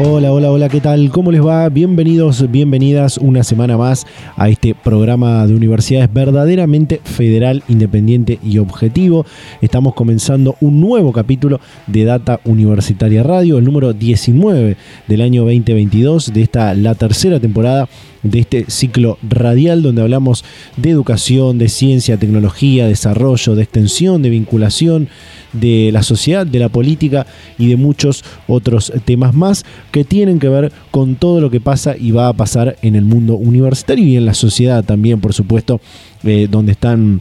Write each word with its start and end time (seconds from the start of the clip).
Hola, 0.00 0.32
hola, 0.32 0.50
hola, 0.50 0.68
¿qué 0.70 0.80
tal? 0.80 1.10
¿Cómo 1.10 1.30
les 1.30 1.44
va? 1.44 1.68
Bienvenidos, 1.68 2.50
bienvenidas 2.50 3.18
una 3.18 3.44
semana 3.44 3.76
más 3.76 4.06
a 4.36 4.48
este 4.48 4.74
programa 4.74 5.46
de 5.46 5.54
universidades 5.54 6.12
verdaderamente 6.12 7.00
federal, 7.04 7.62
independiente 7.68 8.38
y 8.42 8.58
objetivo. 8.58 9.26
Estamos 9.60 9.94
comenzando 9.94 10.56
un 10.60 10.80
nuevo 10.80 11.12
capítulo 11.12 11.60
de 11.86 12.04
Data 12.04 12.40
Universitaria 12.44 13.22
Radio, 13.22 13.58
el 13.58 13.64
número 13.64 13.92
19 13.92 14.76
del 15.06 15.20
año 15.20 15.42
2022, 15.42 16.32
de 16.32 16.42
esta 16.42 16.74
la 16.74 16.94
tercera 16.94 17.38
temporada 17.38 17.86
de 18.22 18.40
este 18.40 18.64
ciclo 18.68 19.18
radial 19.22 19.82
donde 19.82 20.02
hablamos 20.02 20.44
de 20.76 20.90
educación, 20.90 21.58
de 21.58 21.68
ciencia, 21.68 22.16
tecnología, 22.16 22.86
desarrollo, 22.86 23.54
de 23.54 23.62
extensión, 23.62 24.22
de 24.22 24.30
vinculación, 24.30 25.08
de 25.52 25.90
la 25.92 26.02
sociedad, 26.02 26.46
de 26.46 26.58
la 26.58 26.68
política 26.68 27.26
y 27.58 27.68
de 27.68 27.76
muchos 27.76 28.24
otros 28.46 28.92
temas 29.04 29.34
más 29.34 29.64
que 29.90 30.04
tienen 30.04 30.38
que 30.38 30.48
ver 30.48 30.72
con 30.90 31.16
todo 31.16 31.40
lo 31.40 31.50
que 31.50 31.60
pasa 31.60 31.96
y 31.96 32.10
va 32.10 32.28
a 32.28 32.32
pasar 32.32 32.76
en 32.82 32.96
el 32.96 33.04
mundo 33.04 33.34
universitario 33.34 34.06
y 34.06 34.16
en 34.16 34.24
la 34.24 34.34
sociedad 34.34 34.84
también, 34.84 35.20
por 35.20 35.34
supuesto, 35.34 35.80
eh, 36.24 36.48
donde 36.50 36.72
están 36.72 37.20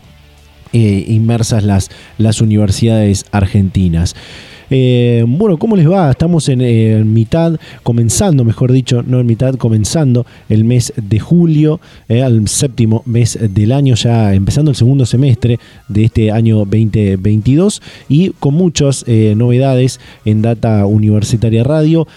eh, 0.73 1.05
inmersas 1.07 1.63
las, 1.63 1.89
las 2.17 2.41
universidades 2.41 3.25
argentinas. 3.31 4.15
Eh, 4.73 5.25
bueno, 5.27 5.57
¿cómo 5.57 5.75
les 5.75 5.89
va? 5.89 6.09
Estamos 6.09 6.47
en, 6.47 7.11
mitad, 7.11 7.59
comenzando, 7.83 8.45
mejor 8.45 8.71
dicho, 8.71 9.03
no 9.05 9.19
en 9.19 9.25
mitad, 9.25 9.55
comenzando 9.55 10.25
el 10.47 10.63
mes 10.63 10.93
de 10.95 11.19
julio, 11.19 11.81
eh, 12.07 12.23
al 12.23 12.47
séptimo 12.47 13.03
mes 13.05 13.37
del 13.41 13.73
año, 13.73 13.95
ya 13.95 14.33
empezando 14.33 14.71
el 14.71 14.77
segundo 14.77 15.05
semestre 15.05 15.59
de 15.89 16.05
este 16.05 16.31
año 16.31 16.59
2022 16.59 17.81
y 18.07 18.29
con 18.39 18.53
muchas 18.53 19.03
eh, 19.07 19.33
novedades 19.35 19.99
en 20.23 20.41
Data 20.41 20.85
Universitaria 20.85 21.65
Radio, 21.65 22.07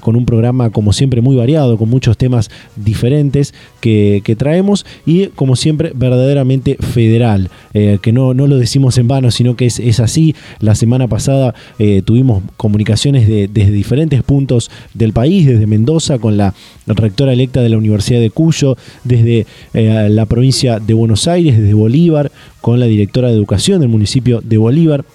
con 0.00 0.14
un 0.14 0.26
programa 0.26 0.70
como 0.70 0.92
siempre 0.92 1.20
muy 1.20 1.34
variado, 1.34 1.76
con 1.76 1.88
muchos 1.88 2.16
temas 2.16 2.50
diferentes 2.76 3.52
que, 3.80 4.22
traemos 4.38 4.86
y 5.04 5.26
como 5.26 5.56
siempre 5.56 5.90
verdaderamente 5.92 6.76
federal, 6.76 7.50
que 7.72 8.12
no, 8.12 8.32
no 8.32 8.46
lo 8.46 8.58
decimos 8.58 8.96
en 8.96 9.08
vano, 9.08 9.32
sino 9.32 9.56
que 9.56 9.66
es, 9.66 9.80
es 9.80 9.98
así. 9.98 10.36
La 10.60 10.76
semana 10.76 11.08
pasada 11.08 11.54
eh, 11.82 12.02
tuvimos 12.04 12.42
comunicaciones 12.58 13.26
desde 13.26 13.70
diferentes 13.70 14.22
puntos 14.22 14.70
del 14.92 15.14
país, 15.14 15.46
desde 15.46 15.66
Mendoza 15.66 16.18
con 16.18 16.36
la 16.36 16.52
rectora 16.86 17.32
electa 17.32 17.62
de 17.62 17.70
la 17.70 17.78
Universidad 17.78 18.20
de 18.20 18.28
Cuyo, 18.28 18.76
desde 19.02 19.46
eh, 19.72 20.08
la 20.10 20.26
provincia 20.26 20.78
de 20.78 20.92
Buenos 20.92 21.26
Aires, 21.26 21.58
desde 21.58 21.72
Bolívar, 21.72 22.30
con 22.60 22.80
la 22.80 22.84
directora 22.84 23.28
de 23.28 23.34
educación 23.34 23.80
del 23.80 23.88
municipio 23.88 24.42
de 24.42 24.58
Bolívar 24.58 25.06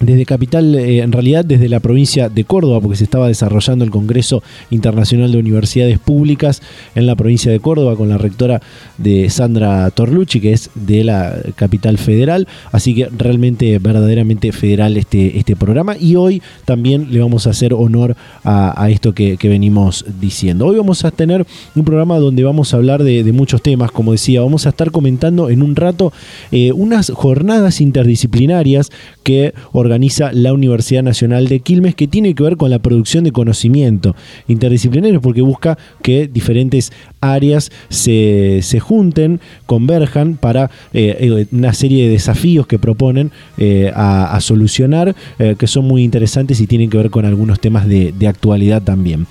desde 0.00 0.26
Capital, 0.26 0.74
eh, 0.74 0.98
en 0.98 1.12
realidad 1.12 1.44
desde 1.44 1.68
la 1.68 1.80
provincia 1.80 2.28
de 2.28 2.44
Córdoba, 2.44 2.80
porque 2.80 2.98
se 2.98 3.04
estaba 3.04 3.28
desarrollando 3.28 3.84
el 3.84 3.90
Congreso 3.90 4.42
Internacional 4.70 5.32
de 5.32 5.38
Universidades 5.38 5.98
Públicas 5.98 6.60
en 6.94 7.06
la 7.06 7.16
provincia 7.16 7.50
de 7.50 7.60
Córdoba 7.60 7.96
con 7.96 8.08
la 8.08 8.18
rectora 8.18 8.60
de 8.98 9.30
Sandra 9.30 9.90
Torlucci, 9.90 10.40
que 10.40 10.52
es 10.52 10.70
de 10.74 11.02
la 11.04 11.36
capital 11.54 11.96
federal. 11.96 12.46
Así 12.72 12.94
que 12.94 13.08
realmente, 13.16 13.78
verdaderamente 13.78 14.52
federal 14.52 14.96
este, 14.96 15.38
este 15.38 15.56
programa. 15.56 15.96
Y 15.98 16.16
hoy 16.16 16.42
también 16.66 17.08
le 17.10 17.20
vamos 17.20 17.46
a 17.46 17.50
hacer 17.50 17.72
honor 17.72 18.16
a, 18.44 18.88
esto 18.90 19.14
que, 19.14 19.38
venimos 19.46 20.04
diciendo. 20.20 20.66
Hoy 20.66 20.76
vamos 20.76 21.04
a 21.04 21.10
tener 21.12 21.46
un 21.74 21.84
programa 21.84 22.18
donde 22.18 22.42
vamos 22.42 22.74
a 22.74 22.76
hablar 22.76 23.02
de, 23.04 23.24
muchos 23.32 23.62
temas, 23.62 23.90
como 23.90 24.12
decía, 24.12 24.40
vamos 24.40 24.66
a 24.66 24.70
estar 24.70 24.90
comentando 24.90 25.50
en 25.50 25.62
un 25.62 25.76
rato 25.76 26.12
eh, 26.50 26.72
unas 26.72 27.10
jornadas 27.10 27.80
interdisciplinarias 27.80 28.90
que 29.26 29.54
organiza 29.72 30.30
la 30.32 30.52
Universidad 30.52 31.02
Nacional 31.02 31.48
de 31.48 31.58
Quilmes, 31.58 31.96
que 31.96 32.06
tiene 32.06 32.32
que 32.32 32.44
ver 32.44 32.56
con 32.56 32.70
la 32.70 32.78
producción 32.78 33.24
de 33.24 33.32
conocimiento 33.32 34.14
interdisciplinario, 34.46 35.20
porque 35.20 35.42
busca 35.42 35.76
que 36.00 36.28
diferentes 36.28 36.92
áreas 37.20 37.72
se, 37.88 38.62
junten, 38.80 39.40
converjan 39.66 40.36
para 40.36 40.70
eh, 40.92 41.16
eh, 41.18 41.46
una 41.50 41.72
serie 41.72 42.04
de 42.04 42.10
desafíos 42.10 42.68
que 42.68 42.78
proponen 42.78 43.32
eh, 43.58 43.90
a, 43.96 44.38
solucionar, 44.40 45.16
que 45.58 45.66
son 45.66 45.86
muy 45.86 46.04
interesantes 46.04 46.60
y 46.60 46.68
tienen 46.68 46.88
que 46.88 46.98
ver 46.98 47.10
con 47.10 47.24
algunos 47.24 47.58
temas 47.58 47.88
de, 47.88 48.14
actualidad 48.28 48.82
también. 48.82 49.26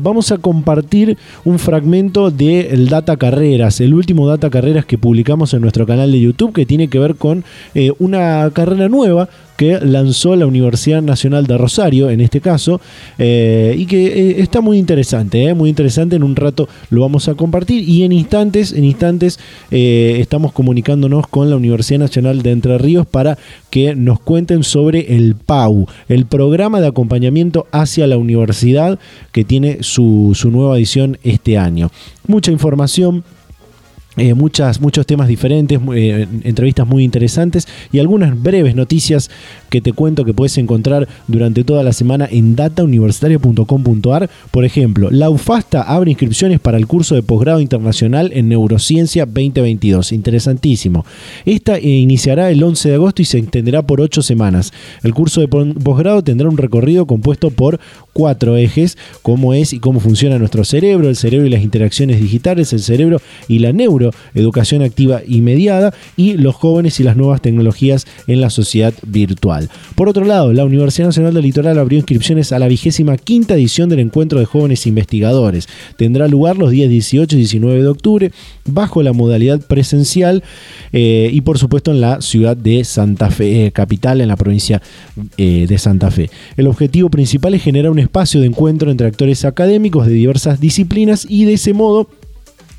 vamos 0.00 0.32
a 0.32 0.38
compartir 0.38 1.18
un 1.44 1.58
fragmento 1.58 2.32
del 2.32 2.88
Data 2.88 3.16
Carreras, 3.16 3.80
el 3.80 3.94
último 3.94 4.26
Data 4.26 4.50
Carreras 4.50 4.86
que 4.86 4.98
publicamos 4.98 5.54
en 5.54 5.60
nuestro 5.60 5.86
canal 5.86 6.10
de 6.10 6.20
YouTube, 6.20 6.52
que 6.52 6.66
tiene 6.66 6.88
que 6.88 6.98
ver 6.98 7.14
con 7.14 7.44
una 7.98 8.50
carrera 8.52 8.88
nueva 8.88 9.28
que 9.56 9.80
lanzó 9.80 10.36
la 10.36 10.46
Universidad 10.46 11.02
Nacional 11.02 11.46
de 11.46 11.58
Rosario, 11.58 12.10
en 12.10 12.20
este 12.20 12.40
caso, 12.40 12.80
eh, 13.18 13.74
y 13.76 13.86
que 13.86 14.06
eh, 14.06 14.40
está 14.40 14.60
muy 14.60 14.78
interesante, 14.78 15.44
eh, 15.44 15.54
muy 15.54 15.70
interesante. 15.70 16.16
En 16.16 16.22
un 16.22 16.36
rato 16.36 16.68
lo 16.90 17.00
vamos 17.00 17.28
a 17.28 17.34
compartir 17.34 17.88
y 17.88 18.04
en 18.04 18.12
instantes, 18.12 18.72
en 18.72 18.84
instantes 18.84 19.38
estamos 19.70 20.52
comunicándonos 20.52 21.26
con 21.28 21.50
la 21.50 21.56
Universidad 21.56 22.00
Nacional 22.00 22.42
de 22.42 22.50
Entre 22.50 22.78
Ríos 22.78 23.06
para 23.06 23.38
que 23.70 23.94
nos 23.94 24.20
cuenten 24.20 24.62
sobre 24.62 25.16
el 25.16 25.34
PAU, 25.34 25.86
el 26.08 26.26
programa 26.26 26.80
de 26.80 26.88
acompañamiento 26.88 27.66
hacia 27.72 28.06
la 28.06 28.18
universidad 28.18 28.98
que 29.32 29.44
tiene 29.44 29.78
su, 29.80 30.32
su 30.34 30.50
nueva 30.50 30.76
edición 30.76 31.18
este 31.22 31.58
año. 31.58 31.90
Mucha 32.26 32.52
información 32.52 33.24
eh, 34.16 34.34
muchas, 34.34 34.80
muchos 34.80 35.04
temas 35.06 35.28
diferentes, 35.28 35.78
eh, 35.94 36.26
entrevistas 36.42 36.86
muy 36.86 37.04
interesantes 37.04 37.68
y 37.92 37.98
algunas 37.98 38.40
breves 38.40 38.74
noticias 38.74 39.30
que 39.68 39.80
te 39.80 39.92
cuento 39.92 40.24
que 40.24 40.32
puedes 40.32 40.56
encontrar 40.58 41.06
durante 41.28 41.64
toda 41.64 41.82
la 41.82 41.92
semana 41.92 42.26
en 42.30 42.56
datauniversitaria.com.ar. 42.56 44.30
Por 44.50 44.64
ejemplo, 44.64 45.10
la 45.10 45.28
UFASTA 45.28 45.82
abre 45.82 46.12
inscripciones 46.12 46.60
para 46.60 46.78
el 46.78 46.86
curso 46.86 47.14
de 47.14 47.22
posgrado 47.22 47.60
internacional 47.60 48.30
en 48.32 48.48
Neurociencia 48.48 49.26
2022. 49.26 50.12
Interesantísimo. 50.12 51.04
Esta 51.44 51.76
eh, 51.76 51.86
iniciará 51.86 52.50
el 52.50 52.62
11 52.62 52.88
de 52.88 52.94
agosto 52.94 53.22
y 53.22 53.26
se 53.26 53.38
extenderá 53.38 53.82
por 53.82 54.00
8 54.00 54.22
semanas. 54.22 54.72
El 55.02 55.12
curso 55.12 55.40
de 55.42 55.48
posgrado 55.48 56.22
tendrá 56.22 56.48
un 56.48 56.56
recorrido 56.56 57.06
compuesto 57.06 57.50
por 57.50 57.78
cuatro 58.16 58.56
ejes, 58.56 58.96
cómo 59.20 59.52
es 59.52 59.74
y 59.74 59.78
cómo 59.78 60.00
funciona 60.00 60.38
nuestro 60.38 60.64
cerebro, 60.64 61.10
el 61.10 61.16
cerebro 61.16 61.46
y 61.46 61.50
las 61.50 61.62
interacciones 61.62 62.18
digitales, 62.18 62.72
el 62.72 62.80
cerebro 62.80 63.20
y 63.46 63.58
la 63.58 63.74
neuroeducación 64.34 64.82
activa 64.82 65.20
y 65.26 65.40
mediada, 65.40 65.94
y 66.16 66.34
los 66.34 66.54
jóvenes 66.54 67.00
y 67.00 67.02
las 67.02 67.16
nuevas 67.16 67.40
tecnologías 67.42 68.06
en 68.26 68.40
la 68.40 68.50
sociedad 68.50 68.94
virtual. 69.06 69.68
Por 69.94 70.08
otro 70.08 70.24
lado, 70.24 70.52
la 70.52 70.64
Universidad 70.64 71.08
Nacional 71.08 71.34
del 71.34 71.44
Litoral 71.44 71.78
abrió 71.78 71.98
inscripciones 71.98 72.52
a 72.52 72.58
la 72.58 72.68
vigésima 72.68 73.16
quinta 73.16 73.54
edición 73.54 73.88
del 73.88 74.00
Encuentro 74.00 74.38
de 74.38 74.46
Jóvenes 74.46 74.86
Investigadores. 74.86 75.68
Tendrá 75.96 76.28
lugar 76.28 76.56
los 76.56 76.70
días 76.70 76.90
18 76.90 77.36
y 77.36 77.38
19 77.38 77.82
de 77.82 77.88
octubre 77.88 78.32
bajo 78.66 79.02
la 79.02 79.12
modalidad 79.12 79.60
presencial 79.60 80.42
eh, 80.92 81.30
y 81.32 81.40
por 81.40 81.58
supuesto 81.58 81.90
en 81.90 82.00
la 82.00 82.20
ciudad 82.20 82.56
de 82.56 82.84
Santa 82.84 83.30
Fe, 83.30 83.66
eh, 83.66 83.72
capital 83.72 84.20
en 84.20 84.28
la 84.28 84.36
provincia 84.36 84.82
eh, 85.36 85.66
de 85.68 85.78
Santa 85.78 86.10
Fe. 86.10 86.30
El 86.56 86.66
objetivo 86.66 87.10
principal 87.10 87.54
es 87.54 87.62
generar 87.62 87.90
un 87.90 87.98
espacio 87.98 88.40
de 88.40 88.46
encuentro 88.46 88.90
entre 88.90 89.06
actores 89.06 89.44
académicos 89.44 90.06
de 90.06 90.12
diversas 90.12 90.60
disciplinas 90.60 91.26
y 91.28 91.44
de 91.44 91.54
ese 91.54 91.72
modo 91.72 92.08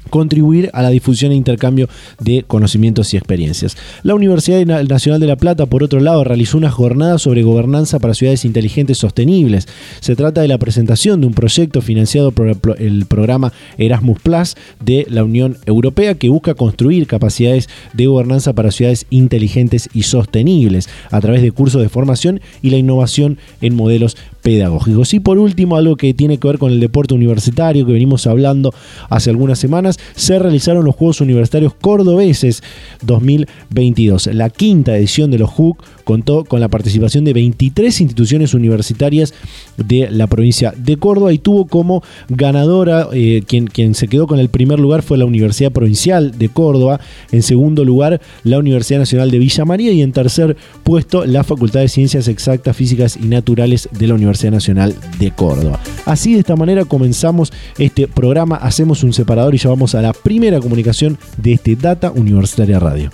contribuir 0.08 0.70
a 0.74 0.82
la 0.82 0.90
difusión 0.90 1.32
e 1.32 1.36
intercambio 1.36 1.88
de 2.20 2.44
conocimientos 2.46 3.14
y 3.14 3.18
experiencias. 3.18 3.78
La 4.04 4.16
Universidad 4.16 4.66
Nacional 4.66 5.20
de 5.20 5.28
La 5.28 5.36
Plata, 5.36 5.66
por 5.66 5.84
otro 5.84 6.00
lado, 6.00 6.24
realizó 6.24 6.58
una 6.58 6.72
jornada 6.72 7.18
sobre 7.18 7.44
gobernanza 7.44 8.00
para 8.00 8.14
ciudades 8.14 8.46
inteligentes 8.46 8.98
sostenibles. 8.98 9.68
Se 10.00 10.16
trata 10.16 10.42
de 10.42 10.48
la 10.48 10.58
presentación 10.58 11.22
de 11.22 11.28
un 11.28 11.34
proyecto 11.34 11.82
financiado 11.82 12.32
por 12.32 12.58
el 12.80 13.06
programa 13.06 13.54
Erasmus 13.78 14.20
Plus 14.20 14.56
de 14.84 15.06
la 15.10 15.24
Unión 15.24 15.58
Europea 15.66 16.16
que 16.16 16.30
busca 16.30 16.54
construir 16.54 17.08
capacidades 17.08 17.70
de 17.94 18.08
gobernanza 18.08 18.54
para 18.54 18.72
ciudades 18.72 19.06
inteligentes 19.10 19.90
y 19.94 20.04
sostenibles 20.04 20.90
a 21.12 21.22
través 21.22 21.42
de 21.42 21.52
cursos 21.52 21.82
de 21.82 21.90
formación 21.90 22.42
y 22.62 22.70
la 22.70 22.78
innovación 22.78 23.38
en 23.62 23.76
modelos 23.76 24.18
pedagógicos. 24.42 25.14
Y 25.14 25.20
por 25.20 25.38
último, 25.38 25.76
algo 25.76 25.98
que 25.98 26.14
tiene 26.14 26.38
que 26.38 26.48
ver 26.48 26.58
con 26.58 26.72
el 26.72 26.80
deporte 26.80 27.14
universitario 27.14 27.86
que 27.86 27.92
venimos 27.92 28.28
hablando 28.28 28.74
hace 29.10 29.30
algunas 29.30 29.60
semanas, 29.60 29.97
se 30.16 30.40
realizaron 30.40 30.86
los 30.86 30.96
Juegos 30.96 31.22
Universitarios 31.22 31.74
Cordobeses 31.74 32.64
2022, 33.02 34.28
la 34.28 34.50
quinta 34.50 34.98
edición 34.98 35.32
de 35.32 35.40
los 35.40 35.50
JUC 35.50 35.84
contó 36.08 36.46
con 36.46 36.62
la 36.62 36.70
participación 36.70 37.26
de 37.26 37.34
23 37.34 38.00
instituciones 38.00 38.54
universitarias 38.54 39.34
de 39.76 40.10
la 40.10 40.28
provincia 40.28 40.74
de 40.78 40.96
Córdoba 40.96 41.34
y 41.34 41.38
tuvo 41.38 41.68
como 41.68 42.02
ganadora, 42.30 43.10
eh, 43.12 43.44
quien, 43.46 43.68
quien 43.68 43.94
se 43.94 44.08
quedó 44.08 44.26
con 44.26 44.40
el 44.40 44.48
primer 44.48 44.80
lugar 44.80 45.02
fue 45.02 45.18
la 45.18 45.26
Universidad 45.26 45.74
Provincial 45.74 46.38
de 46.38 46.48
Córdoba, 46.48 47.02
en 47.34 47.44
segundo 47.44 47.84
lugar 47.84 48.22
la 48.46 48.58
Universidad 48.58 49.00
Nacional 49.00 49.32
de 49.32 49.38
Villa 49.38 49.66
María 49.66 49.92
y 49.92 50.02
en 50.02 50.14
tercer 50.14 50.56
puesto 50.84 51.26
la 51.26 51.44
Facultad 51.44 51.82
de 51.82 51.90
Ciencias 51.90 52.30
Exactas, 52.30 52.78
Físicas 52.78 53.20
y 53.22 53.28
Naturales 53.28 53.90
de 53.92 54.08
la 54.08 54.14
Universidad 54.14 54.54
Nacional 54.54 54.96
de 55.20 55.32
Córdoba. 55.32 55.78
Así 56.06 56.36
de 56.36 56.40
esta 56.40 56.56
manera 56.56 56.86
comenzamos 56.86 57.52
este 57.78 58.08
programa, 58.08 58.56
hacemos 58.56 59.04
un 59.04 59.12
separador 59.12 59.56
y 59.56 59.58
ya 59.58 59.68
vamos 59.68 59.94
a 59.94 60.02
la 60.02 60.14
primera 60.14 60.62
comunicación 60.62 61.18
de 61.36 61.52
este 61.52 61.76
Data 61.76 62.12
Universitaria 62.12 62.80
Radio. 62.80 63.12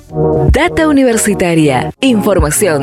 Data 0.51 0.88
Universitaria, 0.88 1.92
información, 2.01 2.82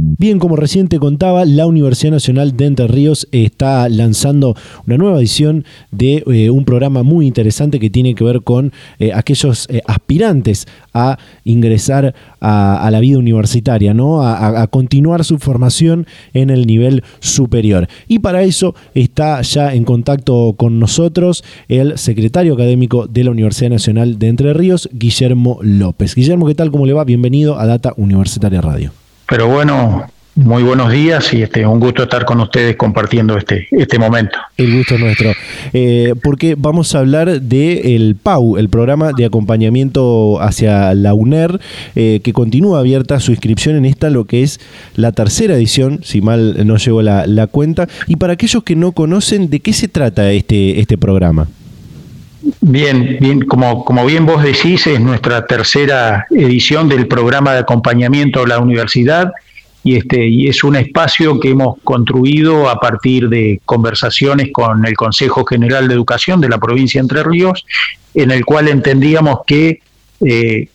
Bien, 0.00 0.38
como 0.38 0.54
recién 0.54 0.86
te 0.86 1.00
contaba, 1.00 1.44
la 1.44 1.66
Universidad 1.66 2.12
Nacional 2.12 2.56
de 2.56 2.66
Entre 2.66 2.86
Ríos 2.86 3.26
está 3.32 3.88
lanzando 3.88 4.54
una 4.86 4.96
nueva 4.96 5.18
edición 5.18 5.64
de 5.90 6.22
eh, 6.28 6.50
un 6.50 6.64
programa 6.64 7.02
muy 7.02 7.26
interesante 7.26 7.80
que 7.80 7.90
tiene 7.90 8.14
que 8.14 8.22
ver 8.22 8.42
con 8.42 8.72
eh, 9.00 9.12
aquellos 9.12 9.66
eh, 9.68 9.82
aspirantes 9.88 10.68
a 10.94 11.18
ingresar 11.42 12.14
a, 12.40 12.88
la 12.92 13.00
vida 13.00 13.18
universitaria, 13.18 13.92
¿no? 13.92 14.22
A, 14.22 14.62
a, 14.62 14.66
continuar 14.68 15.24
su 15.24 15.40
formación 15.40 16.06
en 16.32 16.50
el 16.50 16.68
nivel 16.68 17.02
superior. 17.18 17.88
Y 18.06 18.20
para 18.20 18.42
eso 18.42 18.76
está 18.94 19.42
ya 19.42 19.74
en 19.74 19.82
contacto 19.82 20.54
con 20.56 20.78
nosotros 20.78 21.42
el 21.66 21.98
secretario 21.98 22.54
académico 22.54 23.08
de 23.08 23.24
la 23.24 23.32
Universidad 23.32 23.70
Nacional 23.70 24.20
de 24.20 24.28
Entre 24.28 24.54
Ríos, 24.54 24.88
Guillermo 24.92 25.58
López. 25.60 26.14
Guillermo, 26.14 26.46
¿qué 26.46 26.54
tal? 26.54 26.70
¿Cómo 26.70 26.86
le 26.86 26.92
va? 26.92 27.02
Bienvenido 27.02 27.58
a 27.58 27.66
Data 27.66 27.94
Universitaria 27.96 28.60
Radio. 28.60 28.92
Pero 29.28 29.46
bueno, 29.46 30.06
muy 30.34 30.62
buenos 30.62 30.90
días 30.90 31.34
y 31.34 31.42
este, 31.42 31.66
un 31.66 31.80
gusto 31.80 32.04
estar 32.04 32.24
con 32.24 32.40
ustedes 32.40 32.76
compartiendo 32.76 33.36
este, 33.36 33.68
este 33.72 33.98
momento. 33.98 34.38
El 34.56 34.74
gusto 34.74 34.94
es 34.94 35.00
nuestro. 35.00 35.32
Eh, 35.74 36.14
porque 36.22 36.54
vamos 36.56 36.94
a 36.94 37.00
hablar 37.00 37.42
del 37.42 38.16
PAU, 38.16 38.56
el 38.56 38.70
programa 38.70 39.12
de 39.12 39.26
acompañamiento 39.26 40.40
hacia 40.40 40.94
la 40.94 41.12
UNER, 41.12 41.60
eh, 41.94 42.20
que 42.22 42.32
continúa 42.32 42.78
abierta 42.78 43.20
su 43.20 43.32
inscripción 43.32 43.76
en 43.76 43.84
esta, 43.84 44.08
lo 44.08 44.24
que 44.24 44.42
es 44.42 44.60
la 44.94 45.12
tercera 45.12 45.56
edición, 45.56 46.00
si 46.02 46.22
mal 46.22 46.66
no 46.66 46.78
llevo 46.78 47.02
la, 47.02 47.26
la 47.26 47.48
cuenta. 47.48 47.86
Y 48.06 48.16
para 48.16 48.32
aquellos 48.32 48.62
que 48.62 48.76
no 48.76 48.92
conocen, 48.92 49.50
¿de 49.50 49.60
qué 49.60 49.74
se 49.74 49.88
trata 49.88 50.30
este, 50.30 50.80
este 50.80 50.96
programa? 50.96 51.48
Bien, 52.60 53.18
bien, 53.20 53.40
como, 53.40 53.84
como 53.84 54.06
bien 54.06 54.24
vos 54.24 54.42
decís, 54.42 54.86
es 54.86 55.00
nuestra 55.00 55.46
tercera 55.46 56.26
edición 56.30 56.88
del 56.88 57.08
programa 57.08 57.52
de 57.52 57.60
acompañamiento 57.60 58.42
a 58.42 58.46
la 58.46 58.58
universidad 58.58 59.32
y, 59.82 59.96
este, 59.96 60.26
y 60.26 60.48
es 60.48 60.62
un 60.62 60.76
espacio 60.76 61.40
que 61.40 61.50
hemos 61.50 61.76
construido 61.82 62.68
a 62.68 62.78
partir 62.78 63.28
de 63.28 63.60
conversaciones 63.64 64.50
con 64.52 64.86
el 64.86 64.94
Consejo 64.94 65.44
General 65.44 65.88
de 65.88 65.94
Educación 65.94 66.40
de 66.40 66.48
la 66.48 66.58
provincia 66.58 67.00
de 67.00 67.04
Entre 67.04 67.22
Ríos, 67.24 67.64
en 68.14 68.30
el 68.30 68.44
cual 68.44 68.68
entendíamos 68.68 69.40
que 69.46 69.80
eh, 70.24 70.68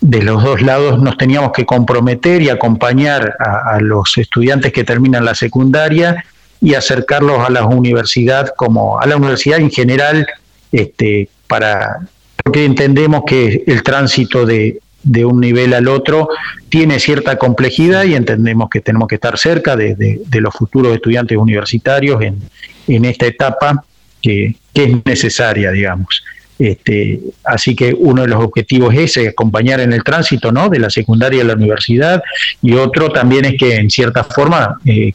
de 0.00 0.22
los 0.22 0.42
dos 0.42 0.62
lados 0.62 1.00
nos 1.00 1.16
teníamos 1.16 1.52
que 1.52 1.66
comprometer 1.66 2.40
y 2.40 2.50
acompañar 2.50 3.34
a, 3.38 3.76
a 3.76 3.80
los 3.80 4.16
estudiantes 4.16 4.72
que 4.72 4.84
terminan 4.84 5.24
la 5.24 5.34
secundaria 5.34 6.24
y 6.60 6.74
acercarlos 6.74 7.40
a 7.40 7.50
la 7.50 7.64
universidad 7.64 8.52
como 8.56 9.00
a 9.00 9.06
la 9.06 9.16
universidad 9.16 9.58
en 9.58 9.70
general 9.70 10.26
este, 10.72 11.28
para, 11.46 12.00
porque 12.42 12.64
entendemos 12.64 13.22
que 13.26 13.64
el 13.66 13.82
tránsito 13.82 14.46
de, 14.46 14.80
de 15.02 15.24
un 15.24 15.40
nivel 15.40 15.74
al 15.74 15.88
otro 15.88 16.28
tiene 16.68 17.00
cierta 17.00 17.36
complejidad 17.36 18.04
y 18.04 18.14
entendemos 18.14 18.68
que 18.70 18.80
tenemos 18.80 19.08
que 19.08 19.16
estar 19.16 19.38
cerca 19.38 19.76
de, 19.76 19.94
de, 19.94 20.40
los 20.40 20.54
futuros 20.54 20.94
estudiantes 20.94 21.36
universitarios 21.36 22.22
en, 22.22 22.38
en 22.86 23.04
esta 23.04 23.26
etapa 23.26 23.84
que, 24.20 24.54
que, 24.72 24.84
es 24.84 25.04
necesaria, 25.04 25.70
digamos. 25.70 26.22
Este, 26.58 27.18
así 27.44 27.74
que 27.74 27.94
uno 27.94 28.22
de 28.22 28.28
los 28.28 28.44
objetivos 28.44 28.94
es 28.94 29.16
acompañar 29.26 29.80
en 29.80 29.94
el 29.94 30.04
tránsito 30.04 30.52
¿no? 30.52 30.68
de 30.68 30.78
la 30.78 30.90
secundaria 30.90 31.40
a 31.40 31.46
la 31.46 31.54
universidad 31.54 32.22
y 32.60 32.74
otro 32.74 33.10
también 33.10 33.46
es 33.46 33.54
que 33.58 33.76
en 33.76 33.88
cierta 33.88 34.24
forma 34.24 34.78
eh, 34.84 35.14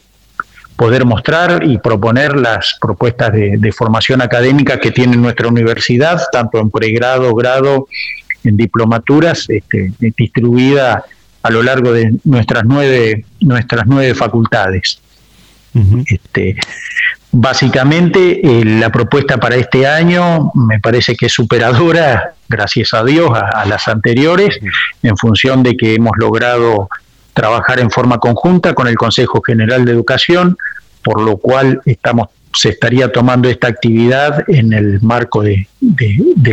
poder 0.75 1.06
mostrar 1.06 1.63
y 1.63 1.77
proponer 1.77 2.36
las 2.36 2.77
propuestas 2.81 3.31
de, 3.33 3.72
formación 3.72 4.22
académica 4.22 4.80
que 4.80 4.92
tiene 4.92 5.16
nuestra 5.16 5.48
universidad, 5.48 6.22
tanto 6.31 6.60
en 6.60 6.69
pregrado, 6.69 7.33
grado, 7.33 7.88
en 8.44 8.57
diplomaturas, 8.57 9.45
este, 9.50 9.92
distribuida 10.00 11.04
a 11.42 11.50
lo 11.50 11.63
largo 11.63 11.92
de 11.92 12.16
nuestras 12.24 12.63
nueve, 12.66 13.25
nuestras 13.39 13.86
nueve 13.88 14.13
facultades. 14.16 15.00
este, 16.07 16.56
básicamente, 17.31 18.60
eh, 18.60 18.66
la 18.66 18.89
propuesta 18.92 19.38
para 19.38 19.56
este 19.56 19.88
año 19.88 20.51
me 20.56 20.80
parece 20.80 21.16
que 21.16 21.27
es 21.27 21.33
superadora, 21.33 22.33
gracias 22.50 22.94
a 22.94 23.04
Dios, 23.04 23.31
a 23.33 23.66
las 23.66 23.88
anteriores, 23.88 24.60
en 25.04 25.18
función 25.18 25.63
de 25.63 25.75
que 25.75 25.95
hemos 25.95 26.13
logrado 26.18 26.89
trabajar 27.36 27.80
en 27.80 27.92
forma 27.92 28.18
conjunta 28.18 28.74
con 28.74 28.88
el 28.88 28.95
Consejo 28.95 29.42
General 29.42 29.83
de 29.83 29.92
Educación, 29.92 30.57
por 31.06 31.22
lo 31.22 31.38
cual 31.38 31.81
estamos 31.86 32.30
se 32.52 32.69
estaría 32.69 33.12
tomando 33.12 33.48
esta 33.50 33.68
actividad 33.68 34.44
en 34.50 34.74
el 34.74 35.02
marco 35.02 35.44
de, 35.44 35.68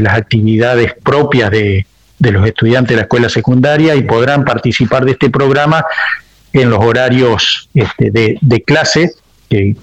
las 0.00 0.14
actividades 0.14 0.94
propias 1.02 1.50
de, 1.50 1.87
los 2.19 2.46
estudiantes 2.46 2.90
de 2.90 2.96
la 2.96 3.02
escuela 3.02 3.28
secundaria 3.28 3.94
y 3.94 4.02
podrán 4.02 4.44
participar 4.44 5.04
de 5.04 5.12
este 5.12 5.31
programa 5.31 5.84
en 6.52 6.70
los 6.70 6.81
horarios 6.84 7.70
este, 7.72 8.10
de, 8.10 8.37
de 8.40 8.62
clase 8.62 9.12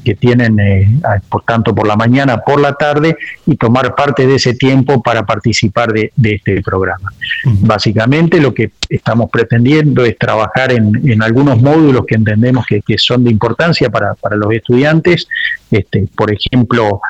que, 0.03 0.15
tienen, 0.15 0.59
eh, 0.59 0.87
por 1.29 1.43
tanto, 1.43 1.75
por 1.75 1.87
la 1.87 1.95
mañana, 1.95 2.39
por 2.39 2.59
la 2.59 2.73
tarde, 2.73 3.15
y 3.45 3.55
tomar 3.55 3.93
parte 3.95 4.25
de 4.25 4.35
ese 4.35 4.53
tiempo 4.53 5.01
para 5.01 5.25
participar 5.25 5.93
de, 5.93 6.11
este 6.23 6.61
programa. 6.61 7.11
Básicamente 7.45 8.39
lo 8.39 8.53
que 8.53 8.71
estamos 8.89 9.29
pretendiendo 9.29 10.03
es 10.05 10.17
trabajar 10.17 10.71
en, 10.71 11.21
algunos 11.21 11.61
módulos 11.61 12.05
que 12.07 12.15
entendemos 12.15 12.65
que, 12.65 12.81
son 12.97 13.23
de 13.23 13.31
importancia 13.31 13.89
para, 13.89 14.15
los 14.31 14.51
estudiantes, 14.51 15.27
este, 15.69 16.07
por 16.15 16.31
ejemplo, 16.33 17.01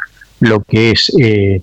lo 0.41 0.61
que 0.61 0.91
es... 0.91 1.11
Eh, 1.19 1.61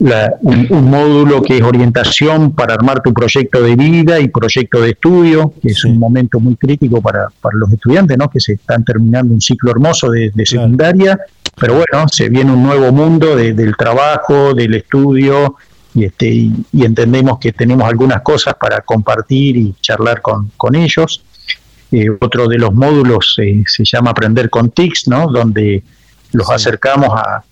un, 0.00 0.90
módulo 0.90 1.42
que 1.42 1.58
es 1.58 1.62
orientación 1.62 2.52
para 2.52 2.74
armar 2.74 3.02
tu 3.02 3.12
proyecto 3.12 3.62
de 3.62 3.76
vida 3.76 4.18
y 4.18 4.28
proyecto 4.28 4.80
de 4.80 4.90
estudio, 4.90 5.52
que 5.60 5.68
es 5.68 5.84
un 5.84 5.98
momento 5.98 6.40
muy 6.40 6.56
crítico 6.56 7.02
para, 7.02 7.28
para 7.40 7.58
los 7.58 7.70
estudiantes, 7.72 8.16
¿no? 8.16 8.30
que 8.30 8.40
se 8.40 8.54
están 8.54 8.84
terminando 8.84 9.34
un 9.34 9.40
ciclo 9.40 9.70
hermoso 9.70 10.10
de, 10.10 10.32
secundaria, 10.44 11.18
pero 11.56 11.74
bueno, 11.74 12.08
se 12.08 12.28
viene 12.30 12.50
un 12.52 12.62
nuevo 12.62 12.90
mundo 12.92 13.36
del 13.36 13.76
trabajo, 13.76 14.54
del 14.54 14.74
estudio, 14.74 15.56
y, 15.94 16.04
este, 16.04 16.28
y, 16.28 16.64
entendemos 16.72 17.38
que 17.38 17.52
tenemos 17.52 17.88
algunas 17.88 18.22
cosas 18.22 18.54
para 18.54 18.80
compartir 18.80 19.56
y 19.56 19.74
charlar 19.80 20.22
con, 20.22 20.50
con 20.56 20.76
ellos. 20.76 21.24
Eh, 21.92 22.08
otro 22.20 22.46
de 22.46 22.56
los 22.56 22.72
módulos 22.72 23.36
eh, 23.42 23.64
se 23.66 23.84
llama 23.84 24.12
Aprender 24.12 24.48
con 24.48 24.70
TICS, 24.70 25.08
¿no? 25.08 25.26
donde 25.26 25.82
los 26.32 26.48
acercamos 26.48 27.10
a, 27.12 27.42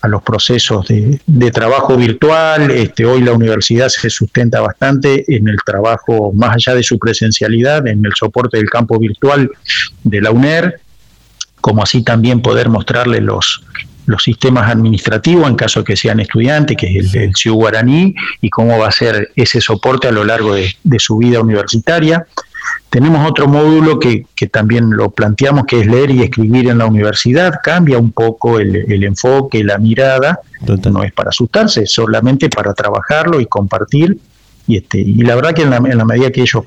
a 0.00 0.08
los 0.08 0.22
procesos 0.22 0.86
de, 0.88 1.50
trabajo 1.50 1.96
virtual. 1.96 2.70
Este, 2.70 3.04
hoy 3.04 3.22
la 3.22 3.32
universidad 3.32 3.88
se 3.88 4.10
sustenta 4.10 4.60
bastante 4.60 5.24
en 5.28 5.48
el 5.48 5.56
trabajo, 5.64 6.32
más 6.32 6.56
allá 6.56 6.74
de 6.74 6.82
su 6.82 6.98
presencialidad, 6.98 7.86
en 7.86 8.04
el 8.04 8.12
soporte 8.14 8.58
del 8.58 8.70
campo 8.70 8.98
virtual 8.98 9.50
de 10.04 10.20
la 10.20 10.30
UNER, 10.30 10.80
como 11.60 11.82
así 11.82 12.02
también 12.02 12.42
poder 12.42 12.68
mostrarle 12.68 13.20
los, 13.20 13.62
sistemas 14.18 14.70
administrativos 14.70 15.48
en 15.48 15.56
caso 15.56 15.82
que 15.82 15.96
sean 15.96 16.20
estudiantes, 16.20 16.76
que 16.76 16.98
es 16.98 17.12
el, 17.14 17.32
el 17.44 17.52
Guaraní, 17.52 18.14
y 18.40 18.50
cómo 18.50 18.78
va 18.78 18.86
a 18.86 18.92
ser 18.92 19.32
ese 19.34 19.60
soporte 19.60 20.06
a 20.06 20.12
lo 20.12 20.24
largo 20.24 20.54
de 20.54 20.98
su 20.98 21.18
vida 21.18 21.40
universitaria. 21.40 22.26
Tenemos 22.96 23.28
otro 23.28 23.46
módulo 23.46 23.98
que, 23.98 24.24
también 24.50 24.88
lo 24.88 25.10
planteamos, 25.10 25.66
que 25.66 25.80
es 25.80 25.86
leer 25.86 26.10
y 26.12 26.22
escribir 26.22 26.70
en 26.70 26.78
la 26.78 26.86
universidad. 26.86 27.60
Cambia 27.62 27.98
un 27.98 28.10
poco 28.10 28.58
el, 28.58 29.04
enfoque, 29.04 29.62
la 29.62 29.76
mirada. 29.76 30.40
No 30.90 31.02
es 31.04 31.12
para 31.12 31.28
asustarse, 31.28 31.82
es 31.82 31.92
solamente 31.92 32.48
para 32.48 32.72
trabajarlo 32.72 33.38
y 33.38 33.44
compartir. 33.44 34.16
Y, 34.66 34.78
este, 34.78 34.98
y 34.98 35.16
la 35.16 35.34
verdad 35.34 35.52
que 35.52 35.60
en 35.60 35.72
la, 35.72 36.04
medida 36.06 36.30
que 36.30 36.40
ellos 36.40 36.64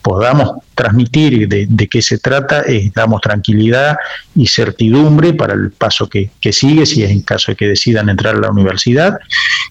podamos 0.00 0.64
transmitir 0.74 1.46
de, 1.46 1.66
de, 1.68 1.88
qué 1.88 2.00
se 2.00 2.16
trata, 2.16 2.64
damos 2.94 3.20
tranquilidad 3.20 3.98
y 4.34 4.46
certidumbre 4.46 5.34
para 5.34 5.52
el 5.52 5.72
paso 5.72 6.08
que, 6.08 6.30
sigue, 6.52 6.86
si 6.86 7.04
es 7.04 7.10
en 7.10 7.20
caso 7.20 7.52
de 7.52 7.56
que 7.56 7.66
decidan 7.68 8.08
entrar 8.08 8.34
a 8.36 8.40
la 8.40 8.50
universidad. 8.50 9.18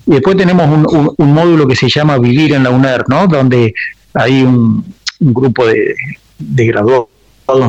Y 0.06 0.12
después 0.12 0.38
tenemos 0.38 0.68
un, 0.68 1.16
un 1.18 1.34
módulo 1.34 1.68
que 1.68 1.76
se 1.76 1.90
llama 1.90 2.20
Vivir 2.20 2.54
en 2.54 2.62
la 2.62 2.70
UNER, 2.70 3.06
¿no? 3.08 3.26
donde 3.26 3.74
hay 4.14 4.44
un, 4.44 4.84
un 5.20 5.34
grupo 5.34 5.66
de, 5.66 5.96
de 6.38 6.66
graduados 6.66 7.10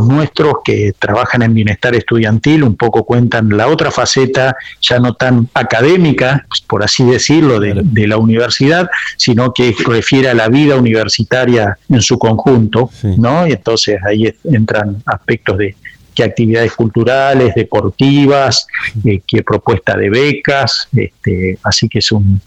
nuestros 0.07 0.55
que 0.65 0.93
trabajan 0.99 1.43
en 1.43 1.55
bienestar 1.55 1.95
estudiantil 1.95 2.63
un 2.63 2.77
poco 2.77 3.05
cuentan 3.05 3.57
la 3.57 3.69
otra 3.69 3.91
faceta, 3.91 4.57
ya 4.81 4.99
no 4.99 5.15
tan 5.15 5.49
académica, 5.55 6.47
por 6.67 6.83
así 6.83 7.05
decirlo, 7.05 7.61
de, 7.61 8.07
la 8.07 8.17
universidad, 8.17 8.91
sino 9.17 9.53
que 9.53 9.75
refiere 9.87 10.29
a 10.29 10.35
la 10.35 10.49
vida 10.49 10.77
universitaria 10.77 11.79
en 11.89 12.03
su 12.03 12.19
conjunto, 12.19 12.91
¿no? 13.03 13.47
Y 13.47 13.53
entonces 13.53 14.01
ahí 14.05 14.35
entran 14.45 15.03
aspectos 15.07 15.59
de 15.59 15.77
qué 16.15 16.25
actividades 16.25 16.73
culturales, 16.73 17.55
deportivas, 17.55 18.67
eh, 19.05 19.21
qué 19.27 19.43
propuesta 19.43 19.97
de 19.97 20.11
becas, 20.11 20.89
este, 20.93 21.59
así 21.63 21.89
que 21.89 22.01
es 22.01 22.11
un, 22.11 22.41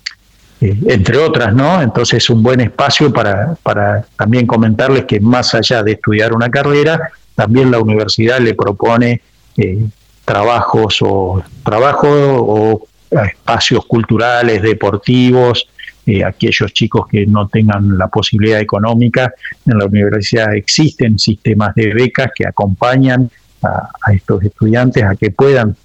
eh, 0.63 0.77
entre 0.87 1.17
otras, 1.17 1.53
¿no? 1.53 1.81
Entonces 1.81 2.23
es 2.23 2.29
un 2.29 2.41
buen 2.41 2.61
espacio 2.61 3.11
para, 3.11 3.55
para 3.61 4.05
también 4.17 4.47
comentarles 4.47 5.03
que 5.03 5.19
más 5.19 5.53
allá 5.53 5.83
de 5.83 5.91
estudiar 5.91 6.31
una 6.31 6.49
carrera, 6.49 7.11
también 7.35 7.69
la 7.69 7.79
universidad 7.79 8.39
le 8.39 8.53
propone 8.53 9.21
eh, 9.57 9.85
trabajos 10.23 10.99
o 11.01 11.43
trabajo 11.65 12.07
o 12.07 12.87
espacios 13.11 13.85
culturales, 13.85 14.61
deportivos, 14.61 15.67
eh, 16.05 16.23
aquellos 16.23 16.71
chicos 16.71 17.07
que 17.11 17.25
no 17.25 17.49
tengan 17.49 17.97
la 17.97 18.07
posibilidad 18.07 18.61
económica. 18.61 19.33
En 19.65 19.77
la 19.79 19.85
universidad 19.85 20.55
existen 20.55 21.19
sistemas 21.19 21.75
de 21.75 21.93
becas 21.93 22.31
que 22.33 22.47
acompañan 22.47 23.29
a, 23.61 24.13
estos 24.13 24.41
estudiantes 24.45 25.03
a 25.03 25.15
que 25.15 25.29
puedan 25.31 25.75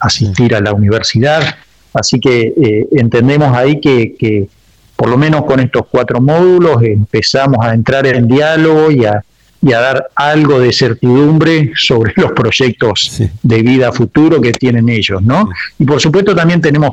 asistir 0.00 0.54
a 0.54 0.60
la 0.60 0.72
universidad. 0.72 1.42
Así 1.94 2.18
que 2.18 2.54
eh, 2.56 2.86
entendemos 2.92 3.54
ahí 3.56 3.80
que, 3.80 4.14
que, 4.18 4.48
por 4.96 5.08
lo 5.08 5.18
menos 5.18 5.44
con 5.44 5.60
estos 5.60 5.82
cuatro 5.90 6.20
módulos 6.20 6.82
empezamos 6.82 7.64
a 7.64 7.74
entrar 7.74 8.06
en 8.06 8.28
diálogo 8.28 8.90
y 8.90 9.04
a, 9.04 9.22
y 9.60 9.72
a 9.72 9.80
dar 9.80 10.08
algo 10.14 10.58
de 10.58 10.72
certidumbre 10.72 11.72
sobre 11.76 12.12
los 12.16 12.32
proyectos 12.32 13.20
de 13.42 13.62
vida 13.62 13.92
futuro 13.92 14.40
que 14.40 14.52
tienen 14.52 14.88
ellos, 14.88 15.22
¿no? 15.22 15.48
Y 15.78 15.84
por 15.84 16.00
supuesto 16.00 16.34
también 16.34 16.60
tenemos 16.60 16.92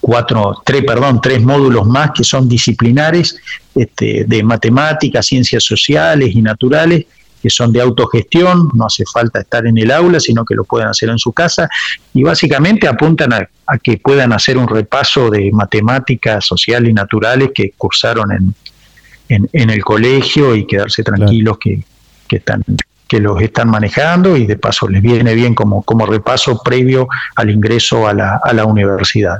cuatro, 0.00 0.62
tres, 0.64 0.84
perdón, 0.84 1.20
tres 1.22 1.42
módulos 1.42 1.86
más 1.86 2.10
que 2.10 2.24
son 2.24 2.46
disciplinares 2.46 3.36
este, 3.74 4.24
de 4.26 4.42
matemáticas, 4.42 5.24
ciencias 5.24 5.64
sociales 5.64 6.30
y 6.34 6.42
naturales, 6.42 7.06
que 7.44 7.50
son 7.50 7.74
de 7.74 7.82
autogestión, 7.82 8.70
no 8.72 8.86
hace 8.86 9.04
falta 9.04 9.38
estar 9.38 9.66
en 9.66 9.76
el 9.76 9.90
aula, 9.90 10.18
sino 10.18 10.46
que 10.46 10.54
lo 10.54 10.64
pueden 10.64 10.88
hacer 10.88 11.10
en 11.10 11.18
su 11.18 11.30
casa, 11.30 11.68
y 12.14 12.22
básicamente 12.22 12.88
apuntan 12.88 13.34
a, 13.34 13.46
a 13.66 13.76
que 13.76 13.98
puedan 13.98 14.32
hacer 14.32 14.56
un 14.56 14.66
repaso 14.66 15.28
de 15.28 15.50
matemáticas 15.52 16.46
sociales 16.46 16.88
y 16.88 16.94
naturales 16.94 17.50
que 17.54 17.74
cursaron 17.76 18.32
en, 18.32 19.46
en, 19.52 19.68
el 19.68 19.84
colegio 19.84 20.56
y 20.56 20.66
quedarse 20.66 21.02
tranquilos 21.02 21.58
que, 21.58 21.82
que, 22.26 22.36
están 22.36 22.64
que 23.06 23.20
los 23.20 23.42
están 23.42 23.68
manejando 23.68 24.38
y 24.38 24.46
de 24.46 24.56
paso 24.56 24.88
les 24.88 25.02
viene 25.02 25.34
bien 25.34 25.54
como, 25.54 25.82
como 25.82 26.06
repaso 26.06 26.62
previo 26.64 27.08
al 27.36 27.50
ingreso 27.50 28.08
a 28.08 28.14
la, 28.14 28.40
a 28.42 28.54
la 28.54 28.64
universidad. 28.64 29.36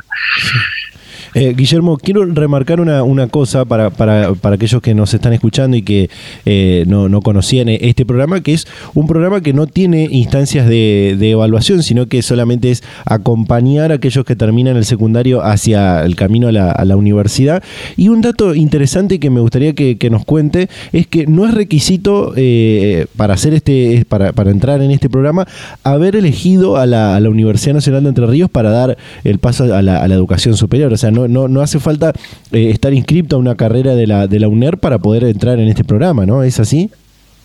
Eh, 1.35 1.53
Guillermo, 1.57 1.97
quiero 1.97 2.25
remarcar 2.25 2.81
una, 2.81 3.27
cosa 3.27 3.65
para, 3.65 3.91
para, 3.91 4.35
para, 4.35 4.55
aquellos 4.55 4.81
que 4.81 4.95
nos 4.95 5.13
están 5.15 5.33
escuchando 5.33 5.77
y 5.77 5.83
que 5.83 6.09
eh, 6.45 6.85
no, 6.87 7.09
no, 7.09 7.23
conocían 7.23 7.69
este 7.69 8.07
programa, 8.07 8.41
que 8.41 8.55
es 8.55 8.69
un 8.95 9.09
programa 9.09 9.41
que 9.41 9.53
no 9.53 9.67
tiene 9.67 10.09
instancias 10.13 10.69
de, 10.69 11.19
evaluación, 11.25 11.83
sino 11.83 12.07
que 12.07 12.23
solamente 12.23 12.71
es 12.71 12.85
acompañar 13.05 13.91
a 13.91 13.97
aquellos 13.97 14.25
que 14.25 14.37
terminan 14.37 14.77
el 14.77 14.85
secundario 14.85 15.43
hacia 15.43 16.05
el 16.05 16.15
camino 16.15 16.49
a 16.49 16.53
la, 16.53 16.71
a 16.71 16.85
la 16.85 16.97
universidad. 16.97 17.65
Y 17.97 18.09
un 18.09 18.21
dato 18.21 18.55
interesante 18.55 19.19
que 19.19 19.31
me 19.31 19.41
gustaría 19.41 19.75
que, 19.75 20.11
nos 20.11 20.25
cuente 20.25 20.69
es 20.93 21.07
que 21.07 21.27
no 21.27 21.47
es 21.47 21.55
requisito 21.55 22.35
eh, 22.37 23.07
para 23.17 23.35
hacer 23.35 23.55
este, 23.55 24.05
para, 24.09 24.33
para, 24.33 24.51
entrar 24.51 24.83
en 24.83 24.91
este 24.93 25.11
programa, 25.11 25.49
haber 25.83 26.15
elegido 26.15 26.77
a 26.77 26.87
la, 26.87 27.17
a 27.17 27.21
la 27.21 27.31
Universidad 27.31 27.75
Nacional 27.75 28.05
de 28.05 28.11
Entre 28.11 28.27
Ríos 28.27 28.51
para 28.51 28.71
dar 28.71 28.97
el 29.25 29.39
paso 29.39 29.65
a 29.75 29.83
la, 29.83 30.03
a 30.03 30.07
la 30.07 30.15
educación 30.15 30.57
superior. 30.57 30.93
O 30.93 30.97
sea, 30.97 31.11
no, 31.11 31.24
no, 31.29 31.49
no, 31.49 31.61
hace 31.61 31.81
falta 31.81 32.13
eh, 32.53 32.71
estar 32.71 32.93
inscripto 32.93 33.37
a 33.37 33.39
una 33.39 33.57
carrera 33.57 33.95
de 33.95 34.07
la, 34.07 34.27
de 34.27 34.41
la 34.41 34.49
UNER 34.49 34.79
para 34.79 34.99
poder 34.99 35.25
entrar 35.25 35.59
en 35.59 35.69
este 35.69 35.85
programa, 35.85 36.27
¿no? 36.27 36.43
¿Es 36.43 36.61
así? 36.61 36.91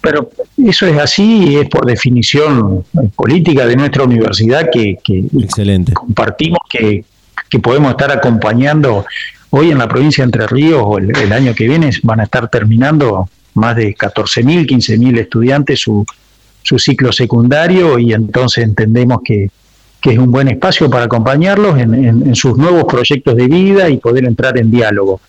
Pero 0.01 0.29
eso 0.57 0.87
es 0.87 0.97
así 0.97 1.49
y 1.49 1.55
es 1.57 1.67
por 1.67 1.85
definición 1.85 2.85
política 3.15 3.65
de 3.65 3.75
nuestra 3.75 4.03
universidad 4.03 4.69
que, 4.71 4.97
Excelente. 5.41 5.93
compartimos 5.93 6.59
que, 6.69 7.03
podemos 7.61 7.91
estar 7.91 8.11
acompañando. 8.11 9.05
Hoy 9.51 9.71
en 9.71 9.79
la 9.79 9.87
provincia 9.87 10.23
de 10.23 10.25
Entre 10.25 10.47
Ríos, 10.47 10.83
o 10.85 10.99
el, 10.99 11.33
año 11.33 11.53
que 11.55 11.67
viene, 11.67 11.89
van 12.03 12.19
a 12.19 12.23
estar 12.23 12.49
terminando 12.49 13.27
más 13.55 13.75
de 13.75 13.95
14.000, 13.95 14.67
15.000 14.67 15.19
estudiantes 15.19 15.79
su, 15.79 16.05
su 16.61 16.77
ciclo 16.77 17.11
secundario 17.11 17.97
y 17.97 18.13
entonces 18.13 18.63
entendemos 18.63 19.21
que, 19.25 19.49
que 20.01 20.11
es 20.11 20.17
un 20.17 20.31
buen 20.31 20.47
espacio 20.47 20.89
para 20.89 21.05
acompañarlos 21.05 21.77
en, 21.77 22.35
sus 22.35 22.57
nuevos 22.57 22.85
proyectos 22.85 23.35
de 23.35 23.47
vida 23.47 23.89
y 23.89 23.97
poder 23.97 24.25
entrar 24.25 24.57
en 24.57 24.71
diálogo. 24.71 25.19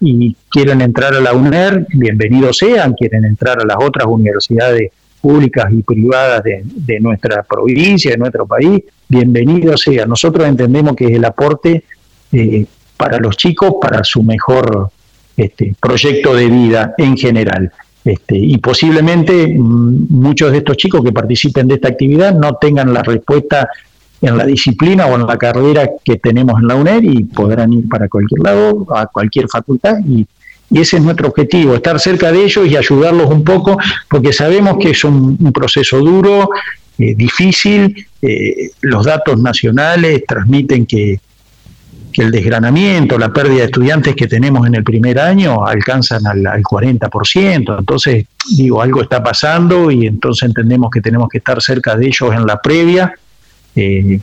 y 0.00 0.36
quieren 0.50 0.82
entrar 0.82 1.14
a 1.14 1.20
la 1.20 1.32
UNER, 1.32 1.86
bienvenidos 1.94 2.58
sean, 2.58 2.92
quieren 2.92 3.24
entrar 3.24 3.60
a 3.60 3.64
las 3.64 3.78
otras 3.80 4.06
universidades 4.06 4.92
públicas 5.20 5.66
y 5.70 5.82
privadas 5.82 6.42
de, 6.42 7.00
nuestra 7.00 7.42
provincia, 7.42 8.10
de 8.10 8.18
nuestro 8.18 8.46
país, 8.46 8.82
bienvenidos 9.08 9.82
sean. 9.82 10.08
Nosotros 10.08 10.46
entendemos 10.46 10.94
que 10.94 11.06
es 11.06 11.12
el 11.12 11.24
aporte 11.24 11.84
eh, 12.32 12.66
para 12.96 13.18
los 13.18 13.36
chicos, 13.36 13.74
para 13.80 14.04
su 14.04 14.22
mejor 14.22 14.90
este, 15.36 15.74
proyecto 15.80 16.34
de 16.34 16.46
vida 16.48 16.94
en 16.98 17.16
general. 17.16 17.72
Este, 18.10 18.36
y 18.36 18.58
posiblemente 18.58 19.46
mm, 19.46 20.06
muchos 20.08 20.50
de 20.50 20.58
estos 20.58 20.76
chicos 20.76 21.04
que 21.04 21.12
participen 21.12 21.68
de 21.68 21.76
esta 21.76 21.88
actividad 21.88 22.34
no 22.34 22.54
tengan 22.54 22.92
la 22.92 23.04
respuesta 23.04 23.68
en 24.20 24.36
la 24.36 24.44
disciplina 24.44 25.06
o 25.06 25.14
en 25.14 25.26
la 25.28 25.38
carrera 25.38 25.88
que 26.02 26.16
tenemos 26.16 26.60
en 26.60 26.66
la 26.66 26.74
UNED 26.74 27.02
y 27.04 27.22
podrán 27.22 27.72
ir 27.72 27.88
para 27.88 28.08
cualquier 28.08 28.40
lado, 28.40 28.84
a 28.94 29.06
cualquier 29.06 29.48
facultad 29.48 29.98
y, 30.06 30.26
ese 30.72 30.98
es 30.98 31.02
nuestro 31.02 31.26
objetivo, 31.26 31.74
estar 31.74 31.98
cerca 31.98 32.30
de 32.30 32.44
ellos 32.44 32.64
y 32.64 32.76
ayudarlos 32.76 33.28
un 33.28 33.42
poco, 33.42 33.76
porque 34.08 34.32
sabemos 34.32 34.76
que 34.80 34.90
es 34.90 35.02
un, 35.02 35.36
proceso 35.52 35.98
duro, 35.98 36.50
eh, 36.96 37.16
difícil, 37.16 38.06
eh, 38.22 38.70
los 38.82 39.04
datos 39.04 39.40
nacionales 39.40 40.22
transmiten 40.24 40.86
que, 40.86 41.18
que 42.12 42.22
el 42.22 42.30
desgranamiento, 42.30 43.18
la 43.18 43.32
pérdida 43.32 43.60
de 43.60 43.64
estudiantes 43.64 44.14
que 44.14 44.26
tenemos 44.26 44.66
en 44.66 44.74
el 44.74 44.84
primer 44.84 45.18
año 45.18 45.66
alcanzan 45.66 46.26
al, 46.26 46.62
40%. 46.62 47.78
Entonces, 47.78 48.26
digo, 48.56 48.82
algo 48.82 49.02
está 49.02 49.22
pasando 49.22 49.90
y 49.90 50.06
entonces 50.06 50.48
entendemos 50.48 50.90
que 50.90 51.00
tenemos 51.00 51.28
que 51.28 51.38
estar 51.38 51.60
cerca 51.60 51.96
de 51.96 52.06
ellos 52.06 52.34
en 52.34 52.46
la 52.46 52.60
previa 52.60 53.14
eh, 53.76 54.20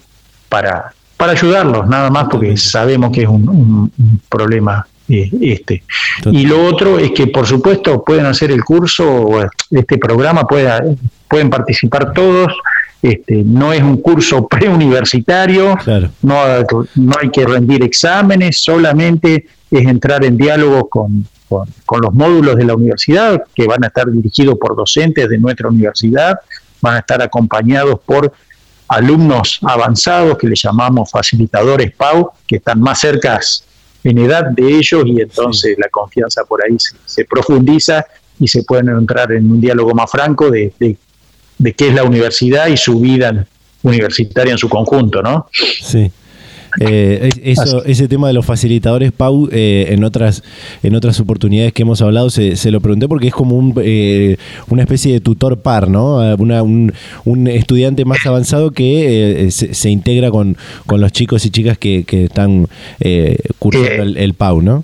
para, 0.49 0.93
para 1.15 1.31
ayudarlos, 1.31 1.87
nada 1.87 2.09
más 2.09 2.27
porque 2.29 2.55
sabemos 2.57 3.11
que 3.11 3.23
es 3.23 3.27
un, 3.27 3.91
problema 4.29 4.85
eh, 5.09 5.29
este. 5.41 5.83
Y 6.25 6.45
lo 6.45 6.65
otro 6.65 6.99
es 6.99 7.11
que, 7.11 7.27
por 7.27 7.47
supuesto, 7.47 8.03
pueden 8.03 8.25
hacer 8.25 8.51
el 8.51 8.63
curso, 8.63 9.29
este 9.71 9.97
programa, 9.97 10.45
pueden 10.45 11.49
participar 11.49 12.13
todos 12.13 12.53
este, 13.01 13.43
no 13.43 13.73
es 13.73 13.81
un 13.81 13.97
curso 13.97 14.47
preuniversitario, 14.49 15.77
no, 16.21 16.35
no 16.95 17.13
hay 17.21 17.29
que 17.29 17.45
rendir 17.45 17.83
exámenes, 17.83 18.61
solamente 18.61 19.47
es 19.69 19.87
entrar 19.87 20.23
en 20.23 20.37
diálogo 20.37 20.87
con, 20.87 21.25
con, 21.47 22.01
los 22.01 22.13
módulos 22.13 22.55
de 22.55 22.65
la 22.65 22.75
universidad, 22.75 23.43
que 23.53 23.67
van 23.67 23.83
a 23.83 23.87
estar 23.87 24.09
dirigidos 24.11 24.57
por 24.59 24.75
docentes 24.75 25.29
de 25.29 25.37
nuestra 25.37 25.69
universidad, 25.69 26.39
van 26.81 26.95
a 26.95 26.99
estar 26.99 27.21
acompañados 27.21 27.99
por 28.05 28.31
alumnos 28.87 29.59
avanzados 29.63 30.37
que 30.37 30.47
le 30.47 30.55
llamamos 30.55 31.11
facilitadores 31.11 31.91
PAU, 31.95 32.31
que 32.45 32.57
están 32.57 32.79
más 32.79 32.99
cerca 32.99 33.39
en 34.03 34.17
edad 34.19 34.45
de 34.51 34.77
ellos 34.77 35.03
y 35.05 35.21
entonces 35.21 35.75
la 35.77 35.89
confianza 35.89 36.43
por 36.45 36.63
ahí 36.63 36.77
se, 37.05 37.25
profundiza 37.25 38.05
y 38.39 38.47
se 38.47 38.63
pueden 38.63 38.89
entrar 38.89 39.31
en 39.33 39.51
un 39.51 39.59
diálogo 39.59 39.93
más 39.93 40.09
franco 40.09 40.49
de, 40.49 40.71
de 40.79 40.95
de 41.57 41.73
qué 41.73 41.89
es 41.89 41.93
la 41.93 42.03
universidad 42.03 42.67
y 42.67 42.77
su 42.77 42.99
vida 42.99 43.45
universitaria 43.83 44.51
en 44.51 44.57
su 44.57 44.69
conjunto, 44.69 45.21
¿no? 45.21 45.47
Sí. 45.51 46.11
Eh, 46.79 47.29
eso, 47.43 47.83
ese 47.85 48.07
tema 48.07 48.27
de 48.27 48.33
los 48.33 48.45
facilitadores, 48.45 49.11
Pau, 49.11 49.49
eh, 49.51 49.87
en 49.89 50.03
otras 50.03 50.43
en 50.83 50.95
otras 50.95 51.19
oportunidades 51.19 51.73
que 51.73 51.81
hemos 51.81 52.01
hablado, 52.01 52.29
se, 52.29 52.71
lo 52.71 52.81
pregunté 52.81 53.07
porque 53.07 53.27
es 53.27 53.33
como 53.33 53.55
un, 53.55 53.73
eh, 53.83 54.37
una 54.67 54.83
especie 54.83 55.13
de 55.13 55.19
tutor 55.19 55.59
par, 55.59 55.89
¿no? 55.89 56.17
un, 56.37 56.93
un, 57.25 57.47
estudiante 57.47 58.05
más 58.05 58.23
avanzado 58.25 58.71
que 58.71 59.47
se, 59.49 59.89
integra 59.89 60.29
con, 60.29 60.57
con, 60.85 61.01
los 61.01 61.11
chicos 61.11 61.45
y 61.45 61.49
chicas 61.49 61.77
que, 61.77 62.03
que 62.03 62.25
están 62.25 62.67
cursando 63.57 64.03
el, 64.03 64.17
el, 64.17 64.33
Pau, 64.33 64.61
¿no? 64.61 64.83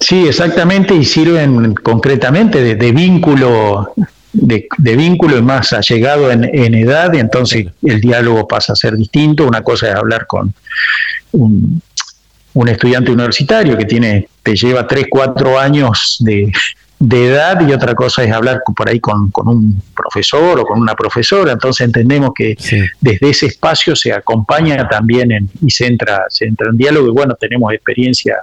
Sí, 0.00 0.26
exactamente, 0.26 0.94
y 0.94 1.04
sirven 1.04 1.74
concretamente 1.74 2.62
de, 2.62 2.74
de 2.74 2.92
vínculo 2.92 3.92
de, 4.40 4.96
vínculo 4.96 5.38
y 5.38 5.42
más 5.42 5.72
allegado 5.72 6.30
en, 6.30 6.44
en 6.44 6.74
edad, 6.74 7.12
y 7.12 7.18
entonces 7.18 7.66
el 7.82 8.00
diálogo 8.00 8.46
pasa 8.46 8.72
a 8.72 8.76
ser 8.76 8.96
distinto. 8.96 9.46
Una 9.46 9.62
cosa 9.62 9.88
es 9.88 9.94
hablar 9.94 10.26
con 10.26 10.52
un, 11.32 11.82
un 12.54 12.68
estudiante 12.68 13.12
universitario 13.12 13.76
que 13.76 13.84
tiene 13.84 14.28
te 14.42 14.56
lleva 14.56 14.86
3, 14.86 15.06
4 15.10 15.58
años 15.58 16.16
de, 16.20 16.50
de 16.98 17.26
edad 17.26 17.66
y 17.66 17.72
otra 17.72 17.94
cosa 17.94 18.24
es 18.24 18.32
hablar 18.32 18.62
por 18.74 18.88
ahí 18.88 18.98
con, 18.98 19.30
un 19.32 19.82
profesor 19.94 20.58
o 20.60 20.64
con 20.64 20.80
una 20.80 20.94
profesora. 20.94 21.52
Entonces 21.52 21.86
entendemos 21.86 22.32
que 22.34 22.56
desde 23.00 23.30
ese 23.30 23.46
espacio 23.46 23.94
se 23.94 24.12
acompaña 24.12 24.88
también 24.88 25.30
en, 25.30 25.48
y 25.60 25.70
se 25.70 25.86
entra, 25.86 26.24
se 26.28 26.46
entra 26.46 26.70
en 26.70 26.76
diálogo 26.76 27.08
y 27.08 27.12
bueno, 27.12 27.34
tenemos 27.34 27.72
experiencia 27.72 28.38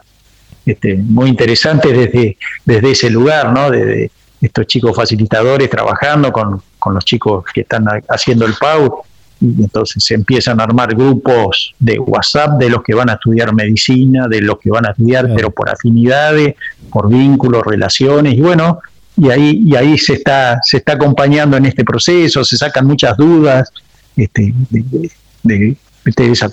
este, 0.66 0.96
muy 0.96 1.30
interesante 1.30 1.92
desde, 1.92 2.38
desde 2.64 2.92
ese 2.92 3.10
lugar, 3.10 3.52
¿no? 3.52 3.70
Desde 3.70 4.12
estos 4.46 4.68
chicos 4.68 4.96
facilitadores 4.96 5.70
trabajando 5.70 6.32
con, 6.32 6.62
con 6.80 6.94
los 6.94 7.06
chicos 7.06 7.46
que 7.54 7.62
están 7.62 7.86
haciendo 8.08 8.46
el 8.46 8.54
PAU 8.60 9.04
y 9.42 9.64
entonces 9.64 10.04
se 10.04 10.14
empiezan 10.14 10.60
a 10.60 10.64
armar 10.64 10.96
grupos 10.96 11.74
de 11.80 12.00
WhatsApp 12.00 12.58
de 12.58 12.70
los 12.70 12.84
que 12.84 12.94
van 12.94 13.10
a 13.10 13.14
estudiar 13.14 13.54
medicina, 13.54 14.28
de 14.28 14.42
los 14.42 14.58
que 14.60 14.70
van 14.70 14.86
a 14.86 14.92
estudiar, 14.92 15.30
pero 15.36 15.52
por 15.52 15.70
afinidades, 15.70 16.56
por 16.90 17.10
vínculos, 17.10 17.64
relaciones, 17.66 18.34
y 18.36 18.42
bueno, 18.42 18.80
y 19.18 19.30
ahí, 19.30 19.64
y 19.66 19.76
ahí 19.76 19.98
se 19.98 20.14
está, 20.14 20.60
se 20.62 20.78
está 20.78 20.94
acompañando 20.94 21.58
en 21.58 21.66
este 21.66 21.84
proceso, 21.84 22.44
se 22.44 22.58
sacan 22.58 22.86
muchas 22.86 23.16
dudas 23.18 23.72
este, 24.16 24.54
de, 24.70 25.08
de, 25.44 25.78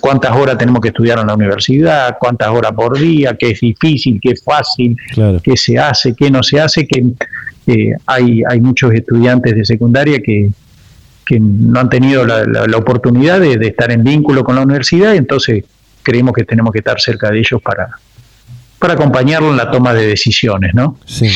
cuántas 0.01 0.35
horas 0.35 0.57
tenemos 0.57 0.81
que 0.81 0.87
estudiar 0.89 1.19
en 1.19 1.27
la 1.27 1.35
universidad, 1.35 2.17
cuántas 2.19 2.49
horas 2.49 2.71
por 2.73 2.97
día, 2.97 3.35
qué 3.37 3.51
es 3.51 3.59
difícil, 3.59 4.19
qué 4.21 4.31
es 4.31 4.43
fácil, 4.43 4.97
qué 5.43 5.55
se 5.55 5.77
hace, 5.77 6.15
qué 6.15 6.31
no 6.31 6.41
se 6.41 6.59
hace, 6.59 6.87
que 6.87 7.03
eh, 7.67 7.93
hay, 8.05 8.43
hay 8.47 8.59
muchos 8.59 8.93
estudiantes 8.93 9.55
de 9.55 9.65
secundaria 9.65 10.19
que, 10.21 10.49
que 11.25 11.39
no 11.39 11.79
han 11.79 11.89
tenido 11.89 12.25
la, 12.25 12.45
la, 12.45 12.77
oportunidad 12.77 13.39
de, 13.39 13.57
de, 13.57 13.67
estar 13.67 13.91
en 13.91 14.03
vínculo 14.03 14.43
con 14.43 14.55
la 14.55 14.61
universidad, 14.61 15.15
entonces 15.15 15.63
creemos 16.01 16.33
que 16.33 16.43
tenemos 16.43 16.71
que 16.73 16.79
estar 16.79 16.99
cerca 16.99 17.31
de 17.31 17.39
ellos 17.39 17.61
para, 17.61 17.89
para 18.83 18.95
acompañarlo 18.95 19.49
en 19.49 19.55
la 19.55 19.71
toma 19.71 19.93
de 19.93 20.05
decisiones, 20.05 20.73
¿no? 20.73 20.97
Sí. 21.05 21.27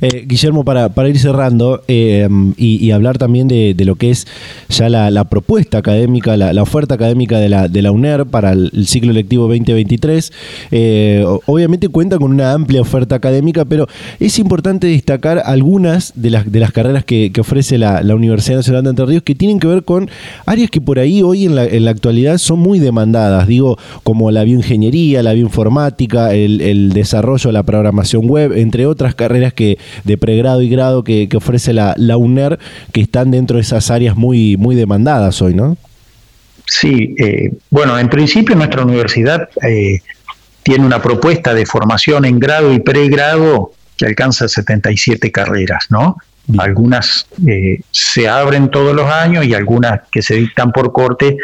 Eh, 0.00 0.26
Guillermo, 0.28 0.64
para, 0.64 0.90
para, 0.90 1.08
ir 1.08 1.18
cerrando 1.18 1.82
eh, 1.88 2.28
y, 2.56 2.88
hablar 2.92 3.18
también 3.18 3.48
de, 3.48 3.74
lo 3.80 3.96
que 3.96 4.12
es 4.12 4.28
ya 4.68 4.88
la, 4.88 5.24
propuesta 5.24 5.78
académica, 5.78 6.36
la, 6.36 6.62
oferta 6.62 6.94
académica 6.94 7.40
de 7.40 7.48
la, 7.48 7.66
de 7.66 7.82
la 7.82 7.90
UNER 7.90 8.26
para 8.26 8.52
el, 8.52 8.86
ciclo 8.86 9.12
lectivo 9.12 9.48
2023, 9.48 10.32
eh, 10.70 11.24
obviamente 11.46 11.88
cuenta 11.88 12.16
con 12.16 12.30
una 12.30 12.52
amplia 12.52 12.80
oferta 12.80 13.16
académica, 13.16 13.64
pero 13.64 13.88
es 14.20 14.38
importante 14.38 14.86
destacar 14.86 15.42
algunas 15.44 16.12
de 16.14 16.30
las, 16.30 16.52
de 16.52 16.60
las 16.60 16.70
carreras 16.70 17.04
que, 17.04 17.32
ofrece 17.40 17.76
la, 17.76 18.02
Universidad 18.14 18.58
Nacional 18.58 18.84
de 18.84 18.90
Entre 18.90 19.06
Ríos 19.06 19.24
que 19.24 19.34
tienen 19.34 19.58
que 19.58 19.66
ver 19.66 19.82
con 19.82 20.08
áreas 20.46 20.70
que 20.70 20.80
por 20.80 21.00
ahí 21.00 21.22
hoy 21.22 21.46
en 21.46 21.56
la, 21.56 21.64
en 21.64 21.86
la 21.86 21.90
actualidad 21.90 22.38
son 22.38 22.60
muy 22.60 22.78
demandadas, 22.78 23.48
digo, 23.48 23.78
como 24.04 24.30
la 24.30 24.44
bioingeniería, 24.44 25.24
la 25.24 25.32
bioinformática, 25.32 26.32
el 26.32 26.83
desarrollo 26.92 27.48
de 27.48 27.52
la 27.52 27.62
programación 27.62 28.28
web, 28.28 28.52
entre 28.52 28.86
otras 28.86 29.14
carreras 29.14 29.52
que 29.52 29.78
de 30.04 30.16
pregrado 30.16 30.62
y 30.62 30.68
grado 30.68 31.04
que, 31.04 31.28
ofrece 31.34 31.72
la, 31.72 31.94
la, 31.96 32.16
UNER, 32.16 32.58
que 32.92 33.00
están 33.00 33.30
dentro 33.30 33.56
de 33.56 33.62
esas 33.62 33.90
áreas 33.90 34.16
muy, 34.16 34.56
muy 34.56 34.74
demandadas 34.74 35.42
hoy, 35.42 35.54
¿no? 35.54 35.76
Sí, 36.66 37.14
eh, 37.18 37.52
bueno, 37.70 37.98
en 37.98 38.08
principio 38.08 38.56
nuestra 38.56 38.82
universidad 38.82 39.48
eh, 39.62 40.00
tiene 40.62 40.86
una 40.86 41.00
propuesta 41.02 41.52
de 41.52 41.66
formación 41.66 42.24
en 42.24 42.40
grado 42.40 42.72
y 42.72 42.80
pregrado 42.80 43.72
que 43.96 44.06
alcanza 44.06 44.48
77 44.48 45.30
carreras, 45.30 45.86
¿no? 45.90 46.16
Algunas 46.58 47.26
eh, 47.46 47.80
se 47.90 48.28
abren 48.28 48.70
todos 48.70 48.94
los 48.94 49.10
años 49.10 49.44
y 49.46 49.54
algunas 49.54 50.00
que 50.10 50.20
se 50.20 50.34
dictan 50.34 50.72
por 50.72 50.92
corte 50.92 51.36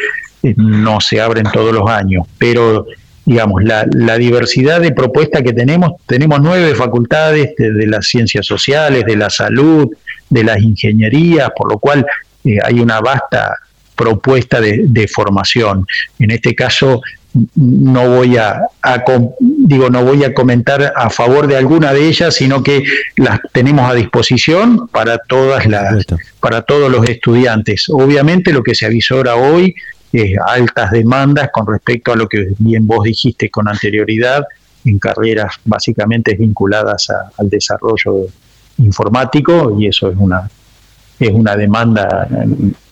no 0.56 1.00
se 1.00 1.20
abren 1.20 1.46
todos 1.52 1.72
los 1.72 1.88
años, 1.88 2.26
pero 2.38 2.86
digamos, 3.30 3.62
la, 3.62 4.18
diversidad 4.18 4.80
de 4.80 4.90
propuestas 4.90 5.42
que 5.42 5.52
tenemos, 5.52 5.92
tenemos 6.04 6.40
nueve 6.42 6.74
facultades 6.74 7.54
de, 7.56 7.86
las 7.86 8.08
ciencias 8.08 8.44
sociales, 8.44 9.04
de 9.06 9.14
la 9.14 9.30
salud, 9.30 9.88
de 10.28 10.42
las 10.42 10.58
ingenierías, 10.58 11.48
por 11.56 11.70
lo 11.70 11.78
cual 11.78 12.04
eh, 12.44 12.58
hay 12.60 12.80
una 12.80 13.00
vasta 13.00 13.56
propuesta 13.94 14.60
de, 14.60 15.06
formación. 15.06 15.86
En 16.18 16.32
este 16.32 16.56
caso, 16.56 17.02
no 17.54 18.16
voy 18.16 18.36
a, 18.36 18.62
digo 19.38 19.88
no 19.90 20.04
voy 20.04 20.24
a 20.24 20.34
comentar 20.34 20.92
a 20.96 21.08
favor 21.08 21.46
de 21.46 21.56
alguna 21.56 21.92
de 21.92 22.08
ellas 22.08 22.34
sino 22.34 22.64
que 22.64 22.82
las 23.16 23.38
tenemos 23.52 23.88
a 23.88 23.94
disposición 23.94 24.88
para 24.88 25.18
todas 25.18 25.64
las 25.66 26.04
para 26.40 26.62
todos 26.62 26.90
los 26.90 27.08
estudiantes 27.08 27.88
obviamente 27.88 28.52
lo 28.52 28.64
que 28.64 28.74
se 28.74 28.86
avisora 28.86 29.36
hoy 29.36 29.76
eh, 30.12 30.34
altas 30.44 30.90
demandas 30.90 31.50
con 31.52 31.66
respecto 31.66 32.12
a 32.12 32.16
lo 32.16 32.28
que 32.28 32.48
bien 32.58 32.86
vos 32.86 33.04
dijiste 33.04 33.50
con 33.50 33.68
anterioridad 33.68 34.44
en 34.84 34.98
carreras 34.98 35.54
básicamente 35.64 36.34
vinculadas 36.34 37.08
al 37.36 37.48
desarrollo 37.48 38.26
informático 38.78 39.76
y 39.78 39.86
eso 39.86 40.10
es 40.10 40.16
una 40.18 40.48
es 41.20 41.30
una 41.30 41.54
demanda 41.54 42.26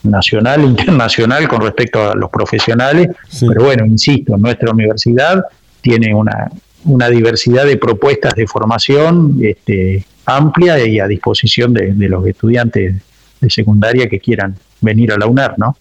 nacional, 0.02 0.62
internacional 0.64 1.48
con 1.48 1.62
respecto 1.62 2.10
a 2.10 2.14
los 2.14 2.30
profesionales, 2.30 3.08
pero 3.40 3.64
bueno, 3.64 3.86
insisto, 3.86 4.36
nuestra 4.36 4.70
universidad 4.70 5.42
tiene 5.80 6.14
una, 6.14 6.50
una 6.84 7.08
diversidad 7.08 7.64
de 7.64 7.78
propuestas 7.78 8.34
de 8.34 8.46
formación 8.46 9.38
este, 9.42 10.04
amplia 10.26 10.84
y 10.86 11.00
a 11.00 11.06
disposición 11.06 11.72
de, 11.72 11.94
de 11.94 12.08
los 12.08 12.26
estudiantes 12.26 12.96
de 13.40 13.50
secundaria 13.50 14.08
que 14.08 14.20
quieran 14.20 14.56
venir 14.80 15.12
a 15.12 15.18
la 15.18 15.26
UNER, 15.26 15.54
¿no? 15.56 15.76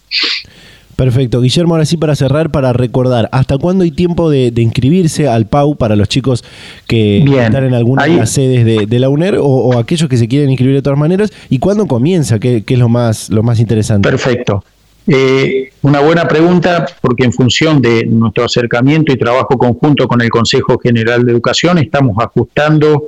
Perfecto. 0.98 1.42
Guillermo, 1.42 1.76
ahora 1.76 1.86
sí 1.86 1.96
para 1.96 2.16
cerrar, 2.16 2.50
para 2.50 2.74
recordar, 2.74 3.30
¿hasta 3.32 3.60
cuándo 3.60 3.84
hay 3.84 3.92
tiempo 3.92 4.32
de, 4.32 4.52
inscribirse 4.58 5.28
al 5.28 5.46
PAU 5.46 5.76
para 5.76 5.96
los 5.96 6.10
chicos 6.10 6.44
que 6.88 7.20
están 7.20 7.66
en 7.66 7.76
alguna 7.76 8.06
de 8.06 8.16
las 8.18 8.32
sedes 8.32 8.66
de, 8.66 9.00
la 9.00 9.08
UNER 9.08 9.38
o, 9.40 9.78
aquellos 9.78 10.10
que 10.10 10.18
se 10.18 10.28
quieren 10.28 10.50
inscribir 10.50 10.74
de 10.74 10.82
todas 10.82 10.98
maneras? 10.98 11.32
¿Y 11.52 11.60
cuándo 11.60 11.86
comienza? 11.86 12.40
¿Qué, 12.40 12.64
es 12.68 12.80
lo 12.80 12.90
más, 12.90 13.30
lo 13.30 13.44
más 13.44 13.60
interesante? 13.60 14.10
Perfecto. 14.10 14.64
Eh, 15.06 15.70
una 15.84 16.00
buena 16.00 16.28
pregunta 16.28 16.88
porque 17.00 17.26
en 17.26 17.32
función 17.32 17.80
de 17.80 18.04
nuestro 18.08 18.46
acercamiento 18.46 19.14
y 19.14 19.18
trabajo 19.18 19.56
conjunto 19.56 20.08
con 20.08 20.20
el 20.22 20.32
Consejo 20.32 20.80
General 20.80 21.24
de 21.24 21.32
Educación 21.32 21.78
estamos 21.78 22.18
ajustando 22.20 23.04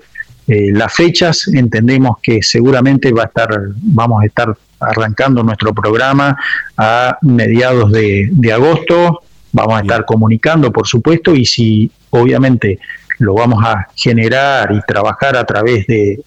eh, 0.47 0.71
las 0.71 0.93
fechas. 0.93 1.47
Entendemos 1.47 2.17
que 2.21 2.43
seguramente 2.43 3.11
va 3.11 3.23
a 3.23 3.25
estar, 3.25 3.49
vamos 3.81 4.21
a 4.21 4.27
estar 4.27 4.55
arrancando 4.79 5.43
nuestro 5.43 5.73
programa 5.73 6.37
a 6.77 7.17
mediados 7.21 7.91
de, 7.91 8.51
agosto. 8.53 9.21
Vamos 9.51 9.79
a 9.79 9.81
estar 9.81 10.05
comunicando, 10.05 10.71
por 10.71 10.87
supuesto, 10.87 11.35
y 11.35 11.45
si 11.45 11.91
obviamente 12.11 12.79
lo 13.19 13.33
vamos 13.33 13.63
a 13.65 13.87
generar 13.95 14.71
y 14.71 14.81
trabajar 14.81 15.35
a 15.35 15.45
través 15.45 15.85
de, 15.87 16.21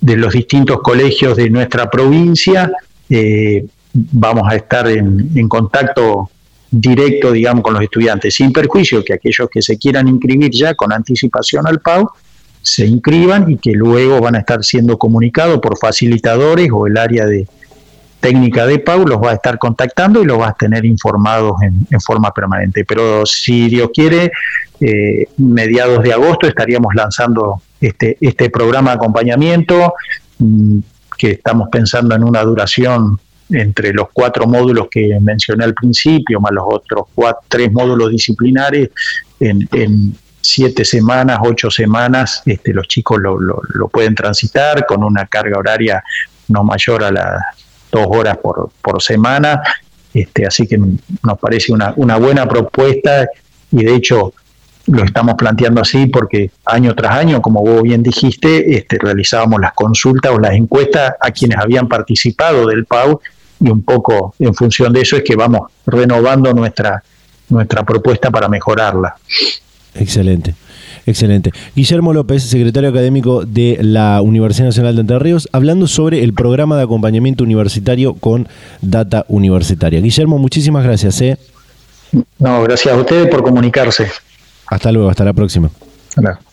los 0.00 0.32
distintos 0.32 0.80
colegios 0.82 1.36
de 1.36 1.48
nuestra 1.48 1.88
provincia, 1.88 2.72
eh, 3.08 3.64
vamos 3.92 4.50
a 4.50 4.56
estar 4.56 4.88
en, 4.88 5.30
en, 5.34 5.48
contacto 5.48 6.30
directo, 6.70 7.30
digamos, 7.30 7.62
con 7.62 7.74
los 7.74 7.82
estudiantes, 7.82 8.34
sin 8.34 8.52
perjuicio 8.52 9.04
que 9.04 9.12
aquellos 9.12 9.48
que 9.48 9.62
se 9.62 9.78
quieran 9.78 10.08
inscribir 10.08 10.50
ya 10.50 10.74
con 10.74 10.92
anticipación 10.92 11.66
al 11.66 11.80
PAU 11.80 12.08
se 12.62 12.86
inscriban 12.86 13.50
y 13.50 13.58
que 13.58 13.72
luego 13.72 14.20
van 14.20 14.36
a 14.36 14.38
estar 14.38 14.64
siendo 14.64 14.96
comunicados 14.96 15.60
por 15.60 15.78
facilitadores 15.78 16.70
o 16.72 16.86
el 16.86 16.96
área 16.96 17.26
de, 17.26 17.46
técnica 18.22 18.66
de 18.66 18.78
Pau 18.78 19.04
los 19.06 19.20
va 19.20 19.32
a 19.32 19.34
estar 19.34 19.58
contactando 19.58 20.22
y 20.22 20.24
los 20.24 20.40
va 20.40 20.48
a 20.48 20.54
tener 20.54 20.86
informados 20.86 21.56
en, 21.62 22.00
forma 22.00 22.32
permanente. 22.32 22.84
Pero 22.84 23.26
si 23.26 23.68
Dios 23.68 23.90
quiere, 23.92 24.30
eh, 24.80 25.26
mediados 25.36 26.02
de 26.02 26.12
agosto 26.12 26.46
estaríamos 26.46 26.94
lanzando 26.94 27.60
este, 27.80 28.16
este 28.20 28.48
programa 28.48 28.92
de 28.92 28.96
acompañamiento 28.96 29.94
mm, 30.38 30.78
que 31.18 31.32
estamos 31.32 31.68
pensando 31.68 32.14
en 32.14 32.22
una 32.22 32.42
duración 32.42 33.18
entre 33.50 33.92
los 33.92 34.06
cuatro 34.12 34.46
módulos 34.46 34.86
que 34.90 35.18
mencioné 35.20 35.64
al 35.64 35.74
principio, 35.74 36.40
más 36.40 36.52
los 36.52 36.64
otros 36.66 37.06
cuatro, 37.14 37.42
tres 37.48 37.70
módulos 37.72 38.10
disciplinares, 38.10 38.90
en, 39.40 40.16
siete 40.44 40.84
semanas, 40.84 41.38
ocho 41.40 41.70
semanas, 41.70 42.42
este, 42.46 42.72
los 42.72 42.88
chicos 42.88 43.20
lo, 43.20 43.38
lo, 43.38 43.88
pueden 43.88 44.12
transitar 44.12 44.84
con 44.86 45.04
una 45.04 45.26
carga 45.26 45.56
horaria 45.56 46.02
no 46.48 46.64
mayor 46.64 47.04
a 47.04 47.12
la 47.12 47.40
dos 47.92 48.06
horas 48.08 48.38
por, 48.38 48.70
por 48.82 49.00
semana, 49.02 49.62
este, 50.12 50.46
así 50.46 50.66
que 50.66 50.78
nos 50.78 51.38
parece 51.38 51.72
una, 51.72 51.92
una 51.96 52.16
buena 52.16 52.48
propuesta 52.48 53.28
y 53.70 53.84
de 53.84 53.94
hecho 53.94 54.32
lo 54.86 55.04
estamos 55.04 55.34
planteando 55.36 55.80
así 55.80 56.06
porque 56.06 56.50
año 56.64 56.94
tras 56.94 57.16
año, 57.16 57.40
como 57.40 57.60
vos 57.60 57.82
bien 57.82 58.02
dijiste, 58.02 58.76
este, 58.76 58.98
realizábamos 58.98 59.60
las 59.60 59.74
consultas 59.74 60.32
o 60.32 60.38
las 60.38 60.54
encuestas 60.54 61.14
a 61.20 61.30
quienes 61.30 61.58
habían 61.58 61.88
participado 61.88 62.66
del 62.66 62.84
PAU 62.84 63.20
y 63.60 63.70
un 63.70 63.82
poco 63.82 64.34
en 64.38 64.54
función 64.54 64.92
de 64.92 65.02
eso 65.02 65.16
es 65.16 65.22
que 65.22 65.36
vamos 65.36 65.70
renovando 65.86 66.52
nuestra, 66.52 67.02
nuestra 67.48 67.84
propuesta 67.84 68.30
para 68.30 68.48
mejorarla. 68.48 69.14
Excelente. 69.94 70.54
Excelente. 71.06 71.50
Guillermo 71.74 72.12
López, 72.12 72.42
secretario 72.44 72.90
académico 72.90 73.44
de 73.44 73.78
la 73.80 74.22
Universidad 74.22 74.66
Nacional 74.66 74.94
de 74.94 75.00
Entre 75.00 75.18
Ríos, 75.18 75.48
hablando 75.52 75.86
sobre 75.86 76.22
el 76.22 76.32
programa 76.32 76.76
de 76.76 76.84
acompañamiento 76.84 77.44
universitario 77.44 78.14
con 78.14 78.48
Data 78.80 79.24
Universitaria. 79.28 80.00
Guillermo, 80.00 80.38
muchísimas 80.38 80.84
gracias. 80.84 81.20
¿eh? 81.20 81.38
No, 82.38 82.62
gracias 82.62 82.94
a 82.94 82.98
ustedes 82.98 83.28
por 83.28 83.42
comunicarse. 83.42 84.08
Hasta 84.66 84.92
luego, 84.92 85.10
hasta 85.10 85.24
la 85.24 85.32
próxima. 85.32 85.70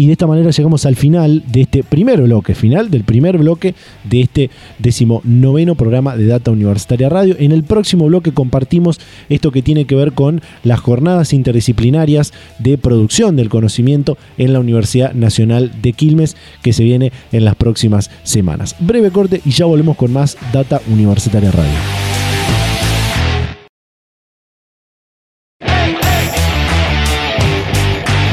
Y 0.00 0.06
de 0.06 0.12
esta 0.12 0.26
manera 0.26 0.50
llegamos 0.50 0.86
al 0.86 0.96
final 0.96 1.42
de 1.46 1.60
este 1.60 1.82
primer 1.84 2.22
bloque, 2.22 2.54
final 2.54 2.90
del 2.90 3.04
primer 3.04 3.36
bloque 3.36 3.74
de 4.04 4.22
este 4.22 4.50
decimonoveno 4.78 5.74
programa 5.74 6.16
de 6.16 6.24
Data 6.24 6.50
Universitaria 6.50 7.10
Radio. 7.10 7.36
En 7.38 7.52
el 7.52 7.64
próximo 7.64 8.06
bloque 8.06 8.32
compartimos 8.32 8.98
esto 9.28 9.52
que 9.52 9.60
tiene 9.60 9.84
que 9.84 9.96
ver 9.96 10.12
con 10.12 10.40
las 10.64 10.80
jornadas 10.80 11.34
interdisciplinarias 11.34 12.32
de 12.58 12.78
producción 12.78 13.36
del 13.36 13.50
conocimiento 13.50 14.16
en 14.38 14.54
la 14.54 14.60
Universidad 14.60 15.12
Nacional 15.12 15.70
de 15.82 15.92
Quilmes 15.92 16.34
que 16.62 16.72
se 16.72 16.82
viene 16.82 17.12
en 17.30 17.44
las 17.44 17.56
próximas 17.56 18.10
semanas. 18.22 18.76
Breve 18.80 19.10
corte 19.10 19.42
y 19.44 19.50
ya 19.50 19.66
volvemos 19.66 19.98
con 19.98 20.14
más 20.14 20.38
Data 20.50 20.80
Universitaria 20.90 21.50
Radio. 21.50 22.09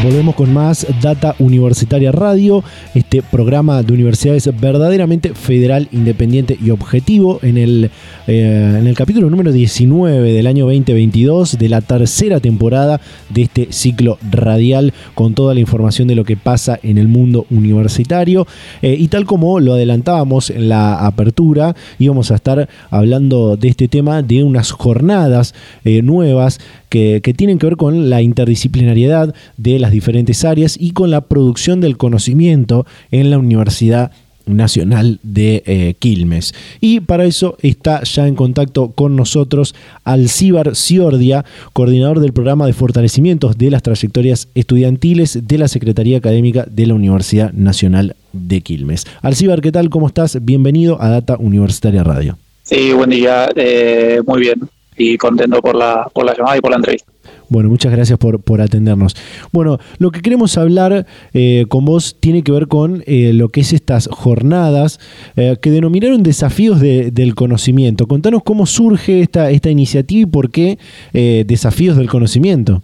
Volvemos 0.07 0.35
con 0.35 0.53
más 0.53 0.87
Data 1.01 1.35
Universitaria 1.37 2.13
Radio, 2.13 2.63
este 2.95 3.21
programa 3.21 3.83
de 3.83 3.91
universidades 3.91 4.49
verdaderamente 4.57 5.33
federal, 5.33 5.89
independiente 5.91 6.57
y 6.63 6.69
objetivo 6.69 7.39
en 7.41 7.57
el, 7.57 7.91
eh, 8.25 8.77
en 8.79 8.87
el 8.87 8.95
capítulo 8.95 9.29
número 9.29 9.51
19 9.51 10.31
del 10.31 10.47
año 10.47 10.63
2022 10.63 11.57
de 11.59 11.67
la 11.67 11.81
tercera 11.81 12.39
temporada 12.39 13.01
de 13.27 13.41
este 13.41 13.67
ciclo 13.71 14.17
radial 14.31 14.93
con 15.13 15.33
toda 15.33 15.53
la 15.53 15.59
información 15.59 16.07
de 16.07 16.15
lo 16.15 16.23
que 16.23 16.37
pasa 16.37 16.79
en 16.83 16.97
el 16.97 17.09
mundo 17.09 17.45
universitario. 17.49 18.47
Eh, 18.81 18.95
y 18.97 19.09
tal 19.09 19.25
como 19.25 19.59
lo 19.59 19.73
adelantábamos 19.73 20.51
en 20.51 20.69
la 20.69 21.05
apertura, 21.05 21.75
íbamos 21.99 22.31
a 22.31 22.35
estar 22.35 22.69
hablando 22.91 23.57
de 23.57 23.67
este 23.67 23.89
tema 23.89 24.21
de 24.21 24.41
unas 24.41 24.71
jornadas 24.71 25.53
eh, 25.83 26.01
nuevas 26.01 26.59
que, 26.89 27.33
tienen 27.35 27.59
que 27.59 27.67
ver 27.67 27.77
con 27.77 28.09
la 28.09 28.21
interdisciplinariedad 28.21 29.35
de 29.57 29.79
las 29.79 29.91
diferentes 29.97 30.45
áreas 30.45 30.77
y 30.79 30.91
con 30.91 31.09
la 31.09 31.21
producción 31.21 31.81
del 31.81 31.97
conocimiento 31.97 32.85
en 33.09 33.31
la 33.31 33.39
Universidad 33.39 34.11
Nacional 34.45 35.19
de 35.23 35.63
eh, 35.65 35.95
Quilmes. 35.97 36.53
Y 36.79 36.99
para 36.99 37.25
eso 37.25 37.57
está 37.63 38.03
ya 38.03 38.27
en 38.27 38.35
contacto 38.35 38.91
con 38.91 39.15
nosotros 39.15 39.73
Alcíbar 40.03 40.75
Ciordia, 40.75 41.45
coordinador 41.73 42.19
del 42.19 42.31
programa 42.31 42.67
de 42.67 42.73
fortalecimiento 42.73 43.51
de 43.57 43.71
las 43.71 43.81
trayectorias 43.81 44.49
estudiantiles 44.53 45.47
de 45.47 45.57
la 45.57 45.67
Secretaría 45.67 46.19
Académica 46.19 46.67
de 46.69 46.85
la 46.85 46.93
Universidad 46.93 47.51
Nacional 47.53 48.15
de 48.33 48.61
Quilmes. 48.61 49.05
Alcíbar, 49.23 49.61
¿qué 49.61 49.71
tal? 49.71 49.89
¿Cómo 49.89 50.07
estás? 50.07 50.37
Bienvenido 50.45 51.01
a 51.01 51.09
Data 51.09 51.37
Universitaria 51.39 52.03
Radio. 52.03 52.37
Sí, 52.61 52.93
buen 52.93 53.09
día. 53.09 53.49
Eh, 53.55 54.21
muy 54.25 54.41
bien 54.41 54.69
y 54.97 55.17
contento 55.17 55.61
por 55.61 55.75
la, 55.75 56.09
por 56.13 56.25
la 56.25 56.35
llamada 56.35 56.57
y 56.57 56.61
por 56.61 56.71
la 56.71 56.77
entrevista. 56.77 57.11
Bueno, 57.49 57.69
muchas 57.69 57.91
gracias 57.91 58.19
por, 58.19 58.41
por 58.41 58.61
atendernos. 58.61 59.15
Bueno, 59.51 59.79
lo 59.99 60.11
que 60.11 60.21
queremos 60.21 60.57
hablar 60.57 61.05
eh, 61.33 61.65
con 61.69 61.85
vos 61.85 62.17
tiene 62.19 62.43
que 62.43 62.51
ver 62.51 62.67
con 62.67 63.03
eh, 63.07 63.31
lo 63.33 63.49
que 63.49 63.61
es 63.61 63.73
estas 63.73 64.09
jornadas 64.11 64.99
eh, 65.35 65.55
que 65.61 65.71
denominaron 65.71 66.23
desafíos 66.23 66.81
del 66.81 67.35
conocimiento. 67.35 68.07
Contanos 68.07 68.43
cómo 68.43 68.65
surge 68.65 69.21
esta, 69.21 69.49
esta 69.51 69.69
iniciativa 69.69 70.21
y 70.21 70.25
por 70.25 70.51
qué 70.51 70.77
desafíos 71.13 71.97
del 71.97 72.09
conocimiento. 72.09 72.81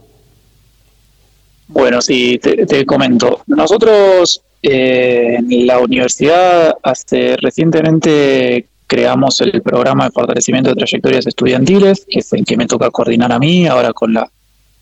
Bueno, 1.67 2.02
sí, 2.02 2.39
te, 2.41 2.65
te 2.65 2.86
comento. 2.86 3.41
Nosotros 3.47 4.41
en 4.62 5.67
la 5.67 5.80
universidad 5.80 6.76
hace 6.84 7.36
recientemente 7.38 8.67
creamos 8.93 9.41
el 9.41 9.60
programa 9.63 10.06
de 10.06 10.12
fortalecimiento 10.12 10.69
de 10.69 10.75
trayectorias 10.75 11.25
estudiantiles, 11.25 12.06
que 12.08 12.19
es 12.19 12.32
el 12.32 12.45
que 12.45 12.56
me 12.56 12.67
toca 12.67 12.91
coordinar 12.91 13.32
a 13.32 13.39
mí, 13.39 13.65
ahora 13.65 13.91
con 13.91 14.13
la 14.13 14.29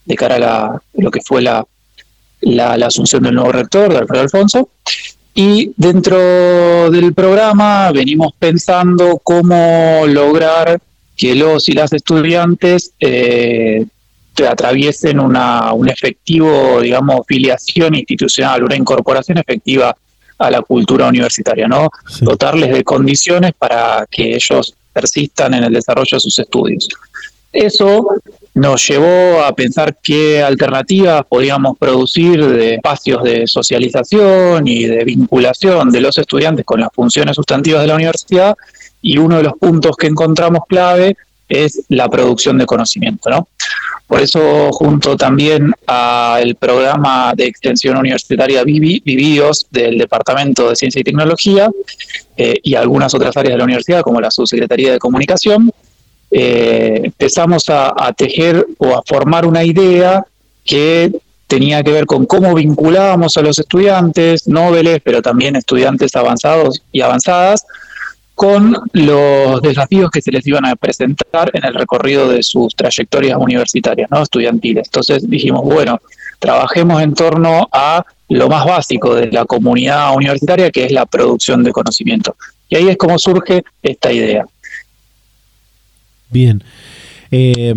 de 0.04 0.16
cara 0.16 0.36
a 0.36 0.82
lo 0.96 1.10
que 1.10 1.22
fue 1.22 1.42
la, 1.42 1.66
la, 2.42 2.74
asunción 2.86 3.24
del 3.24 3.36
nuevo 3.36 3.54
rector, 3.54 3.90
de 3.90 4.00
Alfredo 4.00 4.24
Alfonso. 4.24 4.70
Y 5.34 5.72
dentro 5.78 6.92
del 6.92 7.14
programa 7.14 7.90
venimos 7.94 8.34
pensando 8.38 9.22
cómo 9.24 10.02
lograr 10.08 10.82
que 11.16 11.34
los 11.34 11.70
y 11.70 11.72
las 11.72 11.94
estudiantes 11.94 12.92
eh, 13.00 13.86
atraviesen 14.46 15.22
una, 15.22 15.72
un 15.72 15.88
efectivo, 15.88 16.82
digamos, 16.82 17.22
filiación 17.28 17.96
institucional, 17.96 18.66
una 18.66 18.76
incorporación 18.76 19.38
efectiva 19.38 19.96
a 20.42 20.52
la 20.52 20.62
cultura 20.62 21.08
universitaria, 21.08 21.68
¿no? 21.68 21.90
Dotarles 22.22 22.72
de 22.74 22.84
condiciones 22.84 23.54
para 23.58 24.06
que 24.10 24.36
ellos 24.36 24.74
persistan 24.92 25.54
en 25.54 25.64
el 25.66 25.74
desarrollo 25.74 26.10
de 26.12 26.20
sus 26.20 26.38
estudios. 26.40 26.88
Eso 27.54 28.08
nos 28.54 28.88
llevó 28.88 29.44
a 29.44 29.54
pensar 29.54 29.98
qué 30.02 30.42
alternativas 30.42 31.24
podíamos 31.28 31.78
producir 31.78 32.46
de 32.46 32.76
espacios 32.76 33.24
de 33.24 33.48
socialización 33.48 34.68
y 34.68 34.86
de 34.86 35.04
vinculación 35.06 35.90
de 35.90 36.02
los 36.02 36.18
estudiantes 36.18 36.66
con 36.66 36.82
las 36.82 36.90
funciones 36.94 37.36
sustantivas 37.36 37.82
de 37.82 37.88
la 37.88 37.96
universidad 37.96 38.56
y 39.02 39.18
uno 39.18 39.38
de 39.38 39.44
los 39.44 39.54
puntos 39.54 39.96
que 39.96 40.08
encontramos 40.08 40.64
clave 40.68 41.16
es 41.52 41.84
la 41.90 42.10
producción 42.10 42.58
de 42.58 42.66
conocimiento. 42.66 43.30
¿no? 43.30 43.48
Por 44.08 44.22
eso, 44.22 44.72
junto 44.74 45.16
también 45.16 45.72
al 45.88 46.56
programa 46.56 47.34
de 47.36 47.46
extensión 47.46 47.96
universitaria 47.98 48.64
Vividos 48.64 49.68
del 49.72 49.98
Departamento 49.98 50.70
de 50.70 50.76
Ciencia 50.76 51.00
y 51.00 51.04
Tecnología 51.04 51.72
eh, 52.36 52.56
y 52.62 52.76
algunas 52.76 53.14
otras 53.14 53.38
áreas 53.38 53.54
de 53.54 53.58
la 53.60 53.64
universidad, 53.64 54.02
como 54.02 54.20
la 54.20 54.30
Subsecretaría 54.30 54.92
de 54.92 55.00
Comunicación, 55.00 55.72
eh, 56.30 57.02
empezamos 57.04 57.66
a, 57.70 58.14
tejer 58.18 58.66
o 58.78 58.98
a 58.98 59.02
formar 59.06 59.46
una 59.46 59.64
idea 59.64 60.26
que 60.66 61.12
tenía 61.48 61.84
que 61.84 61.92
ver 61.92 62.06
con 62.06 62.26
cómo 62.26 62.56
vinculábamos 62.56 63.36
a 63.36 63.42
los 63.42 63.60
estudiantes, 63.60 64.48
noveles, 64.48 65.02
pero 65.04 65.22
también 65.22 65.58
estudiantes 65.58 66.16
avanzados 66.16 66.82
y 66.94 67.02
avanzadas, 67.02 67.66
con 68.42 68.76
los 68.94 69.62
desafíos 69.62 70.10
que 70.10 70.20
se 70.20 70.32
les 70.32 70.48
iban 70.48 70.66
a 70.66 70.76
presentar 70.76 71.52
en 71.54 71.64
el 71.64 71.76
recorrido 71.76 72.28
de 72.28 72.42
sus 72.42 72.76
trayectorias 72.76 73.38
universitarias, 73.40 74.10
¿no? 74.10 74.24
estudiantiles. 74.24 74.88
Entonces 74.88 75.30
dijimos, 75.30 75.62
bueno, 75.62 76.02
trabajemos 76.40 77.04
en 77.04 77.14
torno 77.14 77.70
a 77.72 78.04
lo 78.30 78.50
más 78.50 78.66
básico 78.66 79.14
de 79.14 79.32
la 79.32 79.46
comunidad 79.46 80.16
universitaria, 80.16 80.72
que 80.72 80.86
es 80.86 80.92
la 80.92 81.06
producción 81.06 81.64
de 81.64 81.72
conocimiento. 81.72 82.36
Y 82.68 82.78
ahí 82.78 82.90
es 82.90 82.98
como 82.98 83.20
surge 83.20 83.64
esta 83.84 84.12
idea. 84.12 84.48
Bien. 86.32 86.64
Eh, 87.30 87.76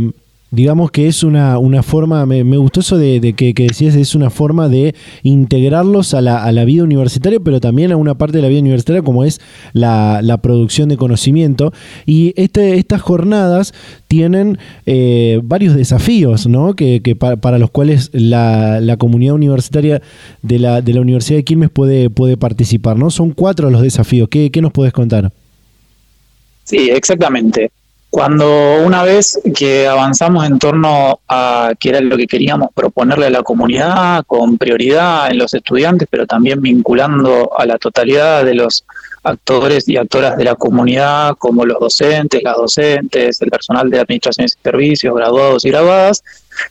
digamos 0.54 0.90
que 0.90 1.06
es 1.08 1.22
una, 1.22 1.58
una 1.58 1.82
forma, 1.82 2.24
me, 2.26 2.42
gustó 2.56 2.80
eso 2.80 2.96
de, 2.96 3.34
que, 3.34 3.52
decías, 3.54 3.94
es 3.94 4.14
una 4.14 4.30
forma 4.30 4.68
de 4.68 4.94
integrarlos 5.22 6.14
a 6.14 6.20
la, 6.20 6.42
a 6.42 6.52
la, 6.52 6.64
vida 6.64 6.84
universitaria, 6.84 7.40
pero 7.40 7.60
también 7.60 7.92
a 7.92 7.96
una 7.96 8.16
parte 8.16 8.38
de 8.38 8.42
la 8.42 8.48
vida 8.48 8.60
universitaria 8.60 9.02
como 9.02 9.24
es 9.24 9.40
la, 9.72 10.38
producción 10.42 10.88
de 10.88 10.96
conocimiento. 10.96 11.72
Y 12.06 12.32
este, 12.36 12.76
estas 12.76 13.02
jornadas 13.02 13.74
tienen 14.08 14.58
eh, 14.86 15.40
varios 15.42 15.74
desafíos, 15.74 16.46
¿no? 16.46 16.74
Que, 16.74 17.00
para, 17.18 17.58
los 17.58 17.70
cuales 17.70 18.10
la, 18.12 18.80
la, 18.80 18.96
comunidad 18.96 19.34
universitaria 19.34 20.02
de 20.42 20.58
la, 20.58 20.80
de 20.80 20.94
la 20.94 21.00
Universidad 21.00 21.38
de 21.38 21.44
Quilmes 21.44 21.70
puede, 21.70 22.10
puede 22.10 22.36
participar, 22.36 22.96
¿no? 22.96 23.10
Son 23.10 23.30
cuatro 23.30 23.70
los 23.70 23.82
desafíos. 23.82 24.28
¿Qué, 24.28 24.50
qué 24.50 24.62
nos 24.62 24.72
puedes 24.72 24.92
contar? 24.92 25.32
Sí, 26.64 26.90
exactamente. 26.90 27.70
Cuando 28.14 28.76
una 28.76 29.02
vez 29.02 29.40
que 29.56 29.88
avanzamos 29.88 30.46
en 30.46 30.60
torno 30.60 31.18
a 31.26 31.72
qué 31.80 31.88
era 31.88 32.00
lo 32.00 32.16
que 32.16 32.28
queríamos 32.28 32.68
proponerle 32.72 33.26
a 33.26 33.30
la 33.30 33.42
comunidad, 33.42 34.22
con 34.24 34.56
prioridad 34.56 35.32
en 35.32 35.38
los 35.38 35.52
estudiantes, 35.52 36.06
pero 36.08 36.24
también 36.24 36.62
vinculando 36.62 37.50
a 37.58 37.66
la 37.66 37.76
totalidad 37.76 38.44
de 38.44 38.54
los 38.54 38.84
actores 39.24 39.88
y 39.88 39.96
actoras 39.96 40.36
de 40.36 40.44
la 40.44 40.54
comunidad, 40.54 41.34
como 41.38 41.64
los 41.64 41.80
docentes, 41.80 42.40
las 42.44 42.56
docentes, 42.56 43.42
el 43.42 43.50
personal 43.50 43.90
de 43.90 43.98
administración 43.98 44.46
y 44.46 44.62
servicios, 44.62 45.12
graduados 45.12 45.64
y 45.64 45.70
graduadas, 45.70 46.22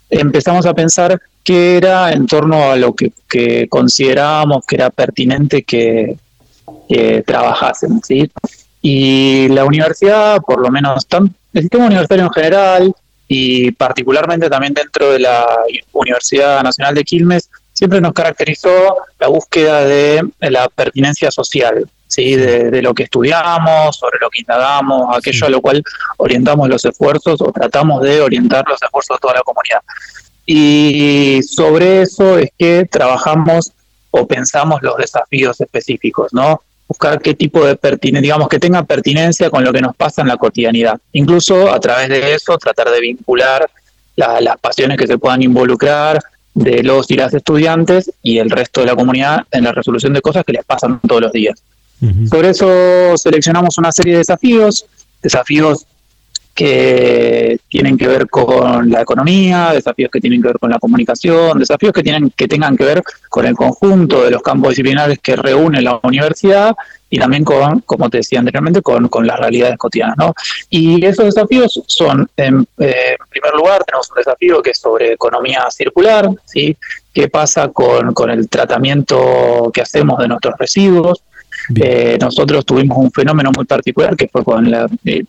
empezamos 0.09 0.65
a 0.65 0.73
pensar 0.73 1.21
qué 1.43 1.75
era 1.75 2.13
en 2.13 2.25
torno 2.25 2.71
a 2.71 2.77
lo 2.77 2.95
que, 2.95 3.67
considerábamos 3.67 4.65
que 4.65 4.75
era 4.77 4.89
pertinente 4.91 5.63
que, 5.63 6.15
que 6.87 7.21
trabajasen. 7.27 8.01
¿sí? 8.01 8.31
Y 8.83 9.47
la 9.47 9.63
universidad, 9.63 10.41
por 10.41 10.59
lo 10.59 10.69
menos 10.69 11.07
tan, 11.07 11.33
el 11.53 11.61
sistema 11.61 11.85
universitario 11.85 12.25
en 12.25 12.31
general 12.31 12.95
y 13.29 13.71
particularmente 13.71 14.49
también 14.49 14.73
dentro 14.73 15.11
de 15.11 15.19
la 15.19 15.47
Universidad 15.93 16.61
Nacional 16.61 16.93
de 16.93 17.05
Quilmes, 17.05 17.49
siempre 17.71 18.01
nos 18.01 18.11
caracterizó 18.11 18.97
la 19.19 19.29
búsqueda 19.29 19.85
de 19.85 20.21
la 20.41 20.67
pertinencia 20.67 21.31
social. 21.31 21.87
¿sí? 22.07 22.35
De, 22.35 22.81
lo 22.81 22.93
que 22.93 23.03
estudiamos, 23.03 23.95
sobre 23.95 24.19
lo 24.19 24.29
que 24.29 24.41
indagamos, 24.41 25.15
aquello 25.17 25.47
a 25.47 25.49
lo 25.49 25.61
cual 25.61 25.81
orientamos 26.17 26.69
los 26.69 26.85
esfuerzos 26.85 27.41
o 27.41 27.51
tratamos 27.51 28.01
de 28.03 28.21
orientar 28.21 28.65
los 28.67 28.81
esfuerzos 28.81 29.17
de 29.17 29.21
toda 29.21 29.35
la 29.35 29.41
comunidad. 29.41 29.81
Y 30.45 31.41
sobre 31.43 32.01
eso 32.01 32.37
es 32.37 32.51
que 32.57 32.85
trabajamos 32.91 33.71
o 34.11 34.27
pensamos 34.27 34.81
los 34.83 34.97
desafíos 34.97 35.59
específicos, 35.59 36.33
¿no? 36.33 36.61
Buscar 36.87 37.21
qué 37.21 37.33
tipo 37.33 37.65
de 37.65 37.75
pertinencia, 37.75 38.21
digamos, 38.21 38.49
que 38.49 38.59
tenga 38.59 38.83
pertinencia 38.83 39.49
con 39.49 39.63
lo 39.63 39.71
que 39.71 39.81
nos 39.81 39.95
pasa 39.95 40.21
en 40.21 40.27
la 40.27 40.37
cotidianidad. 40.37 40.99
Incluso 41.13 41.73
a 41.73 41.79
través 41.79 42.09
de 42.09 42.33
eso 42.33 42.57
tratar 42.57 42.89
de 42.91 42.99
vincular 42.99 43.69
las 44.15 44.57
pasiones 44.59 44.97
que 44.97 45.07
se 45.07 45.17
puedan 45.17 45.41
involucrar 45.41 46.19
de 46.53 46.83
los 46.83 47.09
y 47.09 47.15
las 47.15 47.33
estudiantes 47.33 48.11
y 48.21 48.37
el 48.37 48.49
resto 48.49 48.81
de 48.81 48.87
la 48.87 48.95
comunidad 48.95 49.45
en 49.51 49.63
la 49.63 49.71
resolución 49.71 50.13
de 50.13 50.21
cosas 50.21 50.43
que 50.43 50.53
les 50.53 50.63
pasan 50.65 50.99
todos 51.07 51.21
los 51.21 51.31
días. 51.31 51.63
Por 52.29 52.45
eso 52.45 53.15
seleccionamos 53.15 53.77
una 53.77 53.91
serie 53.91 54.13
de 54.13 54.19
desafíos, 54.19 54.85
desafíos 55.21 55.85
que 56.53 57.59
tienen 57.67 57.97
que 57.97 58.07
ver 58.07 58.29
con 58.29 58.89
la 58.89 59.01
economía, 59.01 59.71
desafíos 59.73 60.11
que 60.11 60.21
tienen 60.21 60.41
que 60.41 60.49
ver 60.49 60.59
con 60.59 60.69
la 60.69 60.77
comunicación, 60.77 61.57
desafíos 61.59 61.93
que 61.93 62.03
tienen 62.03 62.31
que 62.35 62.47
tengan 62.47 62.77
que 62.77 62.83
ver 62.83 63.01
con 63.29 63.45
el 63.45 63.55
conjunto 63.55 64.23
de 64.23 64.31
los 64.31 64.41
campos 64.41 64.69
disciplinares 64.69 65.17
que 65.19 65.35
reúne 65.35 65.81
la 65.81 65.99
universidad 66.03 66.75
y 67.09 67.19
también 67.19 67.43
con, 67.43 67.81
como 67.81 68.09
te 68.09 68.17
decía 68.17 68.39
anteriormente, 68.39 68.81
con, 68.81 69.07
las 69.27 69.39
realidades 69.39 69.77
cotidianas. 69.77 70.31
Y 70.69 71.05
esos 71.05 71.25
desafíos 71.25 71.79
son, 71.85 72.27
en, 72.37 72.67
eh, 72.79 73.15
primer 73.29 73.53
lugar, 73.53 73.83
tenemos 73.83 74.09
un 74.09 74.17
desafío 74.17 74.63
que 74.63 74.71
es 74.71 74.79
sobre 74.79 75.13
economía 75.13 75.67
circular, 75.69 76.27
¿sí? 76.45 76.75
¿Qué 77.13 77.27
pasa 77.27 77.67
con 77.67 78.31
el 78.31 78.49
tratamiento 78.49 79.69
que 79.71 79.81
hacemos 79.81 80.17
de 80.17 80.27
nuestros 80.27 80.55
residuos? 80.57 81.23
Eh, 81.75 82.17
nosotros 82.19 82.65
tuvimos 82.65 82.97
un 82.97 83.11
fenómeno 83.11 83.51
muy 83.55 83.65
particular 83.65 84.15
que 84.15 84.27
fue 84.27 84.43
con 84.43 84.69
la, 84.69 84.87
eh, 85.05 85.23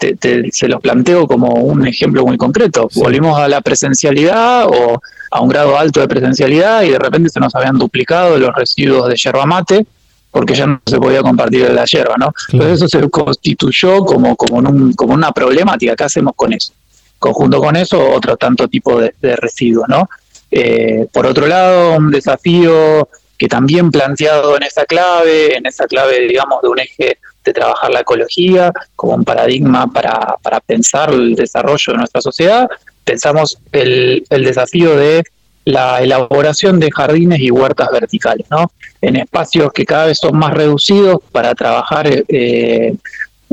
se 0.50 0.68
los 0.68 0.80
planteo 0.80 1.26
como 1.26 1.54
un 1.54 1.86
ejemplo 1.86 2.24
muy 2.26 2.36
concreto. 2.36 2.88
Volvimos 2.94 3.38
a 3.38 3.48
la 3.48 3.60
presencialidad 3.60 4.66
o 4.66 5.00
a 5.30 5.40
un 5.40 5.48
grado 5.48 5.78
alto 5.78 6.00
de 6.00 6.08
presencialidad 6.08 6.82
y 6.82 6.90
de 6.90 6.98
repente 6.98 7.28
se 7.28 7.40
nos 7.40 7.54
habían 7.54 7.78
duplicado 7.78 8.38
los 8.38 8.54
residuos 8.54 9.08
de 9.08 9.16
yerba 9.16 9.46
mate 9.46 9.86
porque 10.34 10.54
ya 10.54 10.66
no 10.66 10.80
se 10.84 10.98
podía 10.98 11.22
compartir 11.22 11.70
la 11.70 11.84
yerba, 11.84 12.16
¿no? 12.18 12.34
Entonces 12.50 12.82
eso 12.82 12.88
se 12.88 13.08
constituyó 13.08 14.04
como, 14.04 14.34
como, 14.34 14.68
un, 14.68 14.92
como 14.94 15.14
una 15.14 15.30
problemática. 15.30 15.94
¿Qué 15.94 16.02
hacemos 16.02 16.32
con 16.34 16.52
eso? 16.52 16.72
Conjunto 17.20 17.60
con 17.60 17.76
eso, 17.76 18.10
otro 18.10 18.36
tanto 18.36 18.66
tipo 18.66 19.00
de, 19.00 19.36
residuos, 19.36 19.88
¿no? 19.88 20.08
Eh, 20.50 21.06
por 21.12 21.26
otro 21.26 21.46
lado, 21.46 21.96
un 21.96 22.10
desafío 22.10 23.08
que 23.44 23.48
también 23.48 23.90
planteado 23.90 24.56
en 24.56 24.62
esa 24.62 24.86
clave, 24.86 25.54
en 25.54 25.66
esa 25.66 25.86
clave, 25.86 26.18
digamos, 26.26 26.62
de 26.62 26.68
un 26.70 26.78
eje 26.78 27.18
de 27.44 27.52
trabajar 27.52 27.90
la 27.90 28.00
ecología 28.00 28.72
como 28.96 29.16
un 29.16 29.22
paradigma 29.22 29.86
para, 29.86 30.38
para 30.40 30.60
pensar 30.60 31.12
el 31.12 31.34
desarrollo 31.34 31.92
de 31.92 31.98
nuestra 31.98 32.22
sociedad, 32.22 32.66
pensamos 33.04 33.58
el, 33.70 34.24
el 34.30 34.44
desafío 34.44 34.96
de 34.96 35.24
la 35.66 36.00
elaboración 36.00 36.80
de 36.80 36.90
jardines 36.90 37.38
y 37.38 37.50
huertas 37.50 37.90
verticales, 37.92 38.46
¿no? 38.50 38.72
En 39.02 39.16
espacios 39.16 39.70
que 39.74 39.84
cada 39.84 40.06
vez 40.06 40.16
son 40.16 40.38
más 40.38 40.54
reducidos 40.54 41.18
para 41.30 41.54
trabajar 41.54 42.06
eh, 42.06 42.96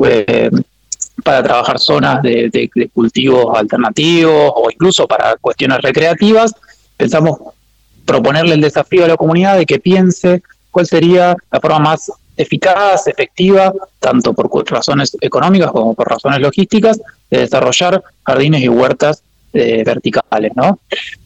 eh, 0.05 0.51
para 1.21 1.43
trabajar 1.43 1.79
zonas 1.79 2.21
de, 2.23 2.49
de, 2.49 2.89
cultivos 2.93 3.57
alternativos 3.57 4.53
o 4.55 4.71
incluso 4.71 5.05
para 5.05 5.35
cuestiones 5.35 5.81
recreativas, 5.81 6.55
pensamos 6.95 7.37
proponerle 8.05 8.55
el 8.55 8.61
desafío 8.61 9.05
a 9.05 9.07
la 9.07 9.17
comunidad 9.17 9.57
de 9.57 9.65
que 9.65 9.79
piense 9.79 10.41
cuál 10.69 10.85
sería 10.85 11.35
la 11.51 11.59
forma 11.59 11.79
más 11.79 12.11
eficaz, 12.37 13.07
efectiva, 13.07 13.73
tanto 13.99 14.33
por 14.33 14.49
razones 14.69 15.15
económicas 15.21 15.71
como 15.71 15.93
por 15.93 16.09
razones 16.09 16.39
logísticas, 16.39 16.99
de 17.29 17.39
desarrollar 17.39 18.03
jardines 18.23 18.61
y 18.61 18.69
huertas 18.69 19.23
eh, 19.53 19.83
verticales. 19.85 20.51
¿no? 20.55 20.79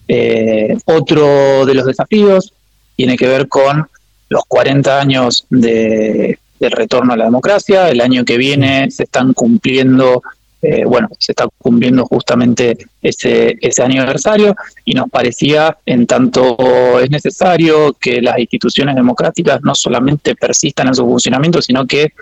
Eh, 0.08 0.76
otro 0.84 1.64
de 1.64 1.74
los 1.74 1.86
desafíos 1.86 2.52
tiene 2.96 3.16
que 3.16 3.28
ver 3.28 3.48
con 3.48 3.88
los 4.28 4.44
40 4.46 5.00
años 5.00 5.46
de, 5.50 6.38
del 6.58 6.72
retorno 6.72 7.12
a 7.12 7.16
la 7.16 7.24
democracia. 7.26 7.88
El 7.88 8.00
año 8.00 8.24
que 8.24 8.36
viene 8.36 8.90
se 8.90 9.04
están 9.04 9.32
cumpliendo 9.32 10.22
eh, 10.68 10.84
bueno, 10.84 11.08
se 11.20 11.30
está 11.30 11.46
cumpliendo 11.58 12.04
justamente 12.06 12.76
ese, 13.00 13.56
ese 13.60 13.82
aniversario 13.84 14.56
y 14.84 14.94
nos 14.94 15.08
parecía, 15.08 15.76
en 15.86 16.08
tanto 16.08 16.98
es 17.00 17.08
necesario 17.08 17.92
que 17.92 18.20
las 18.20 18.36
instituciones 18.40 18.96
democráticas 18.96 19.60
no 19.62 19.76
solamente 19.76 20.34
persistan 20.34 20.88
en 20.88 20.96
su 20.96 21.04
funcionamiento, 21.04 21.62
sino 21.62 21.86
que 21.86 22.12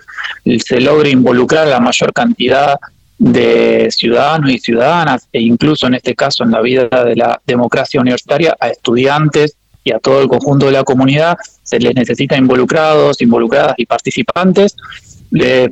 se 0.63 0.79
logre 0.79 1.09
involucrar 1.09 1.65
a 1.65 1.71
la 1.71 1.79
mayor 1.79 2.13
cantidad 2.13 2.75
de 3.17 3.87
ciudadanos 3.89 4.51
y 4.51 4.59
ciudadanas, 4.59 5.27
e 5.33 5.41
incluso 5.41 5.87
en 5.87 5.95
este 5.95 6.13
caso 6.13 6.43
en 6.43 6.51
la 6.51 6.61
vida 6.61 6.87
de 7.03 7.15
la 7.15 7.41
democracia 7.47 7.99
universitaria, 7.99 8.55
a 8.59 8.69
estudiantes 8.69 9.55
y 9.83 9.91
a 9.91 9.97
todo 9.97 10.21
el 10.21 10.27
conjunto 10.27 10.67
de 10.67 10.73
la 10.73 10.83
comunidad, 10.83 11.35
se 11.63 11.79
les 11.79 11.95
necesita 11.95 12.37
involucrados, 12.37 13.21
involucradas 13.21 13.73
y 13.77 13.87
participantes. 13.87 14.75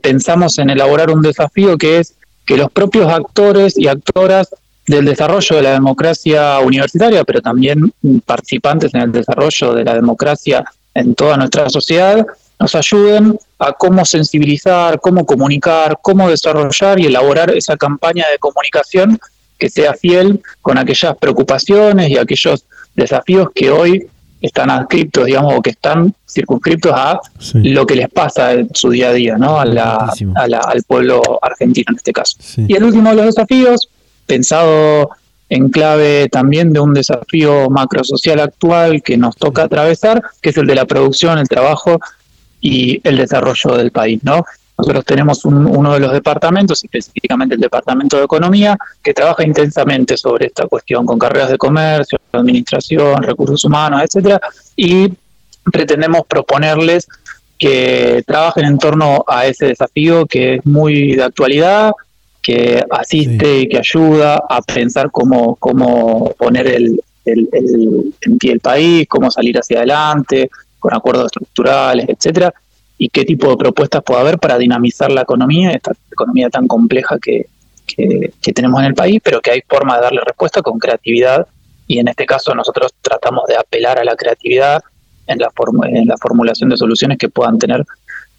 pensamos 0.01 0.57
en 0.57 0.71
elaborar 0.71 1.12
un 1.12 1.21
desafío 1.21 1.77
que 1.77 1.99
es 1.99 2.15
que 2.45 2.58
los 2.58 2.71
propios 2.71 3.12
actores 3.12 3.77
y 3.77 3.88
actoras 3.88 4.49
del 4.86 5.06
desarrollo 5.06 5.56
de 5.56 5.62
la 5.62 5.71
democracia 5.71 6.60
universitaria, 6.60 7.23
pero 7.23 7.41
también 7.41 7.93
participantes 8.25 8.93
en 8.93 9.01
el 9.01 9.12
desarrollo 9.12 9.73
de 9.73 9.84
la 9.86 9.95
democracia 9.95 10.63
en 10.93 11.15
toda 11.15 11.38
nuestra 11.38 11.69
sociedad, 11.69 12.25
nos 12.60 12.75
ayuden 12.75 13.38
a 13.60 13.71
cómo 13.73 14.06
sensibilizar, 14.06 14.99
cómo 14.99 15.25
comunicar, 15.25 15.97
cómo 16.01 16.29
desarrollar 16.29 16.99
y 16.99 17.06
elaborar 17.06 17.51
esa 17.51 17.77
campaña 17.77 18.25
de 18.32 18.38
comunicación 18.39 19.19
que 19.58 19.69
sea 19.69 19.93
fiel 19.93 20.41
con 20.62 20.77
aquellas 20.77 21.15
preocupaciones 21.17 22.10
y 22.10 22.17
aquellos 22.17 22.65
desafíos 22.95 23.47
que 23.56 23.71
hoy 23.71 24.08
están 24.43 24.69
adscriptos, 24.69 25.25
digamos, 25.25 25.56
o 25.56 25.62
que 25.62 25.69
están 25.69 26.13
circunscriptos 26.29 26.91
a 26.93 27.19
lo 27.53 27.86
que 27.86 27.95
les 27.95 28.10
pasa 28.10 28.51
en 28.51 28.69
su 28.73 28.89
día 28.89 29.10
a 29.10 29.13
día, 29.13 29.38
¿no? 29.38 29.58
A 29.58 29.65
la, 29.65 30.13
al 30.36 30.84
pueblo 30.84 31.21
argentino 31.41 31.86
en 31.91 31.95
este 31.95 32.12
caso. 32.12 32.38
Y 32.58 32.75
el 32.75 32.84
último 32.84 33.10
de 33.12 33.15
los 33.15 33.25
desafíos, 33.27 33.88
pensado 34.25 35.12
en 35.47 35.69
clave 35.69 36.27
también 36.29 36.73
de 36.73 36.82
un 36.82 36.93
desafío 36.93 37.69
macrosocial 37.69 38.41
actual 38.41 39.01
que 39.01 39.15
nos 39.15 39.38
toca 39.38 39.63
atravesar, 39.63 40.21
que 40.41 40.49
es 40.49 40.58
el 40.58 40.67
de 40.67 40.75
la 40.75 40.86
producción, 40.86 41.38
el 41.38 41.47
trabajo 41.47 42.01
y 42.60 42.99
el 43.08 43.15
desarrollo 43.15 43.77
del 43.77 43.91
país, 43.91 44.19
¿no? 44.23 44.43
Nosotros 44.84 45.06
tenemos 45.06 45.46
uno 45.46 45.93
de 45.93 46.00
los 46.02 46.12
departamentos, 46.12 46.84
específicamente 46.84 47.56
el 47.56 47.62
Departamento 47.62 48.17
de 48.17 48.26
Economía, 48.26 48.78
que 49.02 49.13
trabaja 49.13 49.46
intensamente 49.46 50.17
sobre 50.17 50.48
esta 50.48 50.67
cuestión 50.67 51.06
con 51.06 51.17
carreras 51.17 51.52
de 51.52 51.58
comercio, 51.58 52.19
administración, 52.34 53.24
recursos 53.24 53.63
humanos, 53.63 54.02
etcétera, 54.04 54.41
y 54.76 55.08
pretendemos 55.72 56.24
proponerles 56.28 57.08
que 57.58 58.24
trabajen 58.28 58.65
en 58.65 58.78
torno 58.78 59.24
a 59.26 59.48
ese 59.48 59.67
desafío 59.67 60.26
que 60.26 60.56
es 60.56 60.65
muy 60.65 61.15
de 61.15 61.24
actualidad, 61.24 61.93
que 62.41 62.84
asiste 62.91 63.60
y 63.62 63.69
que 63.69 63.78
ayuda 63.78 64.43
a 64.50 64.62
pensar 64.62 65.12
cómo, 65.12 65.56
cómo 65.56 66.34
poner 66.38 66.67
el, 66.67 67.02
el, 67.24 67.48
el, 67.54 68.13
en 68.19 68.38
pie 68.38 68.52
el 68.52 68.60
país, 68.60 69.08
cómo 69.08 69.32
salir 69.32 69.58
hacia 69.58 69.78
adelante, 69.78 70.50
con 70.78 70.93
acuerdos 70.93 71.28
estructurales, 71.28 72.10
etcétera, 72.10 72.54
y 72.97 73.10
qué 73.10 73.25
tipo 73.25 73.49
de 73.49 73.58
propuestas 73.58 74.03
puede 74.03 74.21
haber 74.21 74.39
para 74.39 74.58
dinamizar 74.58 75.12
la 75.12 75.21
economía, 75.21 75.71
esta 75.71 75.93
economía 76.12 76.49
tan 76.49 76.67
compleja 76.67 77.17
que, 77.19 77.47
que, 77.86 78.53
tenemos 78.53 78.79
en 78.82 78.88
el 78.88 78.93
país, 78.93 79.19
pero 79.23 79.41
que 79.41 79.51
hay 79.51 79.62
forma 79.67 79.95
de 79.95 80.03
darle 80.03 80.21
respuesta 80.25 80.62
con 80.62 80.79
creatividad 80.79 81.47
y 81.88 81.99
en 81.99 82.08
este 82.08 82.25
caso 82.25 82.53
nosotros 82.56 82.93
tratamos 83.01 83.45
de 83.47 83.58
apelar 83.58 83.99
a 83.99 84.03
la 84.03 84.15
creatividad 84.15 84.82
en 85.27 85.39
la, 85.39 85.51
en 85.88 86.08
la 86.08 86.17
formulación 86.17 86.69
de 86.69 86.77
soluciones 86.77 87.17
que 87.17 87.29
puedan 87.29 87.58
tener 87.58 87.84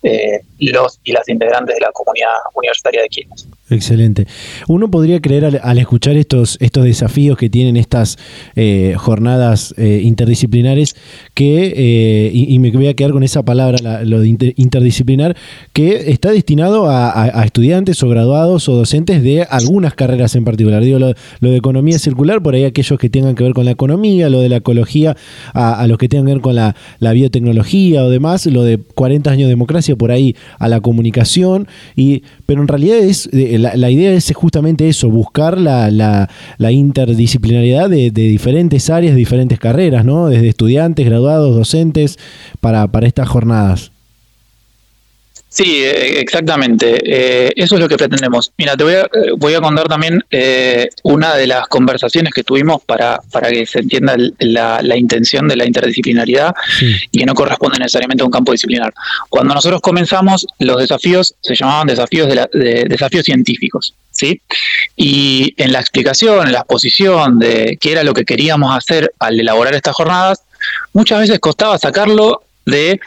eh, 0.02 0.40
los 0.58 1.00
y 1.02 1.12
las 1.12 1.28
integrantes 1.28 1.74
de 1.76 1.80
la 1.80 1.90
comunidad 1.92 2.32
universitaria 2.54 3.02
de 3.02 3.08
Quilmes. 3.08 3.48
Excelente. 3.70 4.26
Uno 4.68 4.90
podría 4.90 5.22
creer 5.22 5.58
al, 5.62 5.78
escuchar 5.78 6.18
estos, 6.18 6.58
estos 6.60 6.84
desafíos 6.84 7.38
que 7.38 7.48
tienen 7.48 7.78
estas 7.78 8.18
eh, 8.56 8.94
jornadas 8.98 9.74
eh, 9.78 10.02
interdisciplinares 10.04 10.96
que, 11.32 11.72
eh, 11.74 12.30
y, 12.34 12.58
me 12.58 12.70
voy 12.72 12.88
a 12.88 12.94
quedar 12.94 13.12
con 13.12 13.22
esa 13.22 13.42
palabra, 13.42 14.04
lo 14.04 14.20
de 14.20 14.54
interdisciplinar, 14.56 15.34
que 15.72 16.10
está 16.12 16.30
destinado 16.30 16.90
a, 16.90 17.42
estudiantes 17.44 18.02
o 18.02 18.08
graduados 18.08 18.68
o 18.68 18.76
docentes 18.76 19.22
de 19.22 19.44
algunas 19.44 19.94
carreras 19.94 20.36
en 20.36 20.44
particular. 20.44 20.84
Digo, 20.84 20.98
lo, 20.98 21.14
de 21.40 21.56
economía 21.56 21.98
circular, 21.98 22.42
por 22.42 22.54
ahí 22.54 22.64
aquellos 22.64 22.98
que 22.98 23.08
tengan 23.08 23.34
que 23.34 23.44
ver 23.44 23.54
con 23.54 23.64
la 23.64 23.70
economía, 23.70 24.28
lo 24.28 24.40
de 24.40 24.50
la 24.50 24.56
ecología, 24.56 25.16
a, 25.54 25.86
los 25.86 25.96
que 25.96 26.08
tengan 26.08 26.26
que 26.26 26.32
ver 26.34 26.42
con 26.42 26.54
la, 26.54 26.74
biotecnología 27.14 28.04
o 28.04 28.10
demás, 28.10 28.44
lo 28.44 28.62
de 28.62 28.78
40 28.78 29.30
años 29.30 29.46
de 29.46 29.50
democracia, 29.50 29.96
por 29.96 30.10
ahí 30.10 30.36
a 30.58 30.68
la 30.68 30.80
comunicación, 30.80 31.66
y, 31.96 32.24
pero 32.44 32.60
en 32.60 32.68
realidad 32.68 32.98
es 32.98 33.30
la, 33.58 33.90
idea 33.90 34.12
es 34.12 34.32
justamente 34.34 34.88
eso, 34.88 35.10
buscar 35.10 35.58
la, 35.58 35.90
la, 35.90 36.72
interdisciplinariedad 36.72 37.88
de, 37.88 38.10
diferentes 38.10 38.90
áreas, 38.90 39.14
de 39.14 39.18
diferentes 39.18 39.58
carreras, 39.58 40.04
¿no? 40.04 40.28
Desde 40.28 40.48
estudiantes, 40.48 41.06
graduados, 41.06 41.54
docentes, 41.54 42.18
para, 42.60 42.86
para 42.88 43.06
estas 43.06 43.28
jornadas. 43.28 43.93
Sí, 45.54 45.84
eh, 45.84 46.18
exactamente. 46.18 46.98
Eh, 47.04 47.52
eso 47.54 47.76
es 47.76 47.80
lo 47.80 47.88
que 47.88 47.96
pretendemos. 47.96 48.50
Mira, 48.58 48.76
te 48.76 48.82
voy 48.82 48.94
a, 48.94 49.02
eh, 49.02 49.30
voy 49.36 49.54
a 49.54 49.60
contar 49.60 49.86
también 49.86 50.20
una 51.04 51.36
de 51.36 51.46
las 51.46 51.68
conversaciones 51.68 52.34
que 52.34 52.42
tuvimos 52.42 52.82
para, 52.82 53.20
para 53.30 53.50
que 53.50 53.64
se 53.64 53.78
entienda 53.78 54.16
la, 54.40 54.96
intención 54.96 55.46
de 55.46 55.54
la 55.54 55.64
interdisciplinaridad 55.64 56.52
y 57.12 57.20
que 57.20 57.24
no 57.24 57.34
corresponde 57.34 57.78
necesariamente 57.78 58.22
a 58.22 58.26
un 58.26 58.32
campo 58.32 58.50
disciplinar. 58.50 58.92
Cuando 59.28 59.54
nosotros 59.54 59.80
comenzamos, 59.80 60.44
los 60.58 60.76
desafíos 60.78 61.36
se 61.40 61.54
llamaban 61.54 61.86
desafíos, 61.86 62.28
de, 62.28 62.86
desafíos 62.88 63.24
científicos. 63.24 63.94
¿sí? 64.10 64.40
Y 64.96 65.54
en 65.56 65.70
la 65.70 65.78
explicación, 65.78 66.48
en 66.48 66.52
la 66.52 66.60
exposición 66.60 67.38
de 67.38 67.78
qué 67.80 67.92
era 67.92 68.02
lo 68.02 68.12
que 68.12 68.24
queríamos 68.24 68.76
hacer 68.76 69.12
al 69.20 69.38
elaborar 69.38 69.74
estas 69.74 69.94
jornadas, 69.94 70.42
muchas 70.92 71.20
veces 71.20 71.38
costaba 71.38 71.78
sacarlo 71.78 72.42
de 72.66 72.98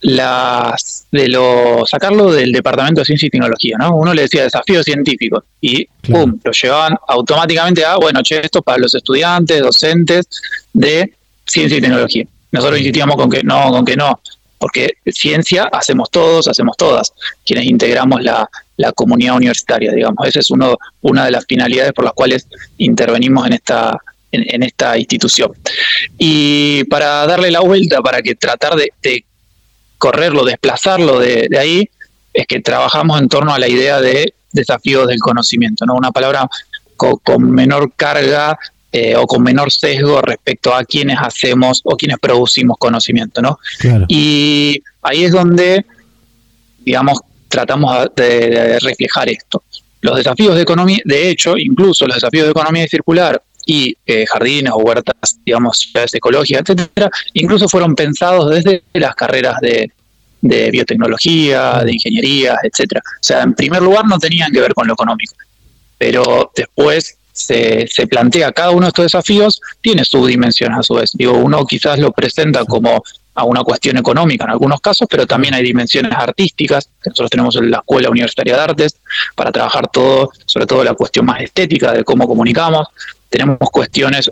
las 0.00 1.06
de 1.10 1.28
lo 1.28 1.84
sacarlo 1.86 2.30
del 2.30 2.52
departamento 2.52 3.00
de 3.00 3.06
ciencia 3.06 3.26
y 3.26 3.30
tecnología, 3.30 3.76
¿no? 3.78 3.96
Uno 3.96 4.12
le 4.12 4.22
decía 4.22 4.44
desafíos 4.44 4.84
científicos 4.84 5.44
y 5.60 5.86
pum, 5.86 6.38
lo 6.44 6.52
llevaban 6.52 6.96
automáticamente 7.08 7.84
a, 7.84 7.96
bueno, 7.96 8.20
che, 8.22 8.40
esto 8.40 8.62
para 8.62 8.78
los 8.78 8.94
estudiantes, 8.94 9.60
docentes 9.60 10.26
de 10.72 11.12
ciencia 11.46 11.78
y 11.78 11.80
tecnología. 11.80 12.24
Nosotros 12.52 12.78
insistíamos 12.78 13.16
con 13.16 13.30
que 13.30 13.42
no, 13.42 13.70
con 13.70 13.84
que 13.84 13.96
no, 13.96 14.20
porque 14.58 14.94
ciencia 15.06 15.68
hacemos 15.72 16.10
todos, 16.10 16.48
hacemos 16.48 16.76
todas, 16.76 17.12
quienes 17.44 17.66
integramos 17.66 18.22
la, 18.22 18.48
la 18.76 18.92
comunidad 18.92 19.36
universitaria, 19.36 19.92
digamos. 19.92 20.26
Esa 20.26 20.40
es 20.40 20.50
uno, 20.50 20.76
una 21.00 21.24
de 21.24 21.30
las 21.30 21.46
finalidades 21.46 21.92
por 21.92 22.04
las 22.04 22.14
cuales 22.14 22.46
intervenimos 22.78 23.46
en 23.46 23.54
esta 23.54 23.98
en, 24.32 24.62
esta 24.62 24.98
institución. 24.98 25.52
Y 26.18 26.84
para 26.84 27.26
darle 27.26 27.50
la 27.50 27.60
vuelta, 27.60 28.02
para 28.02 28.22
que 28.22 28.34
tratar 28.34 28.74
de 28.76 28.92
correrlo, 29.98 30.44
desplazarlo 30.44 31.18
de, 31.18 31.48
ahí, 31.58 31.88
es 32.32 32.46
que 32.46 32.60
trabajamos 32.60 33.20
en 33.20 33.28
torno 33.28 33.52
a 33.52 33.58
la 33.58 33.68
idea 33.68 34.00
de 34.00 34.34
desafíos 34.52 35.06
del 35.08 35.18
conocimiento, 35.18 35.86
¿no? 35.86 35.94
Una 35.94 36.12
palabra 36.12 36.48
con, 36.96 37.50
menor 37.50 37.92
carga 37.96 38.58
eh, 38.92 39.16
o 39.16 39.26
con 39.26 39.42
menor 39.42 39.70
sesgo 39.70 40.20
respecto 40.22 40.74
a 40.74 40.84
quienes 40.84 41.18
hacemos 41.20 41.80
o 41.84 41.96
quienes 41.96 42.18
producimos 42.18 42.76
conocimiento, 42.78 43.42
¿no? 43.42 43.58
Y 44.08 44.82
ahí 45.02 45.24
es 45.24 45.32
donde, 45.32 45.84
digamos, 46.84 47.20
tratamos 47.48 48.08
de, 48.16 48.78
reflejar 48.80 49.28
esto. 49.28 49.62
Los 50.00 50.16
desafíos 50.16 50.54
de 50.54 50.62
economía, 50.62 50.98
de 51.04 51.30
hecho, 51.30 51.56
incluso 51.56 52.06
los 52.06 52.16
desafíos 52.16 52.44
de 52.44 52.50
economía 52.50 52.86
circular 52.86 53.42
y 53.66 53.96
eh, 54.06 54.24
jardines 54.26 54.72
o 54.72 54.78
huertas, 54.78 55.38
digamos, 55.44 55.78
ciudades 55.78 56.14
ecológicas, 56.14 56.62
etcétera, 56.62 57.10
incluso 57.34 57.68
fueron 57.68 57.94
pensados 57.94 58.48
desde 58.48 58.82
las 58.94 59.14
carreras 59.14 59.60
de, 59.60 59.90
biotecnología, 60.40 61.82
de 61.84 61.92
ingeniería, 61.92 62.56
etcétera. 62.62 63.02
O 63.04 63.22
sea, 63.22 63.42
en 63.42 63.54
primer 63.54 63.82
lugar 63.82 64.06
no 64.06 64.18
tenían 64.18 64.52
que 64.52 64.60
ver 64.60 64.72
con 64.72 64.86
lo 64.86 64.94
económico, 64.94 65.34
pero 65.98 66.52
después 66.54 67.18
se, 67.36 68.06
plantea 68.08 68.52
cada 68.52 68.70
uno 68.70 68.82
de 68.82 68.88
estos 68.88 69.04
desafíos, 69.04 69.60
tiene 69.80 70.04
subdimensiones 70.04 70.78
a 70.78 70.82
su 70.82 70.94
vez. 70.94 71.12
Digo, 71.14 71.32
uno 71.32 71.66
quizás 71.66 71.98
lo 71.98 72.12
presenta 72.12 72.64
como 72.64 73.02
a 73.34 73.44
una 73.44 73.62
cuestión 73.62 73.98
económica 73.98 74.44
en 74.44 74.50
algunos 74.50 74.80
casos, 74.80 75.06
pero 75.10 75.26
también 75.26 75.52
hay 75.52 75.62
dimensiones 75.62 76.12
artísticas, 76.12 76.88
nosotros 77.04 77.30
tenemos 77.30 77.56
en 77.56 77.70
la 77.70 77.78
Escuela 77.78 78.08
Universitaria 78.08 78.54
de 78.54 78.62
Artes, 78.62 78.96
para 79.34 79.52
trabajar 79.52 79.88
todo, 79.88 80.30
sobre 80.46 80.66
todo 80.66 80.82
la 80.82 80.94
cuestión 80.94 81.26
más 81.26 81.42
estética 81.42 81.92
de 81.92 82.04
cómo 82.04 82.26
comunicamos, 82.26 82.88
tenemos 83.28 83.58
cuestiones 83.70 84.30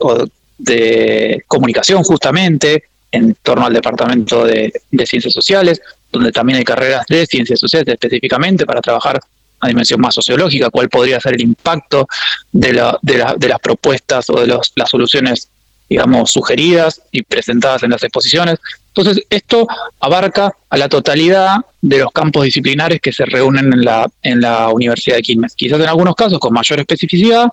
de 0.58 1.44
comunicación 1.46 2.02
justamente 2.02 2.84
en 3.14 3.36
torno 3.42 3.66
al 3.66 3.72
Departamento 3.72 4.44
de, 4.44 4.72
Ciencias 5.06 5.32
Sociales, 5.32 5.80
donde 6.10 6.32
también 6.32 6.58
hay 6.58 6.64
carreras 6.64 7.06
de 7.08 7.26
Ciencias 7.26 7.60
Sociales 7.60 7.86
específicamente 7.88 8.66
para 8.66 8.80
trabajar 8.80 9.20
a 9.60 9.68
dimensión 9.68 10.00
más 10.00 10.14
sociológica, 10.14 10.68
cuál 10.70 10.88
podría 10.88 11.20
ser 11.20 11.34
el 11.34 11.42
impacto 11.42 12.08
de, 12.52 12.72
las 12.72 13.60
propuestas 13.62 14.28
o 14.30 14.40
de 14.40 14.46
las 14.48 14.90
soluciones, 14.90 15.48
digamos, 15.88 16.32
sugeridas 16.32 17.02
y 17.12 17.22
presentadas 17.22 17.84
en 17.84 17.90
las 17.90 18.02
exposiciones. 18.02 18.58
Entonces, 18.88 19.24
esto 19.30 19.66
abarca 20.00 20.52
a 20.68 20.76
la 20.76 20.88
totalidad 20.88 21.58
de 21.80 21.98
los 21.98 22.12
campos 22.12 22.44
disciplinares 22.44 23.00
que 23.00 23.12
se 23.12 23.24
reúnen 23.26 23.72
en 23.72 23.84
la, 23.84 24.08
en 24.22 24.40
la 24.40 24.68
Universidad 24.70 25.16
de 25.16 25.22
Quilmes. 25.22 25.54
Quizás 25.54 25.80
en 25.80 25.86
algunos 25.86 26.14
casos 26.14 26.38
con 26.38 26.52
mayor 26.52 26.80
especificidad, 26.80 27.48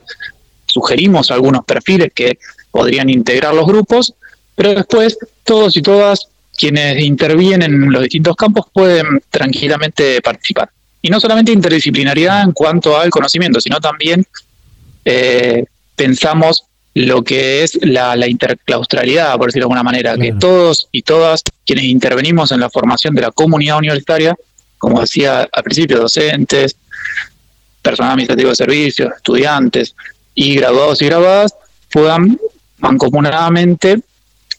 sugerimos 0.72 1.32
algunos 1.32 1.66
perfiles 1.66 2.12
que 2.14 2.40
podrían 2.72 3.10
integrar 3.10 3.54
los 3.54 3.68
grupos, 3.68 4.14
pero 4.56 4.74
después 4.74 5.18
todos 5.44 5.76
y 5.76 5.82
todas 5.82 6.28
quienes 6.58 7.02
intervienen 7.04 7.74
en 7.74 7.92
los 7.92 8.04
distintos 8.04 8.36
campos 8.36 8.66
pueden 8.72 9.22
tranquilamente 9.30 10.22
participar. 10.22 10.70
Y 11.02 11.10
no 11.10 11.20
solamente 11.20 11.52
interdisciplinariedad 11.52 12.44
en 12.44 12.52
cuanto 12.52 12.98
al 12.98 13.10
conocimiento, 13.10 13.60
sino 13.60 13.80
también 13.80 14.26
eh, 15.04 15.66
pensamos 15.96 16.64
lo 16.94 17.24
que 17.24 17.64
es 17.64 17.80
la, 17.82 18.28
interclaustralidad, 18.28 19.38
por 19.38 19.48
decirlo 19.48 19.64
de 19.64 19.74
alguna 19.74 19.84
manera, 19.84 20.18
que 20.18 20.34
todos 20.34 20.90
y 20.92 21.02
todas 21.02 21.42
quienes 21.66 21.86
intervenimos 21.86 22.52
en 22.52 22.60
la 22.60 22.70
formación 22.70 23.16
de 23.16 23.22
la 23.22 23.32
comunidad 23.32 23.78
universitaria, 23.78 24.36
como 24.78 25.00
decía 25.00 25.48
al 25.52 25.64
principio, 25.64 26.00
docentes, 26.00 26.76
personal 27.82 28.14
administrativo 28.14 28.50
de 28.50 28.56
servicios, 28.56 29.12
estudiantes, 29.16 29.96
y 30.34 30.56
graduados 30.56 31.02
y 31.02 31.06
graduadas 31.06 31.56
puedan 31.92 32.40
mancomunadamente 32.80 34.02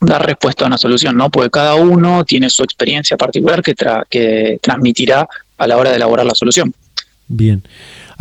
dar 0.01 0.27
respuesta 0.27 0.65
a 0.65 0.67
una 0.67 0.79
solución, 0.79 1.17
¿no? 1.17 1.31
Porque 1.31 1.51
cada 1.51 1.75
uno 1.75 2.25
tiene 2.25 2.51
su 2.51 2.63
experiencia 2.63 3.17
particular 3.17 3.63
que, 3.63 3.75
que 4.11 4.59
transmitirá 4.61 5.29
a 5.59 5.67
la 5.67 5.77
hora 5.77 5.91
de 5.91 5.97
elaborar 5.97 6.27
la 6.27 6.35
solución. 6.35 6.75
Bien. 7.29 7.63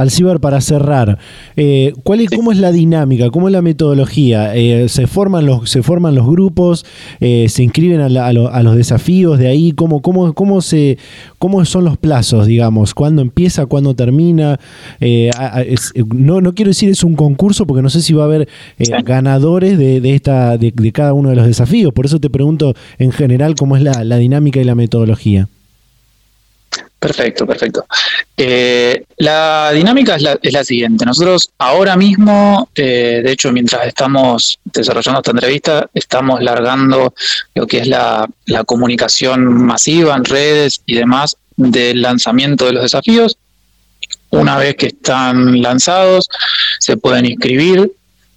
Alcibar, 0.02 0.40
para 0.40 0.62
cerrar, 0.62 1.18
eh, 1.56 1.94
¿cuál 2.04 2.22
es, 2.22 2.30
¿cómo 2.30 2.52
es 2.52 2.58
la 2.58 2.72
dinámica? 2.72 3.30
¿Cómo 3.30 3.48
es 3.48 3.52
la 3.52 3.62
metodología? 3.62 4.56
Eh, 4.56 4.90
¿se, 4.90 5.08
forman 5.08 5.46
los, 5.46 5.70
¿Se 5.70 5.84
forman 5.84 6.16
los 6.16 6.28
grupos? 6.28 6.86
Eh, 7.20 7.48
¿Se 7.50 7.64
inscriben 7.64 8.02
a, 8.02 8.34
los 8.34 8.76
desafíos 8.76 9.38
de 9.40 9.48
ahí? 9.48 9.72
¿Cómo, 9.72 10.02
cómo, 10.02 10.34
cómo, 10.34 10.62
se, 10.62 10.98
¿Cómo 11.40 11.64
son 11.66 11.86
los 11.86 11.98
plazos, 11.98 12.48
digamos? 12.48 12.94
¿Cuándo 12.94 13.22
empieza? 13.22 13.66
¿Cuándo 13.66 13.94
termina? 13.94 14.60
no, 16.14 16.42
no 16.42 16.54
quiero 16.54 16.70
decir 16.70 16.90
es 16.90 17.04
un 17.04 17.16
concurso 17.16 17.66
porque 17.66 17.82
no 17.82 17.90
sé 17.90 18.02
si 18.02 18.14
va 18.14 18.24
a 18.24 18.26
haber 18.26 18.48
ganadores 19.04 19.78
de, 19.78 20.14
esta, 20.14 20.58
de, 20.58 20.92
cada 20.92 21.14
uno 21.14 21.30
de 21.30 21.36
los 21.36 21.46
desafíos. 21.46 21.94
Por 21.94 22.06
eso 22.06 22.20
te 22.20 22.30
pregunto 22.30 22.74
en 22.98 23.12
general 23.12 23.56
cómo 23.56 23.76
es 23.76 23.84
la 23.84 24.18
dinámica 24.18 24.60
y 24.60 24.64
la 24.64 24.76
metodología. 24.76 25.48
Perfecto, 27.02 27.48
perfecto. 27.48 27.84
Eh, 28.38 29.06
la 29.18 29.72
dinámica 29.74 30.18
es 30.18 30.54
la, 30.54 30.64
siguiente. 30.64 31.04
Nosotros 31.04 31.50
ahora 31.58 31.96
mismo, 31.98 32.70
eh, 32.76 33.22
de 33.24 33.32
hecho, 33.32 33.52
mientras 33.52 33.88
estamos 33.88 34.60
desarrollando 34.66 35.22
esta 35.22 35.32
entrevista, 35.32 35.90
estamos 35.96 36.44
largando 36.44 37.16
lo 37.56 37.66
que 37.66 37.80
es 37.80 37.88
la, 37.88 38.30
la 38.46 38.64
comunicación 38.66 39.66
masiva 39.66 40.16
en 40.16 40.26
redes 40.26 40.84
y 40.86 40.94
demás 40.94 41.38
del 41.56 42.04
lanzamiento 42.04 42.66
de 42.68 42.74
los 42.74 42.84
desafíos. 42.84 43.36
Una 44.30 44.60
vez 44.60 44.76
que 44.76 44.88
están 44.88 45.60
lanzados, 45.60 46.30
se 46.78 46.98
pueden 46.98 47.26
inscribir 47.26 47.92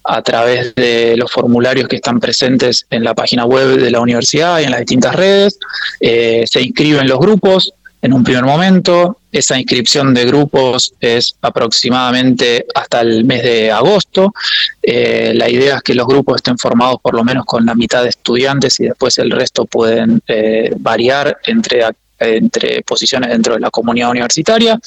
a 0.04 0.22
través 0.22 0.74
de 0.74 1.18
los 1.18 1.30
formularios 1.30 1.86
que 1.86 1.96
están 1.96 2.18
presentes 2.18 2.86
en 2.88 3.04
la 3.04 3.14
página 3.14 3.44
web 3.44 3.76
de 3.76 3.90
la 3.90 4.00
universidad 4.00 4.60
y 4.60 4.64
en 4.64 4.70
las 4.70 4.80
distintas 4.80 5.14
redes. 5.14 5.58
Eh, 6.00 6.44
se 6.50 6.62
inscriben 6.62 7.08
los 7.08 7.18
grupos, 7.18 7.74
en 8.04 8.12
un 8.12 8.22
primer 8.22 8.44
momento. 8.44 9.18
Esa 9.32 9.58
inscripción 9.58 10.12
de 10.12 10.26
grupos 10.26 10.92
es 11.00 11.34
aproximadamente 11.40 12.66
hasta 12.74 13.00
el 13.00 13.24
mes 13.24 13.42
de 13.42 13.72
agosto. 13.72 14.34
Eh, 14.82 15.32
la 15.34 15.48
idea 15.48 15.76
es 15.76 15.82
que 15.82 15.94
los 15.94 16.06
grupos 16.06 16.36
estén 16.36 16.58
formados 16.58 16.98
por 17.00 17.14
lo 17.14 17.24
menos 17.24 17.46
con 17.46 17.64
la 17.64 17.74
mitad 17.74 18.02
de 18.02 18.10
estudiantes 18.10 18.78
y 18.78 18.84
después 18.84 19.16
el 19.18 19.30
resto 19.30 19.64
pueden 19.64 20.20
eh, 20.28 20.70
variar 20.78 21.38
entre 21.46 21.82
entre 22.20 22.82
posiciones 22.82 23.28
dentro 23.28 23.54
de 23.54 23.60
la 23.60 23.70
comunidad 23.70 24.10
universitaria. 24.10 24.78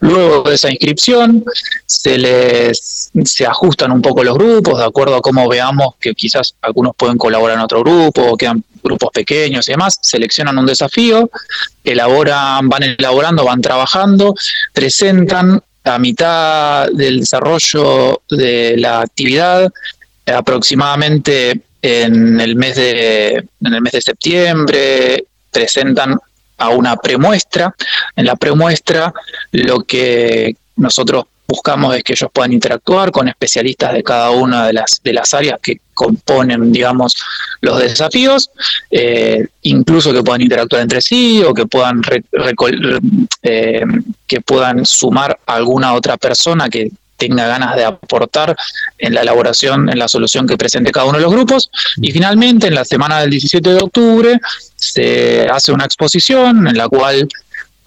Luego 0.00 0.48
de 0.48 0.54
esa 0.54 0.70
inscripción 0.70 1.44
se 1.84 2.16
les 2.16 3.10
se 3.24 3.46
ajustan 3.46 3.92
un 3.92 4.00
poco 4.00 4.24
los 4.24 4.36
grupos 4.36 4.78
de 4.78 4.84
acuerdo 4.84 5.16
a 5.16 5.20
cómo 5.20 5.46
veamos 5.48 5.94
que 6.00 6.14
quizás 6.14 6.54
algunos 6.62 6.94
pueden 6.96 7.18
colaborar 7.18 7.58
en 7.58 7.64
otro 7.64 7.80
grupo 7.80 8.22
o 8.22 8.36
quedan 8.36 8.64
grupos 8.82 9.10
pequeños 9.12 9.68
y 9.68 9.72
demás, 9.72 9.98
seleccionan 10.00 10.58
un 10.58 10.66
desafío, 10.66 11.30
elaboran, 11.84 12.68
van 12.68 12.82
elaborando, 12.82 13.44
van 13.44 13.60
trabajando, 13.60 14.34
presentan 14.72 15.62
a 15.84 15.98
mitad 15.98 16.88
del 16.92 17.20
desarrollo 17.20 18.22
de 18.28 18.76
la 18.76 19.00
actividad, 19.00 19.70
aproximadamente 20.26 21.62
en 21.82 22.40
el 22.40 22.56
mes 22.56 22.76
de, 22.76 23.30
en 23.60 23.74
el 23.74 23.80
mes 23.80 23.92
de 23.92 24.02
septiembre, 24.02 25.24
presentan 25.50 26.18
a 26.58 26.68
una 26.68 26.96
premuestra. 26.96 27.74
En 28.14 28.26
la 28.26 28.36
premuestra 28.36 29.12
lo 29.52 29.82
que 29.84 30.56
nosotros 30.76 31.24
buscamos 31.50 31.96
es 31.96 32.04
que 32.04 32.12
ellos 32.12 32.30
puedan 32.32 32.52
interactuar 32.52 33.10
con 33.10 33.28
especialistas 33.28 33.92
de 33.92 34.02
cada 34.02 34.30
una 34.30 34.66
de 34.66 34.72
las, 34.72 35.00
de 35.02 35.12
las 35.12 35.34
áreas 35.34 35.58
que 35.60 35.80
componen, 35.92 36.72
digamos, 36.72 37.14
los 37.60 37.78
desafíos, 37.78 38.50
eh, 38.90 39.46
incluso 39.62 40.12
que 40.12 40.22
puedan 40.22 40.40
interactuar 40.40 40.82
entre 40.82 41.02
sí 41.02 41.42
o 41.42 41.52
que 41.52 41.66
puedan, 41.66 42.00
eh, 43.42 43.84
que 44.26 44.40
puedan 44.40 44.86
sumar 44.86 45.38
a 45.46 45.54
alguna 45.54 45.92
otra 45.92 46.16
persona 46.16 46.70
que 46.70 46.90
tenga 47.16 47.46
ganas 47.46 47.76
de 47.76 47.84
aportar 47.84 48.56
en 48.98 49.12
la 49.12 49.20
elaboración, 49.20 49.90
en 49.90 49.98
la 49.98 50.08
solución 50.08 50.46
que 50.46 50.56
presente 50.56 50.90
cada 50.90 51.04
uno 51.04 51.18
de 51.18 51.24
los 51.24 51.32
grupos. 51.32 51.70
Y 51.98 52.10
finalmente, 52.12 52.68
en 52.68 52.74
la 52.74 52.86
semana 52.86 53.20
del 53.20 53.30
17 53.30 53.68
de 53.68 53.82
octubre, 53.82 54.40
se 54.74 55.46
hace 55.52 55.70
una 55.70 55.84
exposición 55.84 56.66
en 56.66 56.78
la 56.78 56.88
cual 56.88 57.28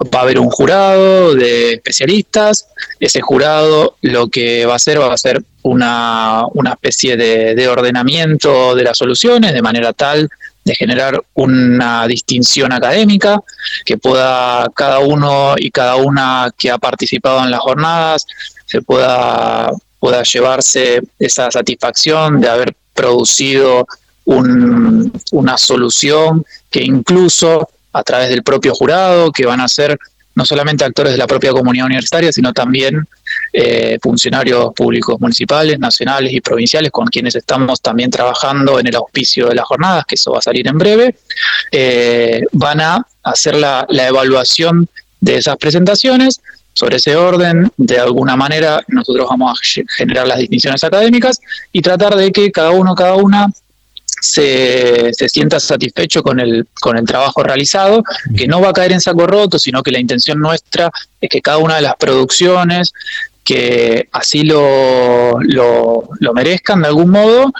va 0.01 0.19
a 0.19 0.21
haber 0.23 0.39
un 0.39 0.49
jurado 0.49 1.35
de 1.35 1.73
especialistas. 1.73 2.67
Ese 2.99 3.21
jurado 3.21 3.97
lo 4.01 4.27
que 4.27 4.65
va 4.65 4.73
a 4.73 4.77
hacer 4.77 4.99
va 4.99 5.13
a 5.13 5.17
ser 5.17 5.43
una, 5.61 6.45
especie 6.71 7.15
de, 7.15 7.55
de, 7.55 7.67
ordenamiento 7.67 8.75
de 8.75 8.83
las 8.83 8.97
soluciones 8.97 9.53
de 9.53 9.61
manera 9.61 9.93
tal 9.93 10.29
de 10.65 10.75
generar 10.75 11.21
una 11.33 12.07
distinción 12.07 12.71
académica 12.71 13.41
que 13.85 13.97
pueda 13.97 14.69
cada 14.73 14.99
uno 14.99 15.55
y 15.57 15.71
cada 15.71 15.97
una 15.97 16.51
que 16.57 16.71
ha 16.71 16.77
participado 16.77 17.43
en 17.43 17.51
las 17.51 17.59
jornadas 17.59 18.25
se 18.65 18.81
pueda, 18.81 19.71
pueda 19.99 20.23
llevarse 20.23 21.01
esa 21.19 21.51
satisfacción 21.51 22.39
de 22.39 22.49
haber 22.49 22.75
producido 22.93 23.85
una 24.25 25.57
solución 25.57 26.45
que 26.69 26.81
incluso 26.81 27.67
a 27.93 28.03
través 28.03 28.29
del 28.29 28.43
propio 28.43 28.73
jurado, 28.73 29.31
que 29.31 29.45
van 29.45 29.61
a 29.61 29.67
ser 29.67 29.97
no 30.35 30.45
solamente 30.45 30.83
actores 30.83 31.13
de 31.13 31.17
la 31.17 31.27
propia 31.27 31.51
comunidad 31.51 31.85
universitaria, 31.85 32.31
sino 32.31 32.53
también 32.53 33.07
eh, 33.51 33.99
funcionarios 34.01 34.73
públicos 34.73 35.19
municipales, 35.19 35.77
nacionales 35.79 36.33
y 36.33 36.41
provinciales, 36.41 36.91
con 36.91 37.05
quienes 37.07 37.35
estamos 37.35 37.81
también 37.81 38.09
trabajando 38.09 38.79
en 38.79 38.87
el 38.87 38.95
auspicio 38.95 39.47
de 39.47 39.55
las 39.55 39.65
jornadas, 39.65 40.05
que 40.07 40.15
eso 40.15 40.31
va 40.31 40.39
a 40.39 40.41
salir 40.41 40.67
en 40.67 40.77
breve, 40.77 41.15
eh, 41.71 42.41
van 42.51 42.81
a 42.81 43.05
hacer 43.21 43.55
la, 43.55 43.85
la 43.89 44.07
evaluación 44.07 44.87
de 45.21 45.37
esas 45.37 45.57
presentaciones. 45.57 46.41
Sobre 46.75 46.95
ese 46.95 47.15
orden, 47.15 47.71
de 47.77 47.99
alguna 47.99 48.35
manera, 48.35 48.83
nosotros 48.87 49.27
vamos 49.29 49.59
a 49.59 49.83
generar 49.95 50.27
las 50.27 50.39
distinciones 50.39 50.83
académicas 50.83 51.39
y 51.71 51.83
tratar 51.83 52.15
de 52.15 52.31
que 52.31 52.51
cada 52.51 52.71
uno, 52.71 52.95
cada 52.95 53.13
una 53.13 53.45
se, 54.23 55.11
sienta 55.27 55.59
satisfecho 55.59 56.23
con 56.23 56.39
el, 56.39 56.65
con 56.79 56.97
el 56.97 57.05
trabajo 57.05 57.43
realizado, 57.43 58.03
que 58.35 58.47
no 58.47 58.61
va 58.61 58.69
a 58.69 58.73
caer 58.73 58.93
en 58.93 59.01
saco 59.01 59.27
roto, 59.27 59.59
sino 59.59 59.83
que 59.83 59.91
la 59.91 59.99
intención 59.99 60.39
nuestra 60.39 60.89
es 61.19 61.29
que 61.29 61.41
cada 61.41 61.57
una 61.57 61.75
de 61.75 61.81
las 61.81 61.95
producciones 61.95 62.93
que 63.43 64.07
así 64.13 64.43
lo, 64.43 65.37
lo, 65.41 66.33
merezcan 66.33 66.81
de 66.81 66.87
algún 66.87 67.09
modo, 67.09 67.51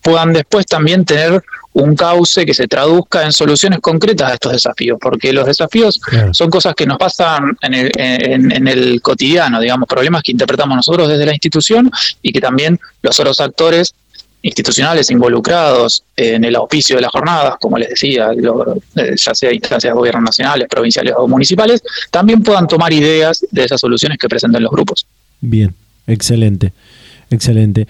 puedan 0.00 0.32
después 0.32 0.64
también 0.66 1.04
tener 1.04 1.42
un 1.72 1.96
cauce 1.96 2.46
que 2.46 2.54
se 2.54 2.68
traduzca 2.68 3.24
en 3.24 3.32
soluciones 3.32 3.80
concretas 3.80 4.30
a 4.30 4.34
estos 4.34 4.52
desafíos, 4.52 4.98
porque 5.00 5.32
los 5.32 5.46
desafíos 5.46 6.00
son 6.32 6.50
cosas 6.50 6.74
que 6.76 6.86
nos 6.86 6.98
pasan 6.98 7.56
en 7.62 7.74
el, 7.74 7.90
en 7.96 8.68
el, 8.68 9.02
cotidiano, 9.02 9.58
digamos, 9.58 9.88
problemas 9.88 10.22
que 10.22 10.30
interpretamos 10.30 10.76
nosotros 10.76 11.08
desde 11.08 11.26
la 11.26 11.32
institución 11.32 11.90
y 12.20 12.32
que 12.32 12.40
también 12.40 12.78
los 13.00 13.18
otros 13.18 13.40
actores 13.40 13.94
institucionales 14.42 15.10
involucrados 15.10 16.04
en 16.16 16.44
el 16.44 16.56
auspicio 16.56 16.96
de 16.96 17.02
las 17.02 17.12
jornadas, 17.12 17.54
como 17.60 17.78
les 17.78 17.90
decía, 17.90 18.30
eh, 18.32 19.14
ya 19.16 19.34
sea 19.34 19.52
instancias 19.52 19.92
de 19.92 19.96
gobierno 19.96 20.20
nacionales, 20.20 20.68
provinciales 20.68 21.14
o 21.16 21.28
municipales, 21.28 21.82
también 22.10 22.42
puedan 22.42 22.66
tomar 22.66 22.92
ideas 22.92 23.44
de 23.50 23.64
esas 23.64 23.80
soluciones 23.80 24.18
que 24.18 24.28
presenten 24.28 24.62
los 24.62 24.72
grupos. 24.72 25.06
Bien, 25.40 25.74
excelente, 26.06 26.72
excelente. 27.30 27.86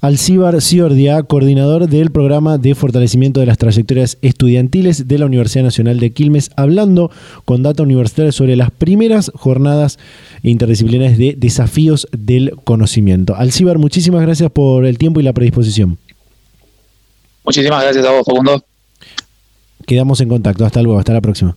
Alcíbar 0.00 0.60
Ciordia, 0.60 1.22
coordinador 1.22 1.88
del 1.88 2.10
programa 2.10 2.58
de 2.58 2.74
fortalecimiento 2.74 3.40
de 3.40 3.46
las 3.46 3.58
trayectorias 3.58 4.18
estudiantiles 4.22 5.08
de 5.08 5.18
la 5.18 5.26
Universidad 5.26 5.64
Nacional 5.64 6.00
de 6.00 6.12
Quilmes, 6.12 6.50
hablando 6.56 7.10
con 7.44 7.62
Data 7.62 7.82
Universitaria 7.82 8.32
sobre 8.32 8.56
las 8.56 8.70
primeras 8.70 9.30
jornadas 9.34 9.98
interdisciplinarias 10.42 11.18
de 11.18 11.34
desafíos 11.36 12.08
del 12.12 12.52
conocimiento. 12.64 13.34
Alcíbar, 13.36 13.78
muchísimas 13.78 14.22
gracias 14.22 14.50
por 14.50 14.86
el 14.86 14.98
tiempo 14.98 15.20
y 15.20 15.22
la 15.22 15.32
predisposición. 15.32 15.98
Muchísimas 17.44 17.82
gracias 17.82 18.04
a 18.04 18.10
vos, 18.10 18.26
Facundo. 18.26 18.64
Quedamos 19.86 20.20
en 20.20 20.28
contacto. 20.28 20.64
Hasta 20.64 20.82
luego. 20.82 20.98
Hasta 20.98 21.12
la 21.12 21.20
próxima 21.20 21.56